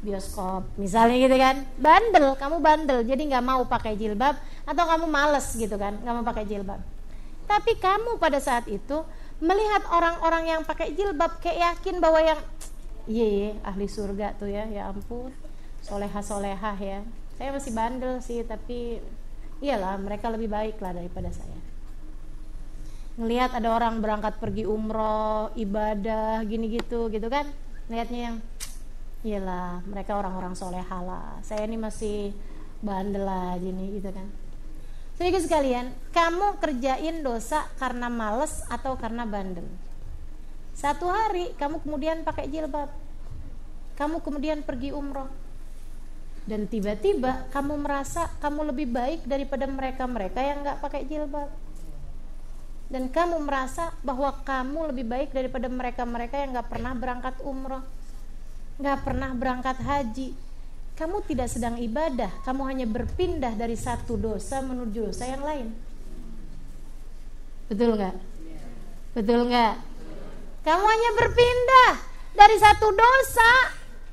bioskop. 0.00 0.64
Misalnya 0.80 1.16
gitu 1.20 1.36
kan 1.36 1.64
bandel 1.76 2.36
kamu 2.36 2.56
bandel 2.60 2.98
jadi 3.04 3.20
nggak 3.20 3.44
mau 3.44 3.62
pakai 3.68 3.96
jilbab 3.96 4.36
atau 4.64 4.84
kamu 4.88 5.06
males 5.06 5.46
gitu 5.52 5.76
kan 5.76 5.96
nggak 6.00 6.14
mau 6.20 6.24
pakai 6.24 6.44
jilbab. 6.48 6.80
Tapi 7.44 7.72
kamu 7.76 8.16
pada 8.16 8.38
saat 8.40 8.64
itu 8.70 9.02
melihat 9.40 9.82
orang-orang 9.90 10.56
yang 10.56 10.60
pakai 10.64 10.92
jilbab 10.92 11.40
kayak 11.40 11.80
yakin 11.80 11.98
bahwa 11.98 12.20
yang 12.20 12.40
iya, 13.08 13.26
iya 13.26 13.50
ahli 13.64 13.88
surga 13.88 14.36
tuh 14.36 14.48
ya 14.48 14.68
ya 14.68 14.92
ampun 14.92 15.32
soleha 15.84 16.20
soleha 16.20 16.72
ya. 16.80 17.00
Saya 17.36 17.56
masih 17.56 17.72
bandel 17.72 18.20
sih 18.20 18.44
tapi 18.44 19.00
iyalah 19.60 19.96
mereka 20.00 20.28
lebih 20.32 20.48
baik 20.48 20.80
lah 20.80 20.96
daripada 20.96 21.28
saya. 21.32 21.58
Ngelihat 23.20 23.52
ada 23.52 23.68
orang 23.68 24.00
berangkat 24.00 24.40
pergi 24.40 24.64
umroh 24.64 25.52
ibadah 25.56 26.40
gini 26.48 26.72
gitu 26.72 27.12
gitu 27.12 27.28
kan 27.28 27.44
lihatnya 27.90 28.20
yang 28.32 28.36
iyalah 29.20 29.84
mereka 29.84 30.16
orang-orang 30.16 30.56
soleha 30.56 30.98
lah. 31.04 31.40
Saya 31.44 31.68
ini 31.68 31.76
masih 31.76 32.32
bandel 32.80 33.24
lah 33.28 33.56
gini 33.60 34.00
gitu 34.00 34.08
kan. 34.08 34.28
Sedikit 35.20 35.44
sekalian 35.44 35.92
kamu 36.16 36.56
kerjain 36.56 37.20
dosa 37.20 37.68
karena 37.76 38.08
males 38.08 38.64
atau 38.72 38.96
karena 38.96 39.28
bandel? 39.28 39.68
Satu 40.72 41.12
hari 41.12 41.52
kamu 41.60 41.84
kemudian 41.84 42.24
pakai 42.24 42.48
jilbab. 42.48 42.88
Kamu 44.00 44.24
kemudian 44.24 44.64
pergi 44.64 44.96
umroh. 44.96 45.28
Dan 46.48 46.64
tiba-tiba 46.64 47.44
kamu 47.52 47.84
merasa 47.84 48.32
kamu 48.40 48.72
lebih 48.72 48.88
baik 48.88 49.28
daripada 49.28 49.68
mereka-mereka 49.68 50.40
yang 50.40 50.64
nggak 50.64 50.80
pakai 50.80 51.04
jilbab. 51.04 51.52
Dan 52.88 53.12
kamu 53.12 53.44
merasa 53.44 53.92
bahwa 54.00 54.32
kamu 54.40 54.88
lebih 54.96 55.04
baik 55.04 55.36
daripada 55.36 55.68
mereka-mereka 55.68 56.40
yang 56.40 56.56
nggak 56.56 56.72
pernah 56.72 56.96
berangkat 56.96 57.36
umroh 57.44 57.84
nggak 58.80 59.04
pernah 59.04 59.30
berangkat 59.36 59.76
haji. 59.84 60.32
Kamu 60.96 61.24
tidak 61.24 61.48
sedang 61.48 61.80
ibadah 61.80 62.28
kamu 62.44 62.60
hanya 62.68 62.86
berpindah 62.88 63.56
dari 63.56 63.72
satu 63.72 64.20
dosa 64.20 64.60
menuju 64.60 65.12
dosa 65.12 65.24
yang 65.28 65.40
lain. 65.40 65.72
Betul 67.72 67.96
nggak? 67.96 68.16
Betul 69.16 69.48
nggak? 69.48 69.74
Kamu 70.60 70.84
hanya 70.84 71.10
berpindah 71.16 71.92
dari 72.36 72.56
satu 72.60 72.92
dosa 72.92 73.52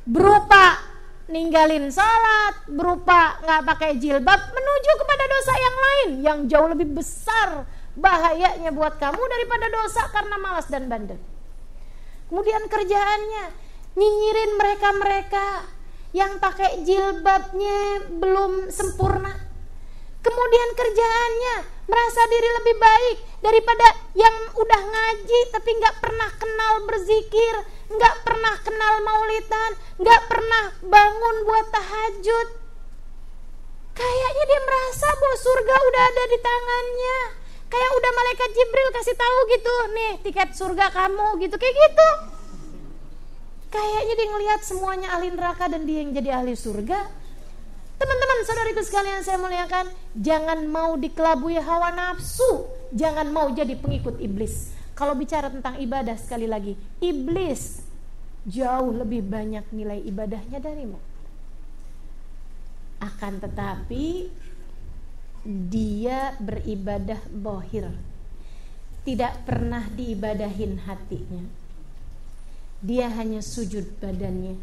berupa 0.08 0.80
ninggalin 1.28 1.92
salat 1.92 2.56
berupa 2.72 3.36
nggak 3.44 3.62
pakai 3.68 4.00
jilbab 4.00 4.40
menuju 4.56 4.92
kepada 4.96 5.24
dosa 5.28 5.54
yang 5.60 5.78
lain 5.78 6.10
yang 6.24 6.38
jauh 6.48 6.72
lebih 6.72 6.88
besar 6.96 7.68
bahayanya 8.00 8.72
buat 8.72 8.96
kamu 8.96 9.20
daripada 9.20 9.68
dosa 9.68 10.08
karena 10.08 10.36
malas 10.40 10.72
dan 10.72 10.88
bandel. 10.88 11.20
Kemudian 12.32 12.64
kerjaannya 12.72 13.67
nyinyirin 13.98 14.52
mereka-mereka 14.62 15.66
yang 16.14 16.38
pakai 16.38 16.86
jilbabnya 16.86 18.06
belum 18.14 18.70
sempurna. 18.70 19.34
Kemudian 20.22 20.70
kerjaannya 20.78 21.56
merasa 21.90 22.22
diri 22.30 22.50
lebih 22.62 22.76
baik 22.78 23.18
daripada 23.42 23.88
yang 24.14 24.36
udah 24.54 24.82
ngaji 24.86 25.40
tapi 25.50 25.70
nggak 25.82 25.98
pernah 25.98 26.30
kenal 26.38 26.74
berzikir, 26.86 27.56
nggak 27.90 28.16
pernah 28.22 28.56
kenal 28.62 28.94
maulidan, 29.02 29.72
nggak 29.98 30.22
pernah 30.30 30.64
bangun 30.86 31.36
buat 31.48 31.66
tahajud. 31.74 32.48
Kayaknya 33.98 34.44
dia 34.46 34.62
merasa 34.62 35.08
bahwa 35.10 35.38
surga 35.42 35.76
udah 35.90 36.04
ada 36.06 36.24
di 36.30 36.38
tangannya. 36.38 37.20
Kayak 37.68 37.92
udah 38.00 38.12
malaikat 38.14 38.50
Jibril 38.56 38.90
kasih 38.96 39.16
tahu 39.18 39.38
gitu, 39.52 39.76
nih 39.92 40.14
tiket 40.24 40.50
surga 40.56 40.88
kamu 40.94 41.42
gitu, 41.44 41.56
kayak 41.58 41.76
gitu. 41.76 42.37
Kayaknya 43.78 44.14
dia 44.18 44.28
ngelihat 44.34 44.62
semuanya 44.66 45.08
ahli 45.14 45.30
neraka 45.30 45.70
dan 45.70 45.86
dia 45.86 46.02
yang 46.02 46.10
jadi 46.10 46.42
ahli 46.42 46.58
surga. 46.58 46.98
Teman-teman, 47.98 48.38
saudariku 48.42 48.82
sekalian 48.82 49.22
saya 49.22 49.38
muliakan, 49.38 49.86
jangan 50.18 50.66
mau 50.66 50.98
dikelabui 50.98 51.62
hawa 51.62 51.94
nafsu, 51.94 52.66
jangan 52.90 53.30
mau 53.30 53.54
jadi 53.54 53.78
pengikut 53.78 54.18
iblis. 54.18 54.74
Kalau 54.98 55.14
bicara 55.14 55.54
tentang 55.54 55.78
ibadah 55.78 56.18
sekali 56.18 56.50
lagi, 56.50 56.74
iblis 56.98 57.86
jauh 58.50 58.98
lebih 58.98 59.22
banyak 59.22 59.70
nilai 59.70 60.02
ibadahnya 60.02 60.58
darimu. 60.58 60.98
Akan 62.98 63.38
tetapi 63.38 64.34
dia 65.46 66.34
beribadah 66.42 67.22
bohir. 67.30 67.94
Tidak 69.06 69.46
pernah 69.46 69.86
diibadahin 69.94 70.82
hatinya 70.90 71.67
dia 72.78 73.10
hanya 73.10 73.42
sujud 73.42 73.98
badannya, 73.98 74.54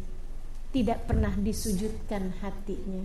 tidak 0.71 1.03
pernah 1.03 1.35
disujudkan 1.35 2.31
hatinya. 2.39 3.03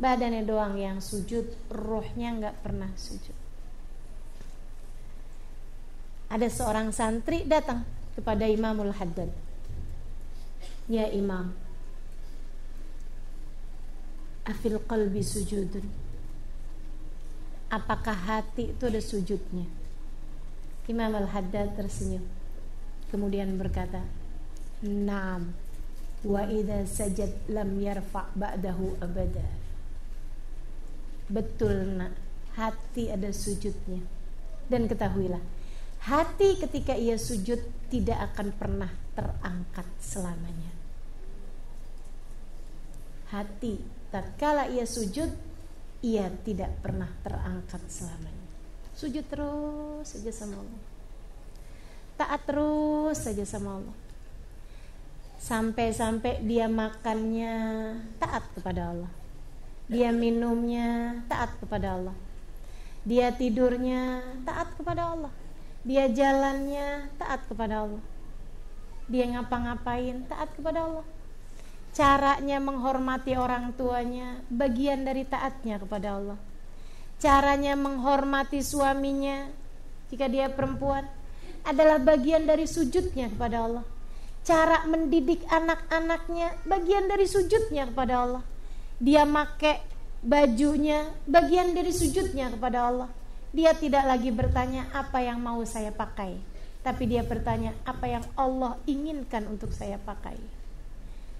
Badannya 0.00 0.44
doang 0.44 0.76
yang 0.76 1.00
sujud, 1.00 1.48
rohnya 1.72 2.36
nggak 2.36 2.56
pernah 2.60 2.88
sujud. 2.96 3.36
Ada 6.30 6.48
seorang 6.52 6.92
santri 6.92 7.44
datang 7.44 7.84
kepada 8.16 8.44
Imamul 8.44 8.92
Haddad. 8.92 9.32
Ya 10.90 11.08
Imam, 11.10 11.54
afil 14.44 14.80
qalbi 14.84 15.22
sujudun. 15.22 15.86
Apakah 17.70 18.14
hati 18.14 18.74
itu 18.74 18.82
ada 18.90 18.98
sujudnya? 18.98 19.62
Imam 20.90 21.14
Al-Haddad 21.14 21.78
tersenyum 21.78 22.39
kemudian 23.10 23.58
berkata 23.58 24.00
Naam 24.80 25.52
wa 26.24 26.42
idza 26.48 26.88
sajad 26.88 27.52
lam 27.52 27.76
yarfa 27.76 28.32
ba'dahu 28.32 28.96
abada. 29.04 29.44
Betul 31.28 32.00
nak. 32.00 32.16
Hati 32.56 33.12
ada 33.12 33.30
sujudnya. 33.30 34.00
Dan 34.66 34.88
ketahuilah 34.88 35.40
hati 36.00 36.56
ketika 36.56 36.96
ia 36.96 37.20
sujud 37.20 37.60
tidak 37.92 38.32
akan 38.32 38.56
pernah 38.56 38.90
terangkat 39.12 39.84
selamanya. 40.00 40.72
Hati 43.30 43.76
tatkala 44.08 44.72
ia 44.72 44.88
sujud 44.88 45.28
ia 46.00 46.32
tidak 46.40 46.72
pernah 46.80 47.12
terangkat 47.20 47.84
selamanya. 47.92 48.48
Sujud 48.96 49.24
terus 49.28 50.08
saja 50.08 50.32
sama 50.32 50.56
Allah 50.64 50.89
taat 52.20 52.44
terus 52.44 53.16
saja 53.16 53.48
sama 53.48 53.80
Allah. 53.80 53.96
Sampai-sampai 55.40 56.44
dia 56.44 56.68
makannya 56.68 57.56
taat 58.20 58.44
kepada 58.52 58.92
Allah. 58.92 59.12
Dia 59.88 60.12
minumnya 60.12 61.16
taat 61.32 61.56
kepada 61.56 61.96
Allah. 61.96 62.16
Dia 63.08 63.32
tidurnya 63.32 64.20
taat 64.44 64.76
kepada 64.76 65.16
Allah. 65.16 65.32
Dia 65.80 66.12
jalannya 66.12 67.08
taat 67.16 67.40
kepada 67.48 67.88
Allah. 67.88 68.04
Dia 69.08 69.24
ngapa-ngapain 69.32 70.28
taat 70.28 70.52
kepada 70.52 70.84
Allah. 70.84 71.06
Caranya 71.96 72.60
menghormati 72.60 73.32
orang 73.34 73.72
tuanya 73.74 74.44
bagian 74.52 75.08
dari 75.08 75.24
taatnya 75.24 75.80
kepada 75.80 76.20
Allah. 76.20 76.38
Caranya 77.16 77.74
menghormati 77.80 78.60
suaminya. 78.60 79.48
Jika 80.12 80.28
dia 80.28 80.52
perempuan 80.52 81.08
adalah 81.64 82.00
bagian 82.00 82.44
dari 82.48 82.64
sujudnya 82.64 83.30
kepada 83.32 83.66
Allah. 83.66 83.84
Cara 84.40 84.88
mendidik 84.88 85.44
anak-anaknya 85.46 86.64
bagian 86.64 87.06
dari 87.06 87.28
sujudnya 87.28 87.88
kepada 87.92 88.14
Allah. 88.24 88.44
Dia 89.00 89.24
make 89.28 89.84
bajunya 90.20 91.08
bagian 91.28 91.72
dari 91.72 91.92
sujudnya 91.92 92.52
kepada 92.52 92.88
Allah. 92.88 93.08
Dia 93.50 93.74
tidak 93.74 94.06
lagi 94.06 94.30
bertanya 94.30 94.88
apa 94.94 95.20
yang 95.20 95.42
mau 95.42 95.60
saya 95.66 95.90
pakai. 95.90 96.50
tapi 96.80 97.04
dia 97.04 97.20
bertanya 97.20 97.76
apa 97.84 98.08
yang 98.08 98.24
Allah 98.36 98.80
inginkan 98.88 99.44
untuk 99.48 99.72
saya 99.76 100.00
pakai. 100.00 100.36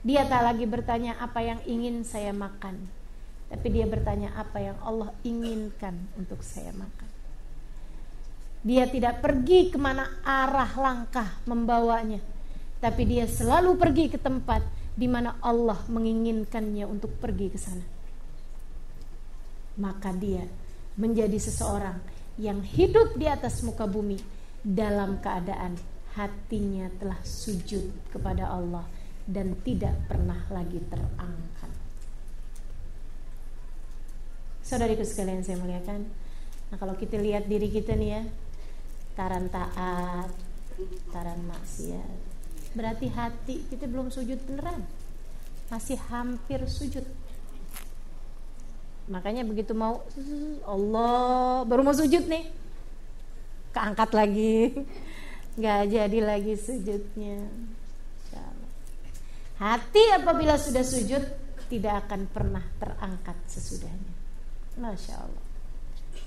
Dia 0.00 0.24
tak 0.24 0.44
lagi 0.44 0.64
bertanya 0.64 1.16
apa 1.20 1.44
yang 1.44 1.60
ingin 1.68 2.04
saya 2.08 2.32
makan, 2.32 2.88
tapi 3.52 3.68
dia 3.68 3.84
bertanya 3.84 4.32
apa 4.36 4.56
yang 4.60 4.76
Allah 4.80 5.12
inginkan 5.24 6.08
untuk 6.16 6.40
saya 6.40 6.72
makan. 6.72 7.08
Dia 8.60 8.84
tidak 8.84 9.24
pergi 9.24 9.72
ke 9.72 9.80
mana 9.80 10.20
arah 10.20 10.68
langkah 10.76 11.40
membawanya, 11.48 12.20
tapi 12.76 13.08
dia 13.08 13.24
selalu 13.24 13.80
pergi 13.80 14.12
ke 14.12 14.20
tempat 14.20 14.60
di 14.92 15.08
mana 15.08 15.40
Allah 15.40 15.80
menginginkannya 15.88 16.84
untuk 16.84 17.16
pergi 17.16 17.48
ke 17.48 17.56
sana. 17.56 17.86
Maka 19.80 20.12
dia 20.12 20.44
menjadi 21.00 21.40
seseorang 21.40 21.96
yang 22.36 22.60
hidup 22.60 23.16
di 23.16 23.24
atas 23.24 23.64
muka 23.64 23.88
bumi 23.88 24.20
dalam 24.60 25.24
keadaan 25.24 25.80
hatinya 26.12 26.92
telah 27.00 27.16
sujud 27.24 28.12
kepada 28.12 28.44
Allah 28.44 28.84
dan 29.24 29.56
tidak 29.64 29.94
pernah 30.04 30.44
lagi 30.52 30.82
terangkat. 30.84 31.72
Saudariku 34.60 35.06
sekalian 35.06 35.40
saya 35.40 35.56
muliakan. 35.56 36.04
Nah 36.70 36.76
kalau 36.78 36.94
kita 36.94 37.18
lihat 37.18 37.48
diri 37.50 37.70
kita 37.72 37.96
nih 37.96 38.10
ya, 38.14 38.22
taran 39.14 39.46
taat, 39.50 40.30
taran 41.10 41.40
maksiat. 41.46 42.18
Berarti 42.74 43.06
hati 43.10 43.56
kita 43.66 43.90
belum 43.90 44.14
sujud 44.14 44.38
beneran. 44.46 44.86
Masih 45.70 45.98
hampir 46.10 46.62
sujud. 46.70 47.02
Makanya 49.10 49.42
begitu 49.42 49.74
mau 49.74 50.06
Allah 50.66 51.66
baru 51.66 51.82
mau 51.82 51.94
sujud 51.94 52.26
nih. 52.30 52.46
Keangkat 53.74 54.10
lagi. 54.14 54.74
Gak 55.62 55.90
jadi 55.90 56.18
lagi 56.22 56.54
sujudnya. 56.54 57.46
Hati 59.60 60.16
apabila 60.16 60.56
sudah 60.56 60.80
sujud 60.80 61.20
tidak 61.68 62.08
akan 62.08 62.24
pernah 62.32 62.64
terangkat 62.80 63.36
sesudahnya. 63.44 64.12
Masya 64.80 65.14
Allah. 65.20 65.44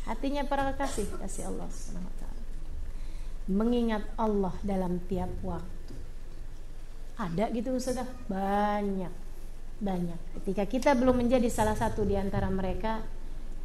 Hatinya 0.05 0.45
para 0.45 0.69
kasih 0.77 1.09
kasih 1.17 1.49
Allah 1.49 1.65
SWT. 1.73 2.22
Mengingat 3.49 4.07
Allah 4.15 4.55
dalam 4.63 5.03
tiap 5.07 5.29
waktu. 5.43 5.93
Ada 7.19 7.51
gitu 7.53 7.75
sudah 7.77 8.07
banyak 8.31 9.11
banyak. 9.83 10.15
Ketika 10.39 10.63
kita 10.63 10.89
belum 10.95 11.27
menjadi 11.27 11.51
salah 11.51 11.75
satu 11.75 12.07
di 12.07 12.15
antara 12.15 12.47
mereka, 12.47 13.03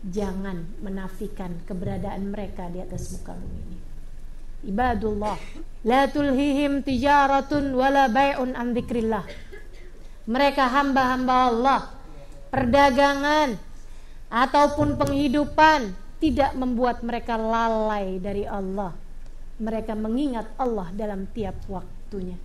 jangan 0.03 0.67
menafikan 0.83 1.63
keberadaan 1.63 2.35
mereka 2.35 2.67
di 2.67 2.83
atas 2.83 3.15
muka 3.15 3.39
bumi 3.39 3.61
ini. 3.71 3.79
Ibadullah, 4.59 5.39
la 5.87 6.11
tulhihim 6.11 6.83
tijaratun 6.83 7.71
wala 7.71 8.11
bai'un 8.11 8.59
an 8.59 8.75
dzikrillah 8.75 9.23
mereka 10.29 10.69
hamba-hamba 10.69 11.35
Allah, 11.49 11.81
perdagangan 12.53 13.57
ataupun 14.29 15.01
penghidupan 15.01 15.97
tidak 16.21 16.53
membuat 16.53 17.01
mereka 17.01 17.41
lalai 17.41 18.21
dari 18.21 18.45
Allah. 18.45 18.93
Mereka 19.59 19.99
mengingat 19.99 20.47
Allah 20.55 20.91
dalam 20.95 21.27
tiap 21.35 21.59
waktunya. 21.67 22.39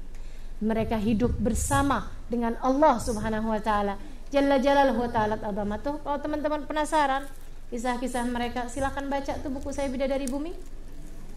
Mereka 0.63 0.97
hidup 0.97 1.37
bersama 1.37 2.09
dengan 2.25 2.57
Allah 2.61 2.97
Subhanahu 2.97 3.53
wa 3.53 3.61
taala. 3.61 3.99
Jalla 4.33 4.57
jalaluhu 4.57 5.05
ta'ala 5.13 5.37
azamatuh. 5.37 6.01
Kalau 6.01 6.17
teman-teman 6.17 6.65
penasaran 6.65 7.29
kisah-kisah 7.69 8.25
mereka, 8.25 8.65
silahkan 8.65 9.05
baca 9.05 9.37
tuh 9.37 9.53
buku 9.53 9.69
saya 9.69 9.93
Bidadari 9.93 10.25
Bumi. 10.25 10.49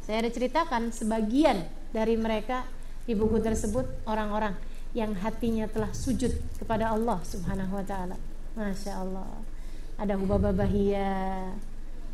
Saya 0.00 0.24
ada 0.24 0.32
ceritakan 0.32 0.96
sebagian 0.96 1.60
dari 1.92 2.16
mereka 2.16 2.64
di 3.04 3.12
buku 3.12 3.36
tersebut 3.44 3.84
orang-orang 4.08 4.56
yang 4.96 5.12
hatinya 5.12 5.68
telah 5.68 5.92
sujud 5.92 6.32
kepada 6.56 6.88
Allah 6.96 7.20
Subhanahu 7.20 7.76
wa 7.76 7.84
taala. 7.84 8.16
Masya 8.56 8.92
Allah. 8.96 9.28
Ada 10.00 10.16
Hubaba 10.16 10.56
Bahia, 10.56 11.52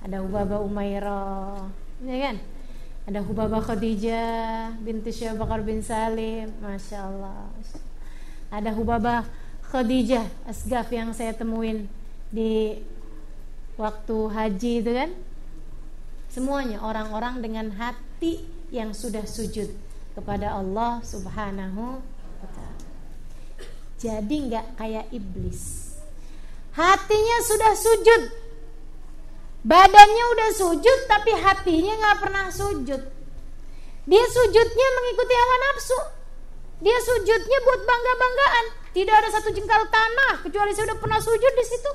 ada 0.03 0.19
Hubaba 0.19 0.59
Umairah, 0.67 1.71
ya 2.03 2.17
kan? 2.27 2.37
Ada 3.03 3.21
Hubaba 3.27 3.59
Khadijah 3.59 4.79
binti 4.79 5.11
Syekh 5.11 5.35
Bakar 5.35 5.67
bin 5.67 5.83
Salim, 5.83 6.55
Masya 6.63 6.99
Allah. 7.11 7.51
Ada 8.53 8.71
Hubaba 8.77 9.27
Khadijah 9.67 10.27
Asgaf 10.47 10.87
yang 10.95 11.11
saya 11.11 11.35
temuin 11.35 11.91
di 12.31 12.79
waktu 13.75 14.17
haji 14.31 14.73
itu 14.85 14.93
kan. 14.95 15.11
Semuanya 16.31 16.81
orang-orang 16.81 17.45
dengan 17.45 17.75
hati 17.77 18.47
yang 18.73 18.95
sudah 18.97 19.27
sujud 19.29 19.69
kepada 20.17 20.55
Allah 20.57 21.05
Subhanahu 21.05 22.01
jadi 24.03 24.35
nggak 24.51 24.67
kayak 24.83 25.07
iblis. 25.15 25.95
Hatinya 26.75 27.39
sudah 27.47 27.73
sujud. 27.79 28.23
Badannya 29.63 30.25
udah 30.35 30.51
sujud 30.59 30.99
tapi 31.07 31.31
hatinya 31.39 31.95
nggak 31.95 32.19
pernah 32.19 32.47
sujud. 32.51 33.03
Dia 34.03 34.25
sujudnya 34.27 34.89
mengikuti 34.99 35.35
hawa 35.39 35.57
nafsu. 35.71 36.01
Dia 36.83 36.99
sujudnya 36.99 37.59
buat 37.63 37.81
bangga-banggaan. 37.87 38.67
Tidak 38.91 39.15
ada 39.15 39.31
satu 39.31 39.55
jengkal 39.55 39.87
tanah 39.87 40.43
kecuali 40.43 40.75
saya 40.75 40.91
udah 40.91 40.99
pernah 40.99 41.23
sujud 41.23 41.53
di 41.55 41.65
situ. 41.65 41.93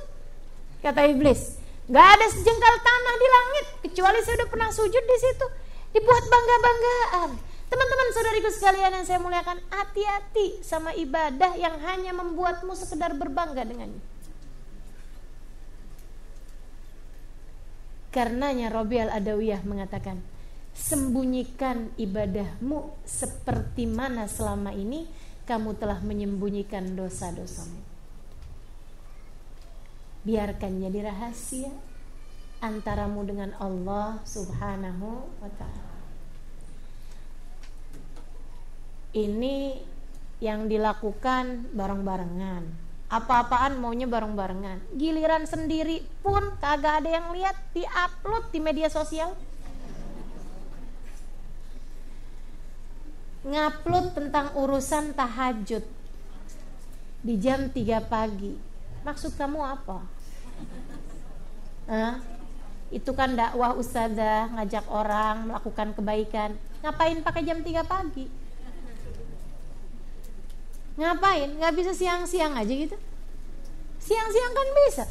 Kata 0.79 1.03
iblis, 1.11 1.59
nggak 1.91 2.07
ada 2.15 2.25
sejengkal 2.31 2.75
tanah 2.79 3.15
di 3.19 3.27
langit 3.27 3.65
kecuali 3.83 4.19
saya 4.23 4.35
udah 4.39 4.49
pernah 4.49 4.69
sujud 4.71 5.03
di 5.03 5.17
situ. 5.19 5.47
Dibuat 5.91 6.23
bangga-banggaan. 6.23 7.29
Teman-teman 7.67 8.07
saudariku 8.15 8.47
sekalian 8.47 8.95
yang 8.95 9.03
saya 9.03 9.19
muliakan, 9.19 9.59
hati-hati 9.67 10.63
sama 10.63 10.95
ibadah 10.95 11.51
yang 11.59 11.75
hanya 11.83 12.15
membuatmu 12.15 12.71
sekedar 12.79 13.11
berbangga 13.11 13.67
dengannya. 13.67 13.99
Karenanya 18.17 18.73
Robi 18.73 18.97
al-Adawiyah 18.97 19.61
mengatakan, 19.61 20.17
sembunyikan 20.73 21.93
ibadahmu 22.01 22.97
seperti 23.05 23.85
mana 23.85 24.25
selama 24.25 24.73
ini 24.73 25.05
kamu 25.45 25.77
telah 25.77 26.01
menyembunyikan 26.01 26.97
dosa-dosamu. 26.97 27.77
Biarkan 30.25 30.81
jadi 30.81 31.13
rahasia 31.13 31.69
antaramu 32.57 33.21
dengan 33.21 33.53
Allah 33.61 34.17
Subhanahu 34.25 35.29
wa 35.37 35.51
taala. 35.61 35.97
ini 39.17 39.81
yang 40.37 40.69
dilakukan 40.69 41.73
bareng-barengan 41.73 42.86
apa-apaan 43.07 43.79
maunya 43.79 44.03
bareng-barengan. 44.03 44.83
Giliran 44.99 45.47
sendiri 45.47 46.03
pun 46.19 46.43
kagak 46.59 47.03
ada 47.03 47.09
yang 47.09 47.31
lihat 47.31 47.55
diupload 47.71 48.51
di 48.51 48.59
media 48.59 48.91
sosial. 48.91 49.31
Ngupload 53.47 54.11
tentang 54.11 54.51
urusan 54.59 55.15
tahajud 55.15 55.83
di 57.23 57.33
jam 57.39 57.71
3 57.71 58.03
pagi. 58.03 58.59
Maksud 59.07 59.39
kamu 59.39 59.59
apa? 59.63 60.03
Hah? 61.87 62.19
itu 62.87 63.11
kan 63.11 63.35
dakwah 63.35 63.75
ustazah 63.75 64.47
ngajak 64.55 64.87
orang 64.87 65.51
melakukan 65.51 65.91
kebaikan. 65.91 66.55
Ngapain 66.83 67.19
pakai 67.19 67.43
jam 67.43 67.59
3 67.59 67.83
pagi 67.83 68.46
Ngapain? 70.97 71.53
Nggak 71.61 71.73
bisa 71.77 71.91
siang-siang 71.93 72.57
aja 72.57 72.73
gitu? 72.73 72.97
Siang-siang 74.01 74.53
kan 74.53 74.67
bisa. 74.85 75.05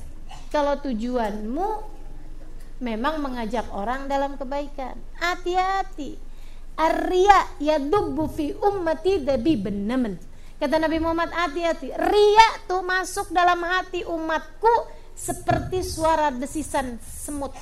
Kalau 0.50 0.74
tujuanmu 0.82 1.68
memang 2.82 3.22
mengajak 3.22 3.70
orang 3.70 4.10
dalam 4.10 4.34
kebaikan. 4.34 4.98
Hati-hati. 5.22 6.18
Arya 6.76 7.56
yadubbu 7.62 8.28
fi 8.28 8.52
ummati 8.52 9.24
dabi 9.24 9.56
benemen. 9.56 10.20
Kata 10.60 10.76
Nabi 10.76 10.98
Muhammad 11.00 11.32
hati-hati. 11.32 11.94
Ria 11.94 12.48
tuh 12.68 12.84
masuk 12.84 13.32
dalam 13.32 13.62
hati 13.64 14.04
umatku 14.04 14.90
seperti 15.16 15.80
suara 15.80 16.28
desisan 16.28 17.00
semut. 17.00 17.54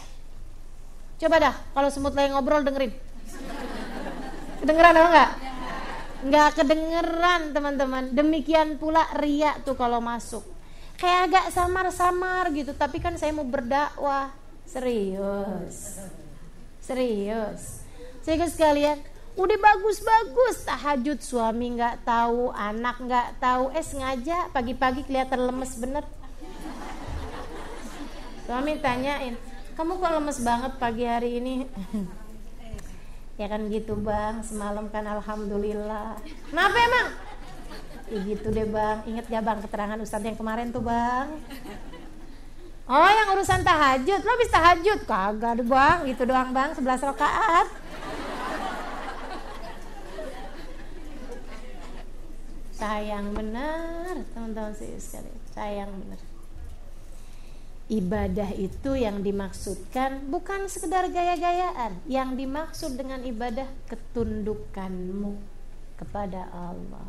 Coba 1.21 1.37
dah 1.39 1.55
kalau 1.77 1.89
semut 1.93 2.15
lagi 2.17 2.35
ngobrol 2.35 2.67
dengerin. 2.67 2.91
Kedengeran 4.63 4.99
apa 4.99 5.09
enggak? 5.13 5.31
Nggak 6.25 6.49
kedengeran 6.59 7.53
teman-teman. 7.53 8.11
Demikian 8.17 8.81
pula 8.81 9.05
ria 9.21 9.55
tuh 9.63 9.77
kalau 9.77 10.01
masuk. 10.01 10.43
Kayak 10.97 11.21
agak 11.29 11.47
samar-samar 11.53 12.49
gitu 12.57 12.73
tapi 12.73 12.99
kan 12.99 13.15
saya 13.21 13.37
mau 13.37 13.45
berdakwah. 13.45 14.33
Serius. 14.65 16.01
Serius. 16.81 17.85
Saya 18.25 18.49
sekalian 18.49 18.99
udah 19.35 19.59
bagus-bagus 19.59 20.63
tahajud 20.63 21.19
suami 21.19 21.77
nggak 21.77 22.09
tahu 22.09 22.49
anak 22.57 22.97
nggak 23.05 23.29
tahu. 23.39 23.71
Eh 23.77 23.85
sengaja 23.85 24.49
pagi-pagi 24.51 25.05
kelihatan 25.05 25.45
lemes 25.45 25.77
bener. 25.77 26.05
Suami 28.49 28.81
tanyain 28.81 29.37
kamu 29.75 29.99
kok 29.99 30.13
lemes 30.15 30.39
banget 30.47 30.73
pagi 30.79 31.03
hari 31.03 31.43
ini 31.43 31.67
Ya 33.35 33.51
kan 33.51 33.67
gitu 33.67 33.99
bang, 33.99 34.39
semalam 34.47 34.87
kan 34.95 35.03
alhamdulillah. 35.03 36.15
Kenapa 36.23 36.77
emang? 36.79 37.07
Ya 38.07 38.19
gitu 38.31 38.47
deh 38.55 38.69
bang, 38.69 39.03
inget 39.11 39.27
gak 39.27 39.43
bang 39.43 39.59
keterangan 39.59 39.99
Ustadz 39.99 40.29
yang 40.29 40.39
kemarin 40.39 40.71
tuh 40.71 40.87
bang? 40.87 41.35
Oh 42.87 43.09
yang 43.11 43.35
urusan 43.35 43.67
tahajud, 43.67 44.21
lo 44.23 44.33
bisa 44.39 44.55
tahajud? 44.55 44.99
Kagak 45.03 45.59
deh 45.59 45.67
bang, 45.67 45.99
gitu 46.07 46.23
doang 46.31 46.55
bang, 46.55 46.71
11 46.79 47.11
rakaat. 47.11 47.67
Sayang 52.79 53.35
benar, 53.35 54.15
teman-teman 54.31 54.75
sekali. 54.79 55.33
Sayang 55.51 55.91
benar 55.91 56.34
ibadah 57.89 58.49
itu 58.57 58.97
yang 58.97 59.21
dimaksudkan 59.21 60.25
bukan 60.33 60.67
sekedar 60.73 61.09
gaya-gayaan. 61.13 62.01
Yang 62.09 62.31
dimaksud 62.41 62.91
dengan 62.97 63.21
ibadah 63.25 63.69
ketundukanmu 63.89 65.37
kepada 66.01 66.49
Allah. 66.53 67.09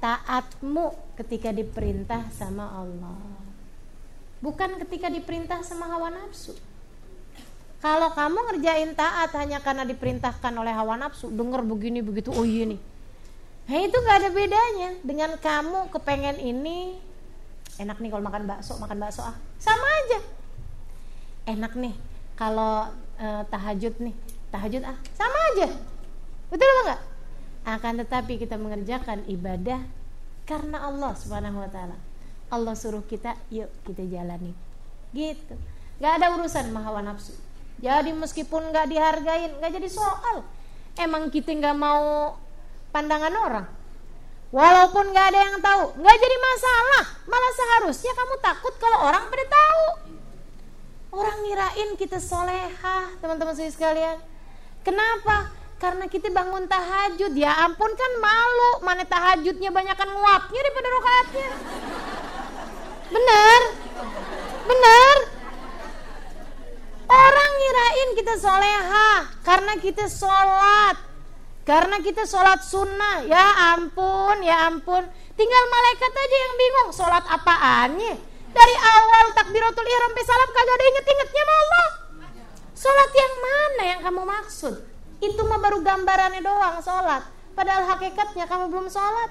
Taatmu 0.00 1.16
ketika 1.20 1.52
diperintah 1.52 2.32
sama 2.32 2.68
Allah. 2.72 3.20
Bukan 4.40 4.80
ketika 4.80 5.12
diperintah 5.12 5.60
sama 5.60 5.84
hawa 5.92 6.08
nafsu. 6.08 6.56
Kalau 7.80 8.12
kamu 8.12 8.38
ngerjain 8.52 8.92
taat 8.92 9.32
hanya 9.40 9.60
karena 9.60 9.88
diperintahkan 9.88 10.52
oleh 10.52 10.72
hawa 10.72 11.00
nafsu 11.00 11.32
denger 11.32 11.64
begini 11.64 12.04
begitu 12.04 12.28
oh 12.32 12.44
iya 12.44 12.68
nih. 12.68 12.80
Nah 13.68 13.80
itu 13.80 13.96
gak 14.02 14.16
ada 14.24 14.30
bedanya 14.32 14.90
dengan 15.00 15.30
kamu 15.40 15.88
kepengen 15.88 16.36
ini 16.40 17.00
enak 17.78 18.02
nih 18.02 18.10
kalau 18.10 18.24
makan 18.24 18.44
bakso 18.48 18.74
makan 18.80 18.98
bakso 18.98 19.22
ah. 19.22 19.36
Sama 19.60 19.86
aja. 19.86 20.18
Enak 21.46 21.72
nih 21.78 21.94
kalau 22.34 22.90
uh, 23.20 23.42
tahajud 23.46 23.94
nih. 24.00 24.14
Tahajud 24.50 24.82
ah. 24.82 24.96
Sama 25.14 25.38
aja. 25.54 25.68
Betul 26.50 26.66
apa 26.66 26.80
enggak? 26.82 27.00
Akan 27.60 27.94
tetapi 28.00 28.32
kita 28.40 28.56
mengerjakan 28.56 29.28
ibadah 29.28 29.84
karena 30.48 30.82
Allah 30.82 31.12
subhanahu 31.14 31.62
wa 31.62 31.70
taala. 31.70 31.96
Allah 32.50 32.74
suruh 32.74 33.06
kita 33.06 33.38
yuk 33.54 33.70
kita 33.86 34.02
jalani. 34.10 34.50
Gitu. 35.14 35.54
Nggak 36.02 36.12
ada 36.18 36.26
urusan 36.34 36.74
mahawa 36.74 37.04
nafsu. 37.04 37.36
Jadi 37.78 38.10
meskipun 38.12 38.74
nggak 38.74 38.86
dihargain 38.90 39.54
nggak 39.62 39.72
jadi 39.78 39.88
soal. 39.88 40.42
Emang 40.98 41.30
kita 41.30 41.54
nggak 41.54 41.76
mau 41.78 42.34
pandangan 42.90 43.34
orang 43.36 43.79
Walaupun 44.50 45.14
gak 45.14 45.26
ada 45.30 45.40
yang 45.46 45.56
tahu, 45.62 45.94
gak 45.94 46.16
jadi 46.18 46.36
masalah. 46.42 47.04
Malah 47.30 47.52
seharusnya 47.54 48.12
kamu 48.18 48.34
takut 48.42 48.74
kalau 48.82 48.98
orang 49.06 49.30
pada 49.30 49.46
tahu. 49.46 49.84
Orang 51.10 51.38
ngirain 51.46 51.90
kita 51.94 52.18
solehah, 52.18 53.14
teman-teman 53.22 53.54
sekalian. 53.54 54.18
Kenapa? 54.82 55.54
Karena 55.78 56.10
kita 56.10 56.34
bangun 56.34 56.66
tahajud. 56.66 57.30
Ya 57.38 57.62
ampun 57.62 57.94
kan 57.94 58.12
malu, 58.18 58.82
mana 58.82 59.06
tahajudnya 59.06 59.70
banyakkan 59.70 60.10
nguapnya 60.10 60.60
daripada 60.66 60.88
rokaatnya. 60.98 61.50
Bener? 63.10 63.60
Bener? 64.66 65.16
Orang 67.10 67.50
ngirain 67.58 68.10
kita 68.18 68.34
solehah 68.38 69.18
karena 69.42 69.74
kita 69.82 70.06
sholat 70.06 71.09
karena 71.70 72.02
kita 72.02 72.26
sholat 72.26 72.66
sunnah, 72.66 73.22
ya 73.30 73.78
ampun, 73.78 74.42
ya 74.42 74.66
ampun. 74.66 75.06
Tinggal 75.38 75.64
malaikat 75.70 76.10
aja 76.10 76.36
yang 76.42 76.54
bingung, 76.58 76.90
sholat 76.90 77.22
apaannya? 77.30 78.14
Dari 78.50 78.74
awal 78.74 79.30
takbiratul 79.38 79.86
ihram 79.86 80.10
sampai 80.10 80.24
salam 80.26 80.50
kagak 80.50 80.74
ada 80.74 80.84
inget-ingetnya 80.90 81.42
sama 81.46 81.54
Allah. 81.54 81.88
Sholat 82.74 83.10
yang 83.14 83.34
mana 83.38 83.82
yang 83.86 84.00
kamu 84.02 84.22
maksud? 84.26 84.74
Itu 85.22 85.46
mah 85.46 85.62
baru 85.62 85.78
gambarannya 85.86 86.42
doang 86.42 86.82
sholat. 86.82 87.22
Padahal 87.54 87.86
hakikatnya 87.86 88.50
kamu 88.50 88.66
belum 88.74 88.90
sholat. 88.90 89.30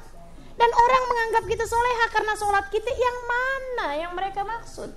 Dan 0.56 0.72
orang 0.72 1.04
menganggap 1.12 1.44
kita 1.44 1.68
soleha 1.68 2.06
karena 2.08 2.34
sholat 2.40 2.66
kita 2.72 2.88
yang 2.88 3.18
mana 3.28 3.88
yang 4.00 4.12
mereka 4.16 4.48
maksud. 4.48 4.96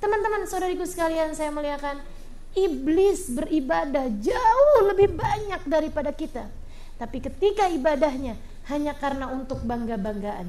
Teman-teman 0.00 0.48
saudariku 0.48 0.88
sekalian 0.88 1.36
saya 1.36 1.52
muliakan 1.52 2.00
Iblis 2.56 3.36
beribadah 3.36 4.08
jauh 4.16 4.78
lebih 4.88 5.12
banyak 5.12 5.68
daripada 5.68 6.08
kita. 6.08 6.48
Tapi 6.96 7.20
ketika 7.20 7.68
ibadahnya 7.68 8.32
hanya 8.72 8.96
karena 8.96 9.28
untuk 9.28 9.60
bangga-banggaan. 9.62 10.48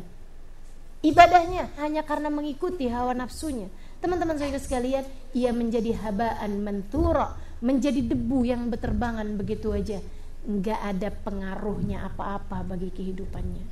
Ibadahnya 1.03 1.77
hanya 1.77 2.01
karena 2.07 2.31
mengikuti 2.31 2.87
hawa 2.87 3.11
nafsunya. 3.13 3.69
Teman-teman 3.99 4.39
saya 4.39 4.57
sekalian, 4.57 5.05
ia 5.35 5.51
menjadi 5.53 5.93
habaan 5.99 6.63
mentura, 6.63 7.37
menjadi 7.61 8.01
debu 8.01 8.47
yang 8.47 8.71
berterbangan 8.71 9.27
begitu 9.37 9.75
aja. 9.75 10.01
Enggak 10.47 10.79
ada 10.79 11.11
pengaruhnya 11.11 12.07
apa-apa 12.07 12.63
bagi 12.63 12.89
kehidupannya. 12.89 13.65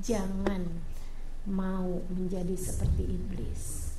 Jangan 0.00 0.62
mau 1.46 2.00
menjadi 2.10 2.56
seperti 2.56 3.04
iblis. 3.06 3.92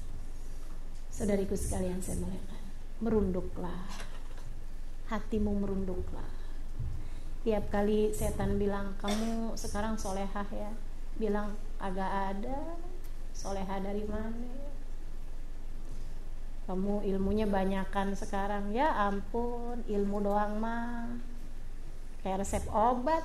Saudariku 1.14 1.56
sekalian 1.56 2.04
saya 2.04 2.20
muliakan 2.20 2.65
merunduklah. 3.04 3.84
Hatimu 5.12 5.52
merunduklah. 5.60 6.32
Tiap 7.46 7.70
kali 7.70 8.10
setan 8.10 8.58
bilang 8.58 8.98
kamu 8.98 9.54
sekarang 9.54 10.00
solehah 10.00 10.48
ya? 10.50 10.72
Bilang 11.20 11.54
agak 11.78 12.36
ada. 12.36 12.80
Solehah 13.36 13.84
dari 13.84 14.08
mana? 14.08 14.74
Kamu 16.66 17.06
ilmunya 17.06 17.46
banyakan 17.46 18.18
sekarang. 18.18 18.74
Ya 18.74 18.90
ampun 18.96 19.86
ilmu 19.86 20.26
doang 20.26 20.58
mah. 20.58 21.14
Kayak 22.26 22.42
resep 22.42 22.66
obat. 22.74 23.22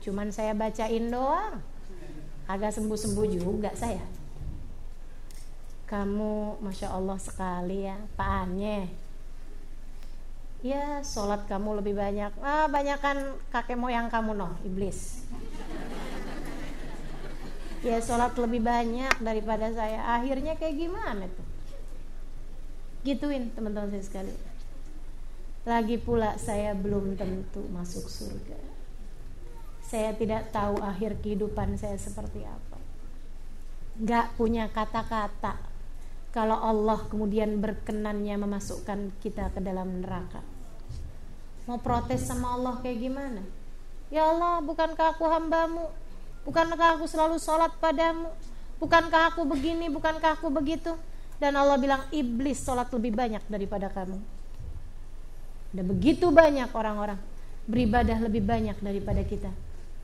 Cuman 0.00 0.32
saya 0.32 0.56
bacain 0.56 1.12
doang. 1.12 1.60
Agak 2.48 2.72
sembuh-sembuh 2.72 3.26
juga 3.28 3.70
saya 3.76 4.19
kamu 5.90 6.62
masya 6.62 6.94
Allah 6.94 7.18
sekali 7.18 7.82
ya. 7.82 7.98
Pak 8.14 8.46
Anye. 8.46 8.86
Ya 10.62 11.02
sholat 11.02 11.50
kamu 11.50 11.82
lebih 11.82 11.98
banyak. 11.98 12.30
Ah 12.46 12.70
banyakkan 12.70 13.34
kakek 13.50 13.74
moyang 13.74 14.06
kamu 14.06 14.38
noh 14.38 14.54
iblis. 14.62 15.26
Ya 17.82 17.98
sholat 17.98 18.38
lebih 18.38 18.62
banyak 18.62 19.18
daripada 19.18 19.74
saya. 19.74 20.14
Akhirnya 20.14 20.54
kayak 20.54 20.78
gimana 20.78 21.26
tuh? 21.26 21.48
Gituin 23.02 23.50
teman-teman 23.50 23.90
saya 23.90 24.04
sekali. 24.06 24.34
Lagi 25.66 25.98
pula 25.98 26.38
saya 26.38 26.70
belum 26.78 27.18
tentu 27.18 27.66
masuk 27.74 28.06
surga. 28.06 28.60
Saya 29.82 30.14
tidak 30.14 30.54
tahu 30.54 30.78
akhir 30.78 31.18
kehidupan 31.18 31.74
saya 31.74 31.98
seperti 31.98 32.46
apa. 32.46 32.78
Gak 34.00 34.38
punya 34.38 34.70
kata-kata 34.70 35.69
kalau 36.30 36.62
Allah 36.62 37.02
kemudian 37.10 37.58
berkenannya 37.58 38.38
memasukkan 38.38 39.18
kita 39.18 39.50
ke 39.50 39.58
dalam 39.58 39.98
neraka. 39.98 40.38
Mau 41.66 41.82
protes 41.82 42.22
sama 42.22 42.54
Allah 42.54 42.78
kayak 42.78 42.98
gimana? 43.02 43.42
Ya 44.14 44.30
Allah 44.30 44.62
bukankah 44.62 45.18
aku 45.18 45.26
hambamu? 45.26 45.90
Bukankah 46.46 46.98
aku 46.98 47.10
selalu 47.10 47.42
sholat 47.42 47.74
padamu? 47.82 48.30
Bukankah 48.78 49.34
aku 49.34 49.42
begini? 49.42 49.90
Bukankah 49.90 50.38
aku 50.38 50.54
begitu? 50.54 50.94
Dan 51.42 51.58
Allah 51.58 51.78
bilang 51.78 52.06
iblis 52.14 52.62
sholat 52.62 52.86
lebih 52.94 53.10
banyak 53.10 53.42
daripada 53.50 53.90
kamu. 53.90 54.18
Ada 55.74 55.82
begitu 55.86 56.26
banyak 56.30 56.70
orang-orang 56.74 57.18
beribadah 57.66 58.18
lebih 58.22 58.42
banyak 58.42 58.78
daripada 58.78 59.22
kita. 59.26 59.50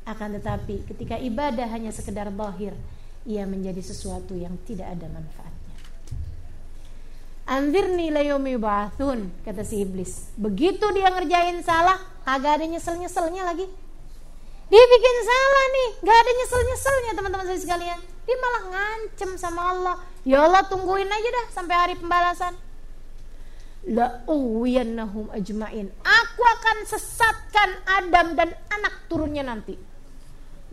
Akan 0.07 0.35
tetapi 0.35 0.87
ketika 0.91 1.19
ibadah 1.19 1.67
hanya 1.71 1.91
sekedar 1.91 2.31
bahir 2.31 2.75
ia 3.27 3.43
menjadi 3.43 3.83
sesuatu 3.83 4.39
yang 4.39 4.55
tidak 4.63 4.87
ada 4.95 5.11
manfaat 5.11 5.56
Anzirni 7.47 8.11
layomi 8.11 8.59
ba'thun 8.59 9.31
kata 9.47 9.63
si 9.63 9.87
iblis. 9.87 10.35
Begitu 10.35 10.83
dia 10.91 11.15
ngerjain 11.15 11.63
salah, 11.63 11.95
kagak 12.27 12.59
ada 12.59 12.67
nyesel-nyeselnya 12.67 13.47
lagi. 13.47 13.71
Dia 14.67 14.83
bikin 14.83 15.17
salah 15.23 15.65
nih, 15.71 15.89
gak 16.03 16.19
ada 16.27 16.31
nyesel-nyeselnya 16.43 17.13
teman-teman 17.15 17.47
saya 17.47 17.61
sekalian. 17.63 18.01
Dia 18.27 18.37
malah 18.43 18.63
ngancem 18.75 19.31
sama 19.39 19.63
Allah. 19.63 19.97
Ya 20.27 20.43
Allah 20.43 20.67
tungguin 20.67 21.07
aja 21.07 21.29
dah 21.31 21.47
sampai 21.55 21.75
hari 21.79 21.95
pembalasan. 21.95 22.59
La 23.87 24.27
uwiyannahum 24.27 25.31
ajmain. 25.31 25.87
Aku 26.03 26.43
akan 26.43 26.83
sesatkan 26.83 27.79
Adam 27.87 28.35
dan 28.35 28.59
anak 28.75 29.07
turunnya 29.07 29.47
nanti. 29.47 29.79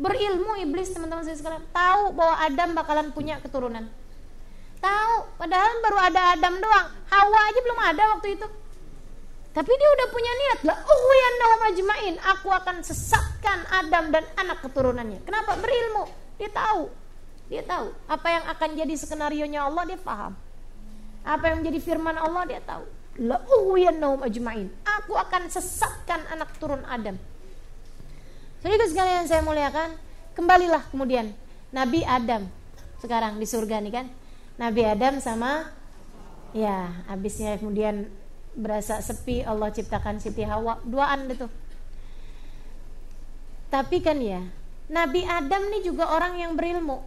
Berilmu 0.01 0.57
iblis 0.57 0.89
teman-teman 0.89 1.21
saya 1.21 1.37
sekalian. 1.37 1.61
Tahu 1.69 2.17
bahwa 2.17 2.35
Adam 2.41 2.73
bakalan 2.73 3.13
punya 3.13 3.37
keturunan 3.45 3.93
Tahu, 4.83 5.15
padahal 5.39 5.71
baru 5.79 5.97
ada 6.11 6.21
Adam 6.35 6.59
doang. 6.59 6.87
Hawa 7.07 7.39
aja 7.47 7.59
belum 7.63 7.79
ada 7.79 8.03
waktu 8.19 8.35
itu. 8.35 8.47
Tapi 9.53 9.69
dia 9.69 9.89
udah 9.95 10.07
punya 10.11 10.31
niat 10.33 10.59
lah. 10.65 10.77
Oh 10.83 11.13
ya 11.13 11.29
majmain. 11.63 12.15
Aku 12.35 12.51
akan 12.51 12.83
sesatkan 12.83 13.63
Adam 13.71 14.11
dan 14.11 14.27
anak 14.35 14.59
keturunannya. 14.61 15.23
Kenapa? 15.23 15.55
Berilmu. 15.57 16.05
Dia 16.35 16.51
tahu. 16.51 16.91
Dia 17.47 17.63
tahu 17.63 17.91
apa 18.07 18.27
yang 18.33 18.43
akan 18.49 18.69
jadi 18.75 18.93
skenario 18.97 19.45
nya 19.47 19.67
Allah 19.67 19.83
dia 19.87 19.99
paham. 19.99 20.33
Apa 21.23 21.53
yang 21.53 21.63
menjadi 21.63 21.79
firman 21.79 22.15
Allah 22.19 22.43
dia 22.49 22.61
tahu. 22.63 22.83
la 23.21 23.37
ajmain. 24.25 24.73
Aku 24.81 25.13
akan 25.13 25.45
sesatkan 25.45 26.25
anak 26.33 26.49
turun 26.57 26.81
Adam. 26.89 27.13
Jadi 28.63 28.89
sekalian 28.89 29.29
saya 29.29 29.45
muliakan, 29.45 29.93
kembalilah 30.33 30.81
kemudian 30.89 31.29
Nabi 31.69 32.01
Adam 32.07 32.49
sekarang 33.03 33.37
di 33.37 33.45
surga 33.45 33.85
nih 33.85 33.93
kan. 33.93 34.05
Nabi 34.53 34.85
Adam 34.85 35.17
sama 35.17 35.73
ya 36.53 36.93
habisnya 37.09 37.57
kemudian 37.57 38.05
berasa 38.53 39.01
sepi 39.01 39.41
Allah 39.41 39.73
ciptakan 39.73 40.21
Siti 40.21 40.45
Hawa. 40.45 40.77
Duaan 40.85 41.25
itu 41.25 41.49
tapi 43.73 44.05
kan 44.05 44.21
ya 44.21 44.45
Nabi 44.93 45.25
Adam 45.25 45.73
nih 45.73 45.89
juga 45.89 46.13
orang 46.13 46.37
yang 46.37 46.53
berilmu. 46.53 47.01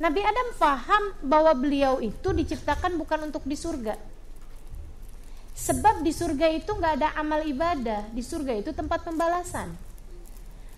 Nabi 0.00 0.24
Adam 0.24 0.48
faham 0.56 1.12
bahwa 1.20 1.52
beliau 1.52 2.00
itu 2.00 2.32
diciptakan 2.32 2.96
bukan 2.96 3.28
untuk 3.28 3.44
di 3.44 3.52
surga. 3.52 4.00
Sebab 5.52 6.00
di 6.00 6.08
surga 6.08 6.48
itu 6.48 6.72
nggak 6.72 6.94
ada 6.96 7.08
amal 7.20 7.44
ibadah 7.44 8.08
di 8.08 8.24
surga 8.24 8.64
itu 8.64 8.72
tempat 8.72 9.04
pembalasan. 9.04 9.76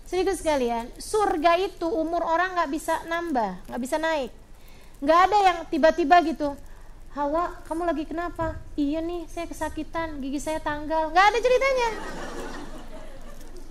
Sedikit 0.03 0.35
sekalian 0.35 0.91
surga 0.99 1.63
itu 1.63 1.87
umur 1.87 2.21
orang 2.21 2.59
nggak 2.59 2.69
bisa 2.75 3.01
nambah 3.07 3.71
nggak 3.71 3.81
bisa 3.81 3.97
naik 3.97 4.29
nggak 5.03 5.19
ada 5.27 5.37
yang 5.43 5.57
tiba-tiba 5.67 6.21
gitu 6.23 6.55
Hawa, 7.15 7.63
kamu 7.63 7.87
lagi 7.87 8.03
kenapa? 8.03 8.59
Iya 8.75 8.99
nih, 8.99 9.23
saya 9.31 9.47
kesakitan, 9.47 10.19
gigi 10.19 10.35
saya 10.35 10.59
tanggal. 10.59 11.15
Gak 11.15 11.31
ada 11.31 11.39
ceritanya. 11.39 11.89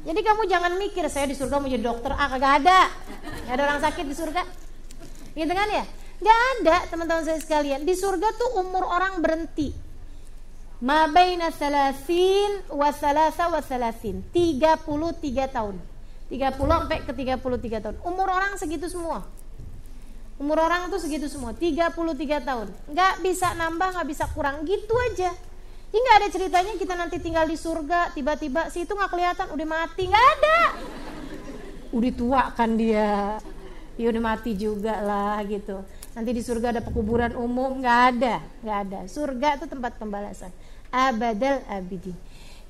Jadi 0.00 0.20
kamu 0.24 0.48
jangan 0.48 0.72
mikir 0.80 1.04
saya 1.12 1.28
di 1.28 1.36
surga 1.36 1.60
mau 1.60 1.68
jadi 1.68 1.84
dokter. 1.84 2.16
Ah, 2.16 2.24
kagak 2.32 2.64
ada. 2.64 2.88
Gak 3.44 3.52
ada 3.52 3.62
orang 3.68 3.80
sakit 3.84 4.04
di 4.08 4.16
surga. 4.16 4.48
Gitu 5.36 5.52
kan 5.52 5.68
ya? 5.68 5.84
Gak 6.24 6.38
ada, 6.56 6.76
teman-teman 6.88 7.20
saya 7.28 7.36
sekalian. 7.36 7.84
Di 7.84 7.92
surga 7.92 8.32
tuh 8.32 8.64
umur 8.64 8.88
orang 8.88 9.20
berhenti. 9.20 9.76
Ma 10.80 11.04
baina 11.12 11.52
salasin 11.52 12.64
wa 12.72 12.88
salasa 12.96 13.52
wa 13.52 13.60
salasin. 13.60 14.24
33 14.32 15.52
tahun. 15.52 15.76
30 16.32 16.48
sampai 16.56 16.98
ke 17.04 17.12
33 17.12 17.84
tahun. 17.84 17.96
Umur 18.08 18.32
orang 18.32 18.56
segitu 18.56 18.88
semua. 18.88 19.28
Umur 20.34 20.58
orang 20.66 20.90
tuh 20.90 20.98
segitu 20.98 21.30
semua, 21.30 21.54
33 21.54 22.42
tahun. 22.42 22.66
Nggak 22.90 23.12
bisa 23.22 23.54
nambah, 23.54 23.94
nggak 23.94 24.08
bisa 24.10 24.24
kurang, 24.34 24.66
gitu 24.66 24.94
aja. 25.12 25.30
Ini 25.94 25.98
nggak 26.02 26.18
ada 26.18 26.28
ceritanya 26.34 26.72
kita 26.74 26.94
nanti 26.98 27.22
tinggal 27.22 27.46
di 27.46 27.54
surga, 27.54 28.10
tiba-tiba 28.18 28.66
si 28.66 28.82
itu 28.82 28.98
nggak 28.98 29.10
kelihatan, 29.14 29.46
udah 29.54 29.66
mati, 29.66 30.10
nggak 30.10 30.26
ada. 30.38 30.58
Udah 31.94 32.12
tua 32.18 32.42
kan 32.50 32.74
dia, 32.74 33.38
ya 33.94 34.06
udah 34.10 34.22
mati 34.22 34.58
juga 34.58 34.98
lah 34.98 35.38
gitu. 35.46 35.86
Nanti 36.18 36.30
di 36.34 36.42
surga 36.42 36.74
ada 36.74 36.82
pekuburan 36.82 37.38
umum, 37.38 37.78
nggak 37.78 38.00
ada, 38.10 38.42
nggak 38.66 38.78
ada. 38.90 39.00
Surga 39.06 39.62
itu 39.62 39.70
tempat 39.70 39.94
pembalasan. 40.02 40.50
Abadal 40.90 41.62
abidi. 41.70 42.10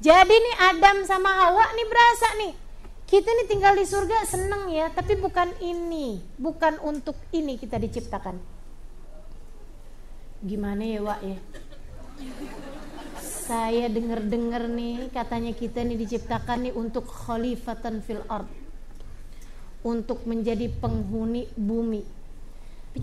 Jadi 0.04 0.36
nih 0.36 0.56
Adam 0.68 1.08
sama 1.08 1.32
Hawa 1.32 1.64
nih 1.72 1.86
berasa 1.88 2.28
nih 2.44 2.63
kita 3.04 3.28
ini 3.28 3.44
tinggal 3.44 3.76
di 3.76 3.84
surga 3.84 4.24
seneng 4.24 4.72
ya, 4.72 4.88
tapi 4.88 5.20
bukan 5.20 5.52
ini, 5.60 6.24
bukan 6.40 6.80
untuk 6.80 7.16
ini 7.36 7.60
kita 7.60 7.76
diciptakan. 7.76 8.40
Gimana 10.40 10.82
ya, 10.84 11.00
Wak 11.04 11.20
ya? 11.20 11.38
Saya 13.20 13.92
dengar-dengar 13.92 14.72
nih 14.72 15.12
katanya 15.12 15.52
kita 15.52 15.84
nih 15.84 16.00
diciptakan 16.00 16.64
nih 16.64 16.72
untuk 16.72 17.04
khalifatan 17.04 18.00
fil 18.00 18.24
ard. 18.24 18.48
Untuk 19.84 20.24
menjadi 20.24 20.72
penghuni 20.80 21.44
bumi. 21.52 22.00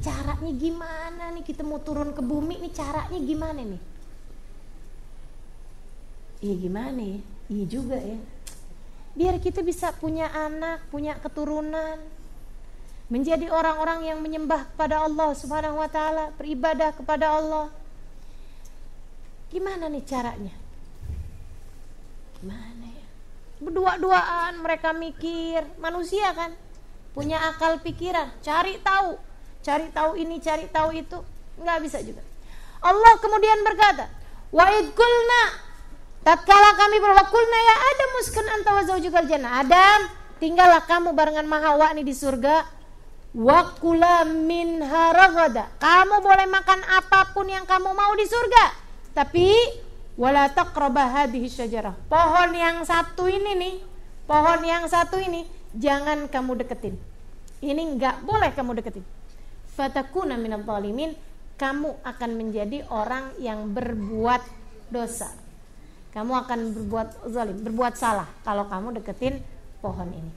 Caranya 0.02 0.50
gimana 0.56 1.30
nih 1.30 1.46
kita 1.46 1.62
mau 1.62 1.78
turun 1.78 2.10
ke 2.18 2.26
bumi 2.26 2.58
nih 2.58 2.74
caranya 2.74 3.20
gimana 3.22 3.62
nih? 3.62 3.82
Iya 6.42 6.56
gimana 6.58 7.02
ya? 7.06 7.20
Iya 7.54 7.66
juga 7.70 7.98
ya 8.02 8.18
biar 9.12 9.40
kita 9.44 9.60
bisa 9.60 9.92
punya 9.96 10.32
anak, 10.32 10.88
punya 10.88 11.20
keturunan, 11.20 12.00
menjadi 13.12 13.52
orang-orang 13.52 14.08
yang 14.08 14.20
menyembah 14.24 14.72
kepada 14.72 15.04
Allah 15.04 15.36
Subhanahu 15.36 15.84
wa 15.84 15.90
taala, 15.92 16.32
beribadah 16.40 16.96
kepada 16.96 17.36
Allah. 17.36 17.68
Gimana 19.52 19.92
nih 19.92 20.04
caranya? 20.08 20.56
Gimana 22.40 22.88
ya? 22.88 23.08
Berdua-duaan 23.60 24.64
mereka 24.64 24.96
mikir, 24.96 25.68
manusia 25.76 26.32
kan 26.32 26.56
punya 27.12 27.36
akal 27.52 27.84
pikiran, 27.84 28.32
cari 28.40 28.80
tahu, 28.80 29.20
cari 29.60 29.92
tahu 29.92 30.16
ini, 30.16 30.40
cari 30.40 30.72
tahu 30.72 30.96
itu, 30.96 31.20
nggak 31.60 31.80
bisa 31.84 32.00
juga. 32.00 32.24
Allah 32.80 33.20
kemudian 33.20 33.60
berkata, 33.68 34.08
"Wa 34.56 34.72
Tatkala 36.22 36.78
kami 36.78 37.02
berwakulna 37.02 37.60
ya 37.66 37.76
Adam 37.82 38.10
muskan 38.14 38.46
anta 38.46 38.70
wa 38.78 38.84
zaujukal. 38.86 39.26
Adam, 39.26 40.00
tinggallah 40.38 40.86
kamu 40.86 41.18
barengan 41.18 41.50
Mahawa 41.50 41.98
nih 41.98 42.06
di 42.06 42.14
surga. 42.14 42.62
Wakula 43.34 44.30
min 44.30 44.86
haragada. 44.86 45.74
Kamu 45.82 46.22
boleh 46.22 46.46
makan 46.46 46.86
apa 46.94 47.34
pun 47.34 47.50
yang 47.50 47.66
kamu 47.66 47.90
mau 47.98 48.14
di 48.14 48.30
surga. 48.30 48.66
Tapi 49.18 49.50
wala 50.14 50.46
taqrabah 50.54 51.26
hadhihi 51.26 51.50
syajarah. 51.50 51.98
Pohon 52.06 52.54
yang 52.54 52.86
satu 52.86 53.26
ini 53.26 53.58
nih, 53.58 53.76
pohon 54.30 54.62
yang 54.62 54.86
satu 54.86 55.18
ini 55.18 55.50
jangan 55.74 56.30
kamu 56.30 56.62
deketin. 56.62 57.02
Ini 57.66 57.82
enggak 57.82 58.22
boleh 58.22 58.54
kamu 58.54 58.78
deketin. 58.78 59.06
Fatakuna 59.74 60.38
minadh. 60.38 60.70
Kamu 61.58 61.90
akan 62.06 62.32
menjadi 62.38 62.86
orang 62.90 63.38
yang 63.42 63.74
berbuat 63.74 64.42
dosa 64.90 65.30
kamu 66.12 66.34
akan 66.44 66.60
berbuat 66.76 67.08
zalim, 67.32 67.58
berbuat 67.64 67.94
salah 67.96 68.28
kalau 68.44 68.68
kamu 68.68 69.00
deketin 69.00 69.40
pohon 69.80 70.12
ini. 70.12 70.32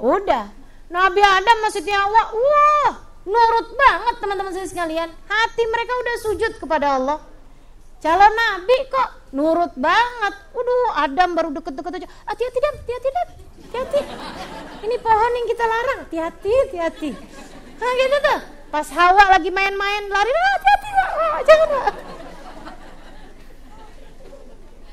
Udah, 0.00 0.48
Nabi 0.92 1.20
Adam 1.20 1.56
masih 1.64 1.84
Hawa, 1.88 2.22
wah, 2.32 2.92
nurut 3.24 3.68
banget 3.72 4.14
teman-teman 4.20 4.52
saya 4.52 4.68
sekalian. 4.68 5.08
Hati 5.28 5.62
mereka 5.68 5.92
udah 5.96 6.16
sujud 6.24 6.52
kepada 6.60 6.96
Allah. 6.96 7.18
Calon 8.00 8.32
Nabi 8.32 8.76
kok 8.88 9.08
nurut 9.36 9.76
banget. 9.76 10.34
Waduh, 10.56 10.90
Adam 10.96 11.28
baru 11.36 11.48
deket-deket 11.52 11.92
aja. 12.00 12.08
Hati-hati 12.24 12.58
Adam, 12.64 12.74
hati-hati 12.80 13.08
Adam, 13.12 13.28
hati-hati. 13.60 14.00
Ini 14.88 14.96
pohon 15.04 15.32
yang 15.36 15.46
kita 15.52 15.64
larang, 15.68 16.00
hati-hati, 16.08 16.52
hati-hati. 16.64 17.10
Nah 17.76 17.92
gitu 17.96 18.16
tuh. 18.24 18.40
Pas 18.72 18.88
Hawa 18.88 19.36
lagi 19.36 19.50
main-main 19.52 20.02
lari, 20.08 20.32
hati-hati, 20.32 20.88
jangan. 21.44 21.70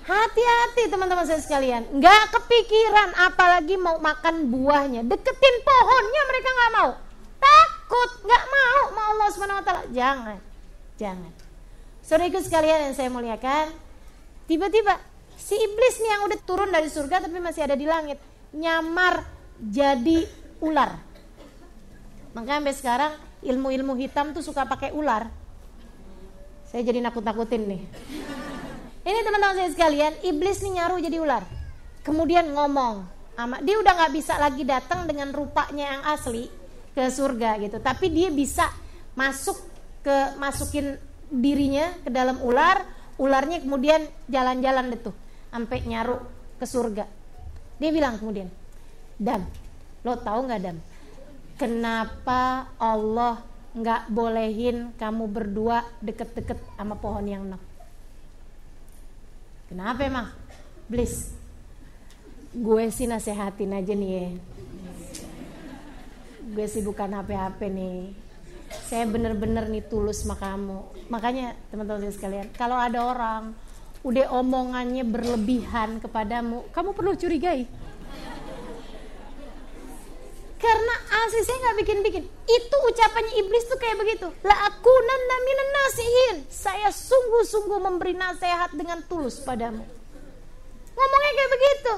Hati-hati 0.07 0.87
teman-teman 0.87 1.27
saya 1.27 1.43
sekalian. 1.43 1.83
Nggak 1.99 2.31
kepikiran 2.31 3.11
apalagi 3.27 3.75
mau 3.75 3.99
makan 3.99 4.47
buahnya. 4.47 5.03
Deketin 5.03 5.55
pohonnya 5.67 6.21
mereka 6.31 6.49
nggak 6.55 6.71
mau. 6.79 6.89
Takut, 7.35 8.11
nggak 8.23 8.43
mau 8.47 8.81
mau 8.95 9.05
Allah 9.11 9.27
SWT. 9.27 9.71
Jangan, 9.91 10.39
jangan. 10.95 11.31
Saudara 11.99 12.39
sekalian 12.39 12.87
yang 12.87 12.95
saya 12.95 13.11
muliakan, 13.11 13.75
tiba-tiba 14.47 14.95
si 15.35 15.59
iblis 15.59 15.99
nih 15.99 16.15
yang 16.15 16.23
udah 16.31 16.39
turun 16.47 16.71
dari 16.71 16.87
surga 16.87 17.27
tapi 17.27 17.43
masih 17.43 17.67
ada 17.67 17.75
di 17.75 17.83
langit, 17.83 18.15
nyamar 18.55 19.27
jadi 19.59 20.23
ular. 20.63 21.03
Makanya 22.31 22.63
sampai 22.63 22.75
sekarang 22.79 23.11
ilmu-ilmu 23.43 23.99
hitam 23.99 24.31
tuh 24.31 24.39
suka 24.39 24.63
pakai 24.63 24.95
ular. 24.95 25.27
Saya 26.71 26.79
jadi 26.87 27.03
nakut-nakutin 27.03 27.63
nih. 27.67 27.81
Ini 29.07 29.23
teman-teman 29.23 29.55
saya 29.55 29.71
sekalian, 29.71 30.19
iblis 30.19 30.59
nih 30.59 30.83
nyaru 30.83 30.99
jadi 30.99 31.23
ular. 31.23 31.47
Kemudian 32.03 32.51
ngomong, 32.51 33.07
dia 33.63 33.79
udah 33.79 33.93
nggak 34.03 34.11
bisa 34.11 34.35
lagi 34.35 34.67
datang 34.67 35.07
dengan 35.07 35.31
rupanya 35.31 35.95
yang 35.95 36.03
asli 36.11 36.51
ke 36.91 37.07
surga 37.07 37.55
gitu. 37.63 37.79
Tapi 37.79 38.11
dia 38.11 38.27
bisa 38.27 38.67
masuk 39.15 39.55
ke 40.03 40.35
masukin 40.35 40.99
dirinya 41.31 41.95
ke 42.03 42.11
dalam 42.11 42.43
ular, 42.43 42.83
ularnya 43.15 43.63
kemudian 43.63 44.03
jalan-jalan 44.27 44.91
tuh 44.99 45.15
sampai 45.55 45.87
nyaru 45.87 46.19
ke 46.59 46.67
surga. 46.67 47.07
Dia 47.79 47.89
bilang 47.95 48.19
kemudian, 48.19 48.51
Dam, 49.15 49.47
lo 50.03 50.19
tahu 50.19 50.51
nggak 50.51 50.59
Dam? 50.59 50.83
Kenapa 51.55 52.67
Allah 52.75 53.39
nggak 53.71 54.11
bolehin 54.11 54.91
kamu 54.99 55.31
berdua 55.31 55.87
deket-deket 56.03 56.59
sama 56.75 56.99
pohon 56.99 57.23
yang 57.23 57.47
nok? 57.47 57.66
Kenapa 59.67 60.07
emang? 60.07 60.31
Please. 60.87 61.35
Gue 62.55 62.87
sih 62.87 63.03
nasehatin 63.03 63.75
aja 63.75 63.91
nih 63.91 64.11
ya. 64.15 64.27
Gue 66.55 66.65
sih 66.71 66.79
bukan 66.79 67.11
HP-HP 67.11 67.59
nih. 67.67 68.15
Saya 68.87 69.03
bener-bener 69.03 69.67
nih 69.67 69.83
tulus 69.83 70.23
sama 70.23 70.39
kamu. 70.39 71.11
Makanya 71.11 71.59
teman-teman 71.67 72.07
sekalian, 72.15 72.47
kalau 72.55 72.79
ada 72.79 73.03
orang 73.03 73.51
udah 74.07 74.31
omongannya 74.31 75.03
berlebihan 75.03 75.99
kepadamu, 75.99 76.63
kamu 76.71 76.95
perlu 76.95 77.11
curigai. 77.19 77.67
Karena 80.57 80.95
Asli 81.21 81.45
saya 81.45 81.57
nggak 81.61 81.77
bikin-bikin. 81.85 82.23
Itu 82.49 82.75
ucapannya 82.89 83.33
iblis 83.45 83.69
tuh 83.69 83.77
kayak 83.77 83.97
begitu. 84.01 84.27
La 84.41 84.57
aku 84.65 84.89
nanda 84.89 85.35
minan 85.45 85.69
nasihin. 85.69 86.35
Saya 86.49 86.89
sungguh-sungguh 86.89 87.77
memberi 87.77 88.17
nasihat 88.17 88.73
dengan 88.73 89.05
tulus 89.05 89.37
padamu. 89.45 89.85
Ngomongnya 90.97 91.31
kayak 91.37 91.51
begitu. 91.53 91.93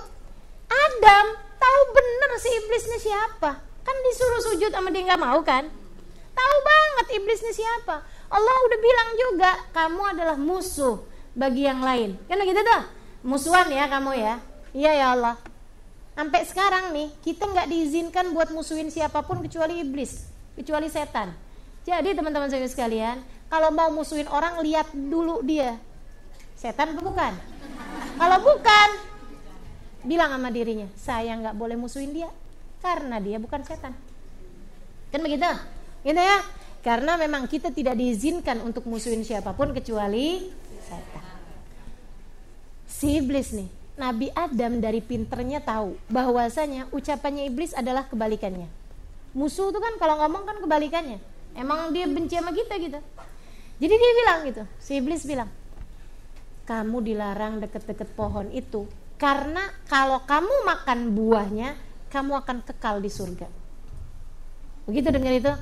Adam 0.70 1.26
tahu 1.56 1.80
bener 1.96 2.32
si 2.36 2.50
iblisnya 2.60 3.00
siapa. 3.00 3.52
Kan 3.64 3.96
disuruh 4.12 4.42
sujud 4.52 4.72
sama 4.76 4.92
dia 4.92 5.08
nggak 5.08 5.24
mau 5.24 5.40
kan? 5.40 5.72
Tahu 6.36 6.56
banget 6.60 7.06
iblisnya 7.16 7.56
siapa. 7.56 8.04
Allah 8.28 8.56
udah 8.68 8.80
bilang 8.84 9.10
juga 9.16 9.52
kamu 9.72 10.02
adalah 10.14 10.36
musuh 10.36 11.00
bagi 11.32 11.64
yang 11.64 11.80
lain. 11.80 12.20
Kan 12.28 12.44
begitu 12.44 12.60
tuh? 12.60 12.84
Musuhan 13.24 13.72
ya 13.72 13.88
kamu 13.88 14.20
ya. 14.20 14.36
Iya 14.76 14.92
ya 14.94 15.08
Allah 15.16 15.49
sampai 16.20 16.44
sekarang 16.44 16.92
nih 16.92 17.08
kita 17.24 17.48
nggak 17.48 17.72
diizinkan 17.72 18.36
buat 18.36 18.52
musuhin 18.52 18.92
siapa 18.92 19.24
pun 19.24 19.40
kecuali 19.40 19.80
iblis, 19.80 20.28
kecuali 20.52 20.92
setan. 20.92 21.32
Jadi 21.88 22.12
teman-teman 22.12 22.52
saya 22.52 22.68
sekalian, 22.68 23.24
kalau 23.48 23.72
mau 23.72 23.88
musuhin 23.88 24.28
orang 24.28 24.60
lihat 24.60 24.92
dulu 24.92 25.40
dia 25.48 25.80
setan 26.60 26.92
atau 26.92 27.08
bukan. 27.08 27.32
Kalau 28.20 28.38
bukan, 28.44 28.90
bilang 30.04 30.36
sama 30.36 30.52
dirinya, 30.52 30.92
saya 31.00 31.40
nggak 31.40 31.56
boleh 31.56 31.80
musuhin 31.80 32.12
dia 32.12 32.28
karena 32.84 33.24
dia 33.24 33.40
bukan 33.40 33.64
setan. 33.64 33.96
Kan 35.16 35.24
begitu? 35.24 35.48
Gitu 36.04 36.20
ya? 36.20 36.44
Karena 36.84 37.16
memang 37.16 37.48
kita 37.48 37.72
tidak 37.72 37.96
diizinkan 37.96 38.60
untuk 38.60 38.84
musuhin 38.92 39.24
siapa 39.24 39.56
pun 39.56 39.72
kecuali 39.72 40.52
setan. 40.84 41.24
Si 42.92 43.08
iblis 43.16 43.56
nih, 43.56 43.79
Nabi 44.00 44.32
Adam 44.32 44.80
dari 44.80 45.04
pinternya 45.04 45.60
tahu 45.60 46.00
bahwasanya 46.08 46.88
ucapannya 46.96 47.52
iblis 47.52 47.76
adalah 47.76 48.08
kebalikannya. 48.08 48.72
Musuh 49.36 49.76
itu 49.76 49.80
kan 49.84 50.00
kalau 50.00 50.24
ngomong 50.24 50.48
kan 50.48 50.58
kebalikannya. 50.64 51.20
Emang 51.52 51.92
dia 51.92 52.08
benci 52.08 52.40
sama 52.40 52.56
kita 52.56 52.80
gitu. 52.80 53.00
Jadi 53.80 53.94
dia 53.96 54.12
bilang 54.24 54.40
gitu, 54.48 54.64
si 54.80 55.00
iblis 55.00 55.24
bilang, 55.28 55.52
kamu 56.64 57.04
dilarang 57.04 57.60
deket-deket 57.60 58.12
pohon 58.16 58.48
itu 58.52 58.88
karena 59.20 59.68
kalau 59.92 60.24
kamu 60.24 60.64
makan 60.64 61.00
buahnya, 61.16 61.76
kamu 62.08 62.40
akan 62.40 62.64
kekal 62.64 63.04
di 63.04 63.12
surga. 63.12 63.48
Begitu 64.88 65.12
dengar 65.12 65.34
itu? 65.36 65.54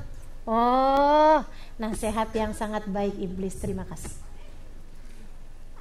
Oh, 0.46 1.42
nasihat 1.82 2.30
yang 2.38 2.54
sangat 2.54 2.86
baik 2.86 3.18
iblis. 3.18 3.58
Terima 3.58 3.84
kasih. 3.90 4.14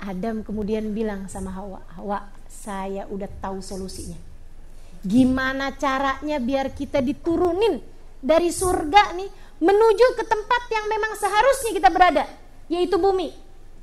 Adam 0.01 0.45
kemudian 0.45 0.93
bilang 0.93 1.25
sama 1.29 1.53
Hawa, 1.53 1.81
Hawa, 1.97 2.29
saya 2.57 3.05
udah 3.13 3.29
tahu 3.39 3.61
solusinya. 3.61 4.17
Gimana 5.05 5.77
caranya 5.77 6.41
biar 6.41 6.73
kita 6.73 7.05
diturunin 7.05 7.79
dari 8.19 8.49
surga 8.51 9.15
nih 9.15 9.31
menuju 9.61 10.07
ke 10.19 10.25
tempat 10.27 10.63
yang 10.73 10.91
memang 10.91 11.13
seharusnya 11.15 11.71
kita 11.77 11.89
berada, 11.93 12.25
yaitu 12.67 12.97
bumi. 12.99 13.31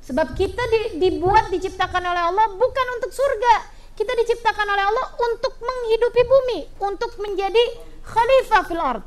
Sebab 0.04 0.36
kita 0.36 0.60
di, 0.68 1.00
dibuat 1.00 1.48
diciptakan 1.48 2.02
oleh 2.04 2.22
Allah 2.28 2.46
bukan 2.52 2.86
untuk 3.00 3.14
surga. 3.14 3.72
Kita 3.94 4.10
diciptakan 4.10 4.66
oleh 4.68 4.84
Allah 4.84 5.06
untuk 5.16 5.54
menghidupi 5.62 6.22
bumi, 6.26 6.60
untuk 6.82 7.14
menjadi 7.22 7.62
khalifah 8.04 8.62
fil 8.66 8.82
ard. 8.82 9.04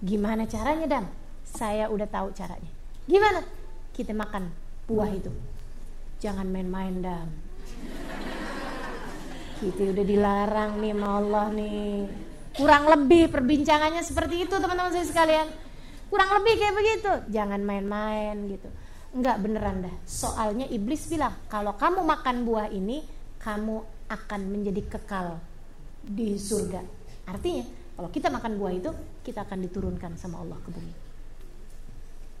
Gimana 0.00 0.46
caranya, 0.46 0.86
Dan? 0.86 1.04
Saya 1.42 1.90
udah 1.90 2.06
tahu 2.06 2.30
caranya. 2.32 2.70
Gimana? 3.04 3.42
Kita 3.92 4.14
makan 4.14 4.48
buah 4.86 5.10
itu. 5.10 5.34
Jangan 6.22 6.48
main-main, 6.48 7.02
Dan 7.02 7.28
gitu 9.60 9.92
udah 9.92 10.04
dilarang 10.04 10.80
nih 10.80 10.92
sama 10.92 11.08
Allah 11.20 11.46
nih. 11.52 12.08
Kurang 12.56 12.84
lebih 12.88 13.28
perbincangannya 13.28 14.00
seperti 14.00 14.48
itu 14.48 14.54
teman-teman 14.56 14.92
saya 14.92 15.04
sekalian. 15.04 15.48
Kurang 16.08 16.30
lebih 16.40 16.54
kayak 16.56 16.74
begitu. 16.74 17.12
Jangan 17.32 17.60
main-main 17.60 18.36
gitu. 18.48 18.68
Enggak 19.12 19.36
beneran 19.40 19.84
dah. 19.84 19.94
Soalnya 20.08 20.64
iblis 20.68 21.08
bilang 21.08 21.36
kalau 21.52 21.76
kamu 21.76 22.00
makan 22.04 22.48
buah 22.48 22.68
ini 22.72 23.04
kamu 23.40 23.76
akan 24.08 24.40
menjadi 24.48 24.82
kekal 24.96 25.36
di 26.00 26.38
surga. 26.40 26.80
Artinya 27.28 27.64
kalau 27.96 28.08
kita 28.12 28.28
makan 28.30 28.52
buah 28.60 28.72
itu 28.72 28.90
kita 29.24 29.44
akan 29.44 29.58
diturunkan 29.68 30.12
sama 30.16 30.40
Allah 30.40 30.56
ke 30.62 30.68
bumi. 30.70 30.94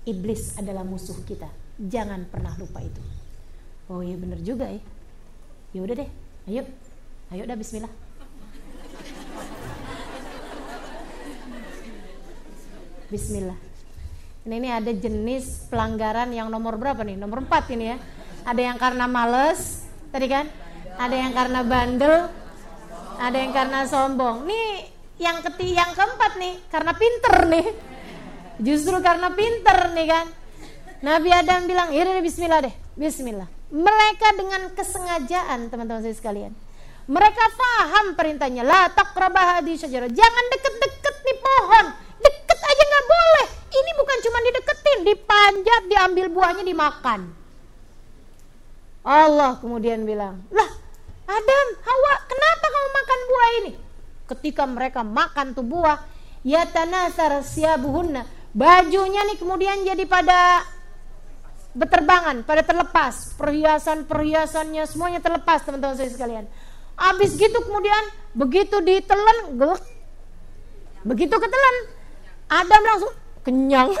Iblis 0.06 0.56
adalah 0.56 0.86
musuh 0.86 1.18
kita. 1.26 1.50
Jangan 1.76 2.30
pernah 2.30 2.54
lupa 2.56 2.78
itu. 2.80 3.02
Oh 3.90 4.00
iya 4.00 4.14
bener 4.16 4.38
juga 4.40 4.70
ya. 4.70 4.80
Ya 5.74 5.80
udah 5.82 5.94
deh. 5.98 6.10
Ayo 6.46 6.62
Ayo 7.26 7.42
dah 7.42 7.58
bismillah. 7.58 7.90
Bismillah. 13.10 13.58
Ini, 14.46 14.54
ini 14.62 14.68
ada 14.70 14.92
jenis 14.94 15.66
pelanggaran 15.66 16.30
yang 16.30 16.46
nomor 16.54 16.78
berapa 16.78 17.02
nih? 17.02 17.18
Nomor 17.18 17.42
4 17.42 17.74
ini 17.74 17.84
ya. 17.90 17.98
Ada 18.46 18.60
yang 18.62 18.78
karena 18.78 19.10
males, 19.10 19.90
tadi 20.14 20.30
kan? 20.30 20.46
Ada 20.94 21.16
yang 21.18 21.32
karena 21.34 21.60
bandel, 21.66 22.30
ada 23.18 23.36
yang 23.42 23.50
karena 23.50 23.90
sombong. 23.90 24.46
Nih 24.46 24.86
yang 25.18 25.42
keti 25.42 25.74
yang 25.74 25.98
keempat 25.98 26.38
nih 26.38 26.54
karena 26.70 26.92
pinter 26.94 27.34
nih. 27.50 27.66
Justru 28.62 29.02
karena 29.02 29.34
pinter 29.34 29.90
nih 29.98 30.06
kan. 30.06 30.26
Nabi 31.02 31.34
Adam 31.34 31.66
bilang, 31.66 31.90
"Ya 31.90 32.06
bismillah 32.22 32.70
deh. 32.70 32.74
Bismillah." 32.94 33.50
Mereka 33.74 34.28
dengan 34.38 34.62
kesengajaan, 34.78 35.74
teman-teman 35.74 36.06
saya 36.06 36.14
sekalian 36.14 36.54
mereka 37.06 37.44
faham 37.54 38.18
perintahnya. 38.18 38.66
La 38.66 38.90
taqrabah 38.90 39.62
di 39.62 39.78
syajarah. 39.78 40.10
Jangan 40.10 40.44
deket-deket 40.50 41.16
nih 41.22 41.38
pohon. 41.38 41.86
Deket 42.18 42.58
aja 42.58 42.82
nggak 42.82 43.06
boleh. 43.06 43.46
Ini 43.66 43.90
bukan 43.94 44.18
cuma 44.26 44.38
dideketin, 44.42 44.98
dipanjat, 45.06 45.82
diambil 45.86 46.26
buahnya 46.30 46.64
dimakan. 46.66 47.20
Allah 49.06 49.54
kemudian 49.62 50.02
bilang, 50.02 50.42
lah 50.50 50.70
Adam, 51.30 51.66
Hawa, 51.78 52.14
kenapa 52.26 52.66
kamu 52.66 52.88
makan 52.90 53.20
buah 53.30 53.48
ini? 53.62 53.72
Ketika 54.26 54.62
mereka 54.66 55.06
makan 55.06 55.54
tuh 55.54 55.62
buah, 55.62 56.02
ya 56.42 56.66
tanasar 56.66 57.38
siabuhunna. 57.46 58.26
Bajunya 58.50 59.22
nih 59.30 59.38
kemudian 59.38 59.86
jadi 59.86 60.02
pada 60.10 60.66
berterbangan, 61.76 62.42
pada 62.42 62.66
terlepas. 62.66 63.38
Perhiasan-perhiasannya 63.38 64.82
semuanya 64.90 65.20
terlepas 65.22 65.62
teman-teman 65.62 65.94
saya 65.94 66.10
sekalian. 66.10 66.46
Habis 66.96 67.36
gitu 67.36 67.60
kemudian 67.60 68.04
begitu 68.32 68.80
ditelan, 68.80 69.60
gelek. 69.60 69.84
Begitu 71.04 71.36
ketelan, 71.36 71.76
Adam 72.50 72.82
langsung 72.82 73.12
kenyang. 73.44 73.92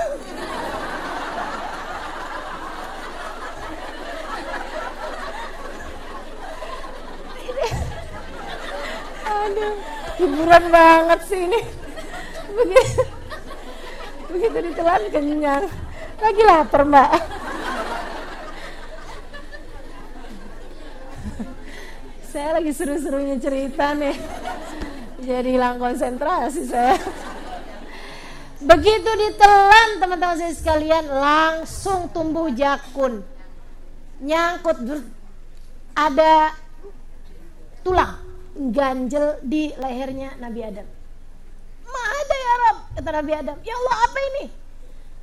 Aduh, 9.26 9.74
hiburan 10.18 10.64
banget 10.74 11.20
sih 11.30 11.40
ini. 11.46 11.60
Begitu, 12.56 13.02
begitu 14.32 14.58
ditelan 14.72 15.02
kenyang. 15.12 15.64
Lagi 16.18 16.42
lapar 16.42 16.82
mbak. 16.82 17.10
Saya 22.36 22.60
lagi 22.60 22.68
seru-serunya 22.68 23.40
cerita 23.40 23.96
nih. 23.96 24.12
Jadi 25.24 25.56
hilang 25.56 25.80
konsentrasi 25.80 26.68
saya. 26.68 27.00
Begitu 28.60 29.08
ditelan 29.08 29.96
teman-teman 29.96 30.36
saya 30.36 30.52
sekalian 30.52 31.08
langsung 31.08 32.12
tumbuh 32.12 32.52
jakun. 32.52 33.24
Nyangkut 34.20 34.84
ada 35.96 36.52
tulang 37.80 38.20
ganjel 38.68 39.40
di 39.40 39.72
lehernya 39.72 40.36
Nabi 40.36 40.60
Adam. 40.60 40.84
Ada 41.88 42.36
ya 42.36 42.54
Rob 42.60 42.78
kata 43.00 43.10
Nabi 43.16 43.32
Adam. 43.32 43.56
Ya 43.64 43.72
Allah 43.80 43.96
apa 43.96 44.18
ini? 44.20 44.44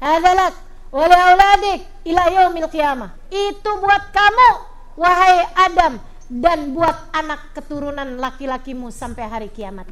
Adalah 0.02 0.50
oleh 0.90 1.20
auladik 1.30 1.80
ila 2.10 2.24
yaumil 2.34 2.70
qiyamah. 2.74 3.14
Itu 3.30 3.70
buat 3.78 4.10
kamu 4.10 4.50
wahai 4.98 5.46
Adam 5.54 6.02
dan 6.34 6.74
buat 6.74 7.14
anak 7.14 7.54
keturunan 7.54 8.18
laki-lakimu 8.18 8.90
sampai 8.90 9.30
hari 9.30 9.50
kiamat. 9.54 9.86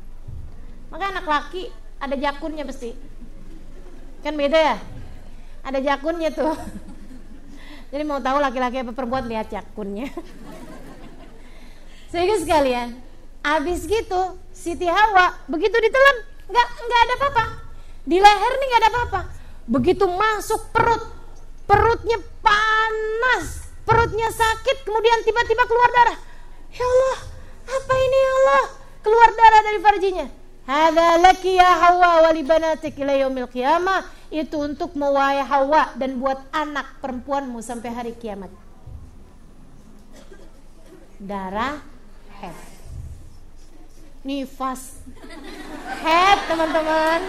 Maka 0.90 1.14
anak 1.14 1.26
laki 1.30 1.70
ada 2.02 2.18
jakunnya 2.18 2.66
pasti. 2.66 2.98
Kan 4.26 4.34
beda 4.34 4.58
ya? 4.58 4.78
Ada 5.62 5.78
jakunnya 5.86 6.34
tuh. 6.34 6.58
Jadi 7.94 8.04
mau 8.10 8.18
tahu 8.18 8.42
laki-laki 8.42 8.82
apa 8.82 8.90
perempuan 8.90 9.30
lihat 9.30 9.54
jakunnya. 9.54 10.10
Sehingga 12.12 12.42
sekalian, 12.42 12.98
abis 13.46 13.86
gitu 13.86 14.42
Siti 14.50 14.90
Hawa 14.90 15.38
begitu 15.46 15.78
ditelan 15.78 16.18
nggak 16.50 16.68
nggak 16.74 17.02
ada 17.06 17.14
apa-apa. 17.22 17.46
Di 18.02 18.18
leher 18.18 18.54
nih 18.58 18.66
nggak 18.66 18.82
ada 18.82 18.90
apa-apa. 18.90 19.22
Begitu 19.70 20.10
masuk 20.10 20.74
perut, 20.74 21.06
perutnya 21.70 22.18
panas, 22.42 23.70
perutnya 23.86 24.26
sakit, 24.34 24.90
kemudian 24.90 25.22
tiba-tiba 25.22 25.70
keluar 25.70 25.90
darah 25.94 26.31
Ya 26.72 26.86
Allah, 26.88 27.18
apa 27.68 27.94
ini 28.00 28.18
ya 28.18 28.32
Allah? 28.40 28.64
Keluar 29.02 29.30
darah 29.36 29.62
dari 29.66 29.80
farjinya. 29.84 30.28
Hadza 30.62 31.08
laki 31.20 31.58
ya 31.58 31.68
Hawa 31.68 32.24
wa 32.24 32.32
li 32.32 32.44
banatik. 32.46 32.96
Itu 34.32 34.56
untuk 34.64 34.96
mewahai 34.96 35.44
Hawa 35.44 35.98
dan 36.00 36.22
buat 36.22 36.40
anak 36.56 37.02
perempuanmu 37.04 37.60
sampai 37.60 37.92
hari 37.92 38.14
kiamat. 38.16 38.54
Darah 41.20 41.84
head. 42.40 42.56
Nifas. 44.22 45.02
Head, 46.02 46.38
teman-teman. 46.46 47.22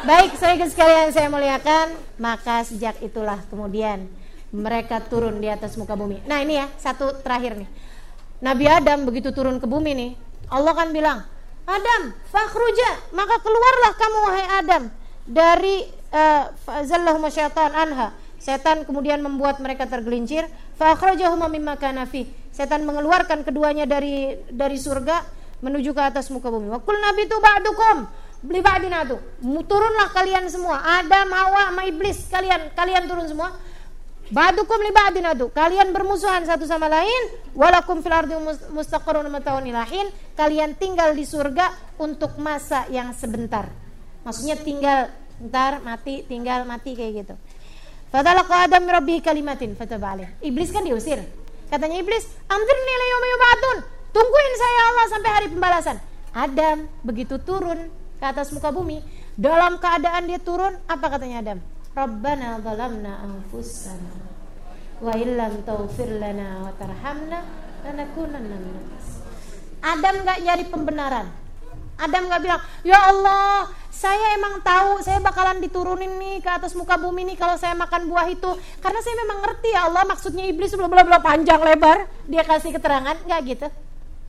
Baik, 0.00 0.32
saya 0.40 0.56
sekalian 0.64 1.12
saya 1.12 1.28
muliakan, 1.28 1.92
maka 2.16 2.64
sejak 2.64 2.96
itulah 3.04 3.36
kemudian 3.52 4.08
mereka 4.48 4.96
turun 5.04 5.36
di 5.36 5.48
atas 5.52 5.76
muka 5.76 5.92
bumi. 5.92 6.24
Nah, 6.24 6.40
ini 6.40 6.56
ya, 6.56 6.72
satu 6.80 7.20
terakhir 7.20 7.60
nih. 7.60 7.68
Nabi 8.40 8.64
Adam 8.64 9.04
begitu 9.04 9.28
turun 9.36 9.60
ke 9.60 9.68
bumi 9.68 9.92
nih, 9.92 10.10
Allah 10.48 10.72
kan 10.72 10.88
bilang, 10.96 11.20
"Adam, 11.68 12.16
fakhruja, 12.32 13.12
maka 13.12 13.44
keluarlah 13.44 13.92
kamu 13.92 14.18
wahai 14.24 14.46
Adam 14.64 14.82
dari 15.28 15.84
uh, 16.16 16.48
anha." 17.76 18.16
Setan 18.40 18.88
kemudian 18.88 19.20
membuat 19.20 19.60
mereka 19.60 19.84
tergelincir, 19.84 20.48
fakhrajahuma 20.80 21.52
mimma 21.52 21.76
kana 21.76 22.08
Setan 22.56 22.88
mengeluarkan 22.88 23.44
keduanya 23.44 23.84
dari 23.84 24.40
dari 24.48 24.80
surga 24.80 25.28
menuju 25.60 25.92
ke 25.92 26.00
atas 26.00 26.32
muka 26.32 26.48
bumi. 26.48 26.72
Wa 26.72 26.80
nabi 26.80 27.28
tu 27.28 27.36
ba'dukum 27.36 28.08
beli 28.40 28.60
ba'dina 28.64 29.04
tuh 29.04 29.20
turunlah 29.68 30.08
kalian 30.16 30.48
semua 30.48 30.80
Adam 30.80 31.28
Hawa 31.28 31.72
sama 31.72 31.82
iblis 31.84 32.24
kalian 32.32 32.72
kalian 32.72 33.04
turun 33.04 33.28
semua 33.28 33.52
Ba'dukum 34.30 34.78
li 34.78 34.94
ba'din 34.94 35.26
adu. 35.26 35.50
Kalian 35.50 35.90
bermusuhan 35.90 36.46
satu 36.46 36.62
sama 36.62 36.86
lain. 36.86 37.34
Walakum 37.50 37.98
fil 37.98 38.14
ardi 38.14 38.38
mustaqarrun 38.70 39.26
mata'un 39.26 39.66
ilahin. 39.66 40.06
Kalian 40.38 40.78
tinggal 40.78 41.18
di 41.18 41.26
surga 41.26 41.98
untuk 41.98 42.38
masa 42.38 42.86
yang 42.94 43.10
sebentar. 43.10 43.66
Maksudnya 44.22 44.54
tinggal 44.54 45.10
ntar 45.42 45.82
mati, 45.82 46.22
tinggal 46.30 46.62
mati 46.62 46.94
kayak 46.94 47.26
gitu. 47.26 47.34
Fatalaqa 48.14 48.70
Adam 48.70 48.86
rabbi 48.86 49.18
kalimatin 49.18 49.74
fataba 49.74 50.14
Iblis 50.38 50.70
kan 50.70 50.86
diusir. 50.86 51.18
Katanya 51.66 51.98
iblis, 51.98 52.26
"Anzirni 52.46 52.90
ila 52.94 53.06
yaumi 53.10 53.28
yub'atun." 53.34 53.78
Tungguin 54.14 54.54
saya 54.58 54.80
Allah 54.94 55.06
sampai 55.10 55.30
hari 55.30 55.46
pembalasan. 55.50 55.96
Adam 56.30 56.86
begitu 57.02 57.38
turun 57.42 57.90
ke 58.20 58.24
atas 58.28 58.52
muka 58.52 58.68
bumi. 58.68 59.00
Dalam 59.40 59.80
keadaan 59.80 60.28
dia 60.28 60.36
turun, 60.36 60.76
apa 60.84 61.06
katanya 61.16 61.40
Adam? 61.40 61.58
Rabbana 61.96 62.60
zalamna 62.60 63.12
anfusana 63.24 64.14
wa 65.00 65.16
illam 65.16 65.64
taghfir 65.64 66.20
lana 66.20 66.68
wa 66.68 66.72
tarhamna 66.76 67.40
lanakunanna 67.82 68.56
minas 68.60 69.06
Adam 69.80 70.14
gak 70.28 70.38
nyari 70.44 70.64
pembenaran. 70.68 71.26
Adam 71.96 72.28
gak 72.28 72.40
bilang, 72.44 72.60
"Ya 72.84 73.00
Allah, 73.08 73.72
saya 74.00 74.40
emang 74.40 74.64
tahu 74.64 75.04
saya 75.04 75.20
bakalan 75.20 75.60
diturunin 75.60 76.08
nih 76.16 76.40
ke 76.40 76.48
atas 76.48 76.72
muka 76.72 76.96
bumi 76.96 77.26
nih 77.32 77.36
kalau 77.36 77.60
saya 77.60 77.76
makan 77.76 78.08
buah 78.08 78.32
itu 78.32 78.48
karena 78.80 79.00
saya 79.04 79.14
memang 79.28 79.38
ngerti 79.44 79.68
ya 79.76 79.80
Allah 79.92 80.08
maksudnya 80.08 80.48
iblis 80.48 80.72
bla 80.72 80.88
bla 80.88 81.04
bla 81.04 81.20
panjang 81.20 81.60
lebar 81.60 82.08
dia 82.24 82.40
kasih 82.40 82.72
keterangan 82.72 83.20
nggak 83.28 83.40
gitu 83.44 83.68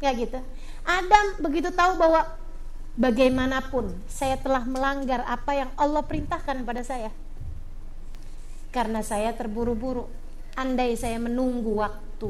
nggak 0.03 0.13
gitu 0.27 0.39
Adam 0.83 1.25
begitu 1.39 1.71
tahu 1.71 1.95
bahwa 1.95 2.25
bagaimanapun 3.01 3.89
saya 4.05 4.37
telah 4.37 4.61
melanggar 4.61 5.25
apa 5.25 5.57
yang 5.57 5.69
Allah 5.73 6.05
perintahkan 6.05 6.61
pada 6.61 6.85
saya. 6.85 7.09
Karena 8.69 9.01
saya 9.01 9.33
terburu-buru. 9.33 10.05
Andai 10.53 10.93
saya 10.99 11.15
menunggu 11.15 11.79
waktu, 11.79 12.29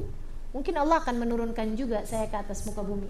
mungkin 0.54 0.78
Allah 0.78 1.02
akan 1.02 1.26
menurunkan 1.26 1.74
juga 1.74 2.06
saya 2.06 2.30
ke 2.30 2.38
atas 2.38 2.62
muka 2.70 2.86
bumi. 2.86 3.10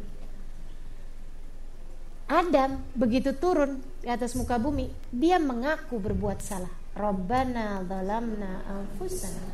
Adam 2.31 2.79
begitu 2.95 3.35
turun 3.35 3.83
di 3.99 4.07
atas 4.07 4.39
muka 4.39 4.55
bumi, 4.55 4.87
dia 5.11 5.35
mengaku 5.35 5.99
berbuat 5.99 6.39
salah. 6.39 6.71
Rabbana 6.95 7.83
zalamna 7.83 8.63
anfusana 8.71 9.51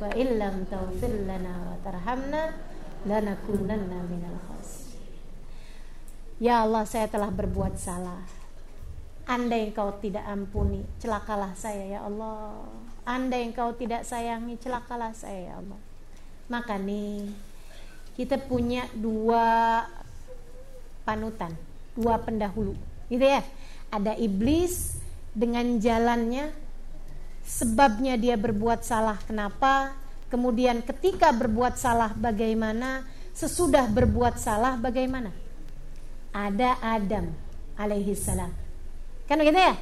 wa 0.00 0.08
illam 0.16 0.64
wa 0.64 1.76
tarhamna 1.84 2.56
lanakunanna 3.04 4.00
minal 4.08 4.40
khasirin. 4.48 4.79
Ya 6.40 6.64
Allah 6.64 6.88
saya 6.88 7.04
telah 7.04 7.28
berbuat 7.28 7.76
salah. 7.76 8.24
Andai 9.28 9.68
engkau 9.68 9.92
tidak 10.00 10.24
ampuni 10.24 10.88
Celakalah 10.96 11.52
saya 11.52 11.84
ya 11.84 12.00
Allah. 12.08 12.64
Andai 13.04 13.44
engkau 13.44 13.76
tidak 13.76 14.08
sayangi 14.08 14.56
Celakalah 14.56 15.12
saya 15.12 15.52
ya 15.52 15.54
Allah. 15.60 15.76
Maka 16.48 16.80
nih 16.80 17.28
Kita 18.16 18.40
punya 18.40 18.88
dua 18.96 19.84
Panutan 21.04 21.52
Dua 21.92 22.16
pendahulu 22.24 22.72
Gitu 23.12 23.20
ya. 23.20 23.44
Ada 23.92 24.16
iblis 24.16 24.96
Dengan 25.36 25.76
jalannya 25.76 26.56
Sebabnya 27.44 28.16
dia 28.16 28.40
berbuat 28.40 28.80
salah 28.80 29.20
Kenapa? 29.28 29.92
Kemudian 30.32 30.80
ketika 30.80 31.36
berbuat 31.36 31.76
salah 31.76 32.16
bagaimana? 32.16 33.04
Sesudah 33.36 33.86
berbuat 33.92 34.40
salah 34.40 34.74
bagaimana 34.80 35.49
ada 36.30 36.78
Adam 36.78 37.30
alaihi 37.74 38.14
salam. 38.14 38.50
Kan 39.26 39.38
begitu 39.42 39.58
ya? 39.58 39.74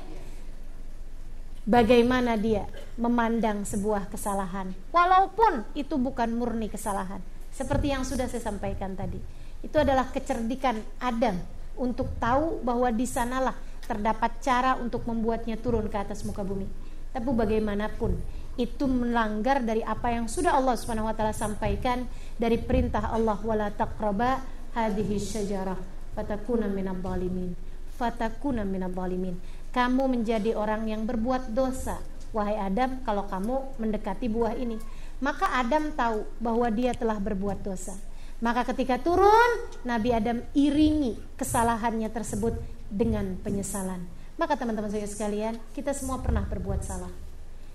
Bagaimana 1.68 2.40
dia 2.40 2.64
memandang 2.96 3.60
sebuah 3.68 4.08
kesalahan 4.08 4.72
walaupun 4.88 5.68
itu 5.76 6.00
bukan 6.00 6.32
murni 6.32 6.72
kesalahan. 6.72 7.20
Seperti 7.52 7.92
yang 7.92 8.08
sudah 8.08 8.24
saya 8.24 8.40
sampaikan 8.40 8.96
tadi. 8.96 9.20
Itu 9.60 9.76
adalah 9.82 10.08
kecerdikan 10.08 10.80
Adam 10.96 11.36
untuk 11.76 12.08
tahu 12.16 12.64
bahwa 12.64 12.88
di 12.88 13.04
sanalah 13.04 13.52
terdapat 13.84 14.40
cara 14.40 14.80
untuk 14.80 15.04
membuatnya 15.04 15.60
turun 15.60 15.92
ke 15.92 15.96
atas 15.96 16.24
muka 16.24 16.40
bumi. 16.40 16.68
Tapi 17.12 17.24
bagaimanapun 17.24 18.16
itu 18.58 18.84
melanggar 18.88 19.60
dari 19.60 19.84
apa 19.84 20.12
yang 20.12 20.26
sudah 20.26 20.56
Allah 20.56 20.74
Subhanahu 20.74 21.08
wa 21.08 21.14
taala 21.14 21.36
sampaikan 21.36 22.08
dari 22.40 22.58
perintah 22.58 23.12
Allah 23.12 23.38
wala 23.38 23.70
taqraba 23.70 24.42
hadhihi 24.74 25.16
syajarah 25.16 25.97
fatakuna 26.18 26.66
minal 26.66 26.98
zalimin. 26.98 27.54
Fatakuna 27.94 28.66
minal 28.66 28.90
zalimin. 28.90 29.38
Kamu 29.70 30.10
menjadi 30.10 30.58
orang 30.58 30.90
yang 30.90 31.06
berbuat 31.06 31.54
dosa. 31.54 32.02
Wahai 32.34 32.58
Adam 32.58 32.98
kalau 33.06 33.30
kamu 33.30 33.78
mendekati 33.78 34.26
buah 34.26 34.58
ini 34.58 34.76
maka 35.18 35.50
Adam 35.58 35.90
tahu 35.94 36.22
bahwa 36.38 36.66
dia 36.70 36.94
telah 36.94 37.18
berbuat 37.18 37.62
dosa. 37.62 37.94
Maka 38.38 38.62
ketika 38.70 39.02
turun 39.02 39.50
Nabi 39.82 40.14
Adam 40.14 40.38
iringi 40.54 41.18
kesalahannya 41.34 42.06
tersebut 42.06 42.54
dengan 42.86 43.34
penyesalan. 43.42 43.98
Maka 44.38 44.54
teman-teman 44.54 44.94
saya 44.94 45.10
sekalian 45.10 45.58
kita 45.74 45.90
semua 45.90 46.22
pernah 46.22 46.46
berbuat 46.46 46.86
salah. 46.86 47.10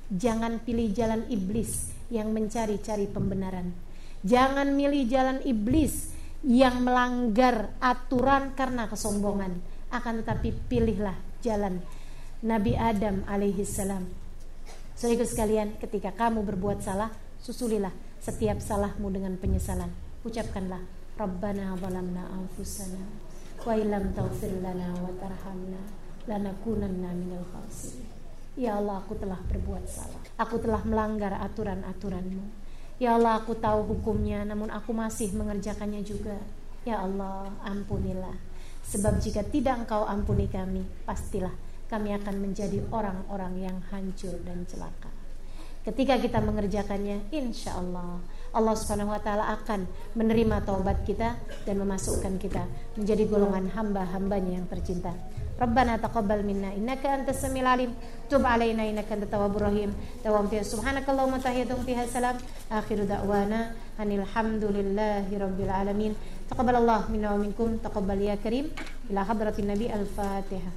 Jangan 0.07 0.63
pilih 0.63 0.87
jalan 0.95 1.27
iblis 1.27 1.91
yang 2.07 2.31
mencari-cari 2.31 3.11
pembenaran. 3.11 3.75
Jangan 4.23 4.71
milih 4.71 5.03
jalan 5.11 5.43
iblis 5.43 6.12
yang 6.43 6.83
melanggar 6.83 7.71
aturan 7.79 8.51
karena 8.53 8.91
kesombongan. 8.91 9.63
Akan 9.89 10.19
tetapi 10.21 10.51
pilihlah 10.67 11.15
jalan 11.39 11.79
Nabi 12.43 12.75
Adam 12.75 13.23
alaihi 13.23 13.63
salam. 13.63 14.03
Saudara 14.93 15.23
sekalian 15.23 15.79
ketika 15.79 16.11
kamu 16.11 16.43
berbuat 16.43 16.83
salah 16.83 17.11
susulilah 17.39 17.91
setiap 18.19 18.59
salahmu 18.59 19.07
dengan 19.11 19.39
penyesalan. 19.39 19.91
Ucapkanlah 20.23 20.83
Rabbana 21.15 21.75
zalamna 21.79 22.23
anfusana 22.31 23.03
wa 23.63 23.73
illam 23.79 24.11
taghfir 24.11 24.59
lana 24.59 24.91
wa 24.97 25.11
tarhamna 25.19 25.81
lanakunanna 26.27 27.09
minal 27.15 27.47
khasirin. 27.51 28.07
Ya 28.53 28.77
Allah 28.77 29.01
aku 29.01 29.17
telah 29.17 29.39
berbuat 29.39 29.85
salah. 29.87 30.21
Aku 30.39 30.61
telah 30.61 30.81
melanggar 30.85 31.35
aturan-aturanmu 31.41 32.62
Ya 33.01 33.17
Allah 33.17 33.41
aku 33.41 33.57
tahu 33.57 33.97
hukumnya 33.97 34.45
namun 34.45 34.69
aku 34.69 34.93
masih 34.93 35.33
mengerjakannya 35.33 36.05
juga. 36.05 36.37
Ya 36.83 37.01
Allah 37.01 37.49
ampunilah. 37.65 38.35
Sebab 38.83 39.23
jika 39.23 39.41
tidak 39.47 39.87
engkau 39.87 40.03
ampuni 40.03 40.51
kami 40.51 40.83
Pastilah 41.07 41.55
kami 41.87 42.11
akan 42.19 42.35
menjadi 42.41 42.83
orang-orang 42.91 43.69
yang 43.69 43.77
hancur 43.93 44.35
dan 44.43 44.67
celaka. 44.67 45.07
Ketika 45.87 46.19
kita 46.19 46.43
mengerjakannya 46.43 47.31
Insya 47.31 47.79
Allah 47.79 48.19
Allah 48.53 48.75
subhanahu 48.77 49.11
wa 49.11 49.19
ta'ala 49.19 49.51
akan 49.61 49.87
menerima 50.19 50.63
taubat 50.63 51.03
kita 51.03 51.39
Dan 51.63 51.79
memasukkan 51.83 52.39
kita 52.39 52.63
menjadi 52.99 53.23
golongan 53.27 53.71
hamba-hambanya 53.71 54.59
yang 54.61 54.67
tercinta 54.67 55.11
ربنا 55.61 55.97
تقبل 55.97 56.45
منا. 56.45 56.73
إنك 56.73 57.05
أنت 57.05 57.29
السميع 57.29 57.61
العليم. 57.61 57.93
تب 58.29 58.45
علينا 58.45 58.89
إنك 58.89 59.11
أنت 59.11 59.23
التواب 59.23 59.57
الرحيم. 59.57 59.95
دوام 60.25 60.47
فيها. 60.47 60.63
سبحانك 60.63 61.09
اللهم 61.09 61.37
تحيتهم 61.37 61.83
فيها. 61.85 62.05
سلام. 62.05 62.35
آخر 62.71 63.03
دعوانا 63.03 63.71
أن 63.99 64.11
الحمد 64.11 64.63
لله 64.63 65.25
رب 65.39 65.59
العالمين. 65.59 66.15
تقبل 66.51 66.75
الله 66.75 67.01
منا 67.11 67.29
ومنكم. 67.33 67.77
تقبل 67.83 68.21
يا 68.21 68.35
كريم. 68.35 68.71
إلى 69.09 69.25
حضرة 69.25 69.55
النبي 69.59 69.93
الفاتحة. 69.93 70.71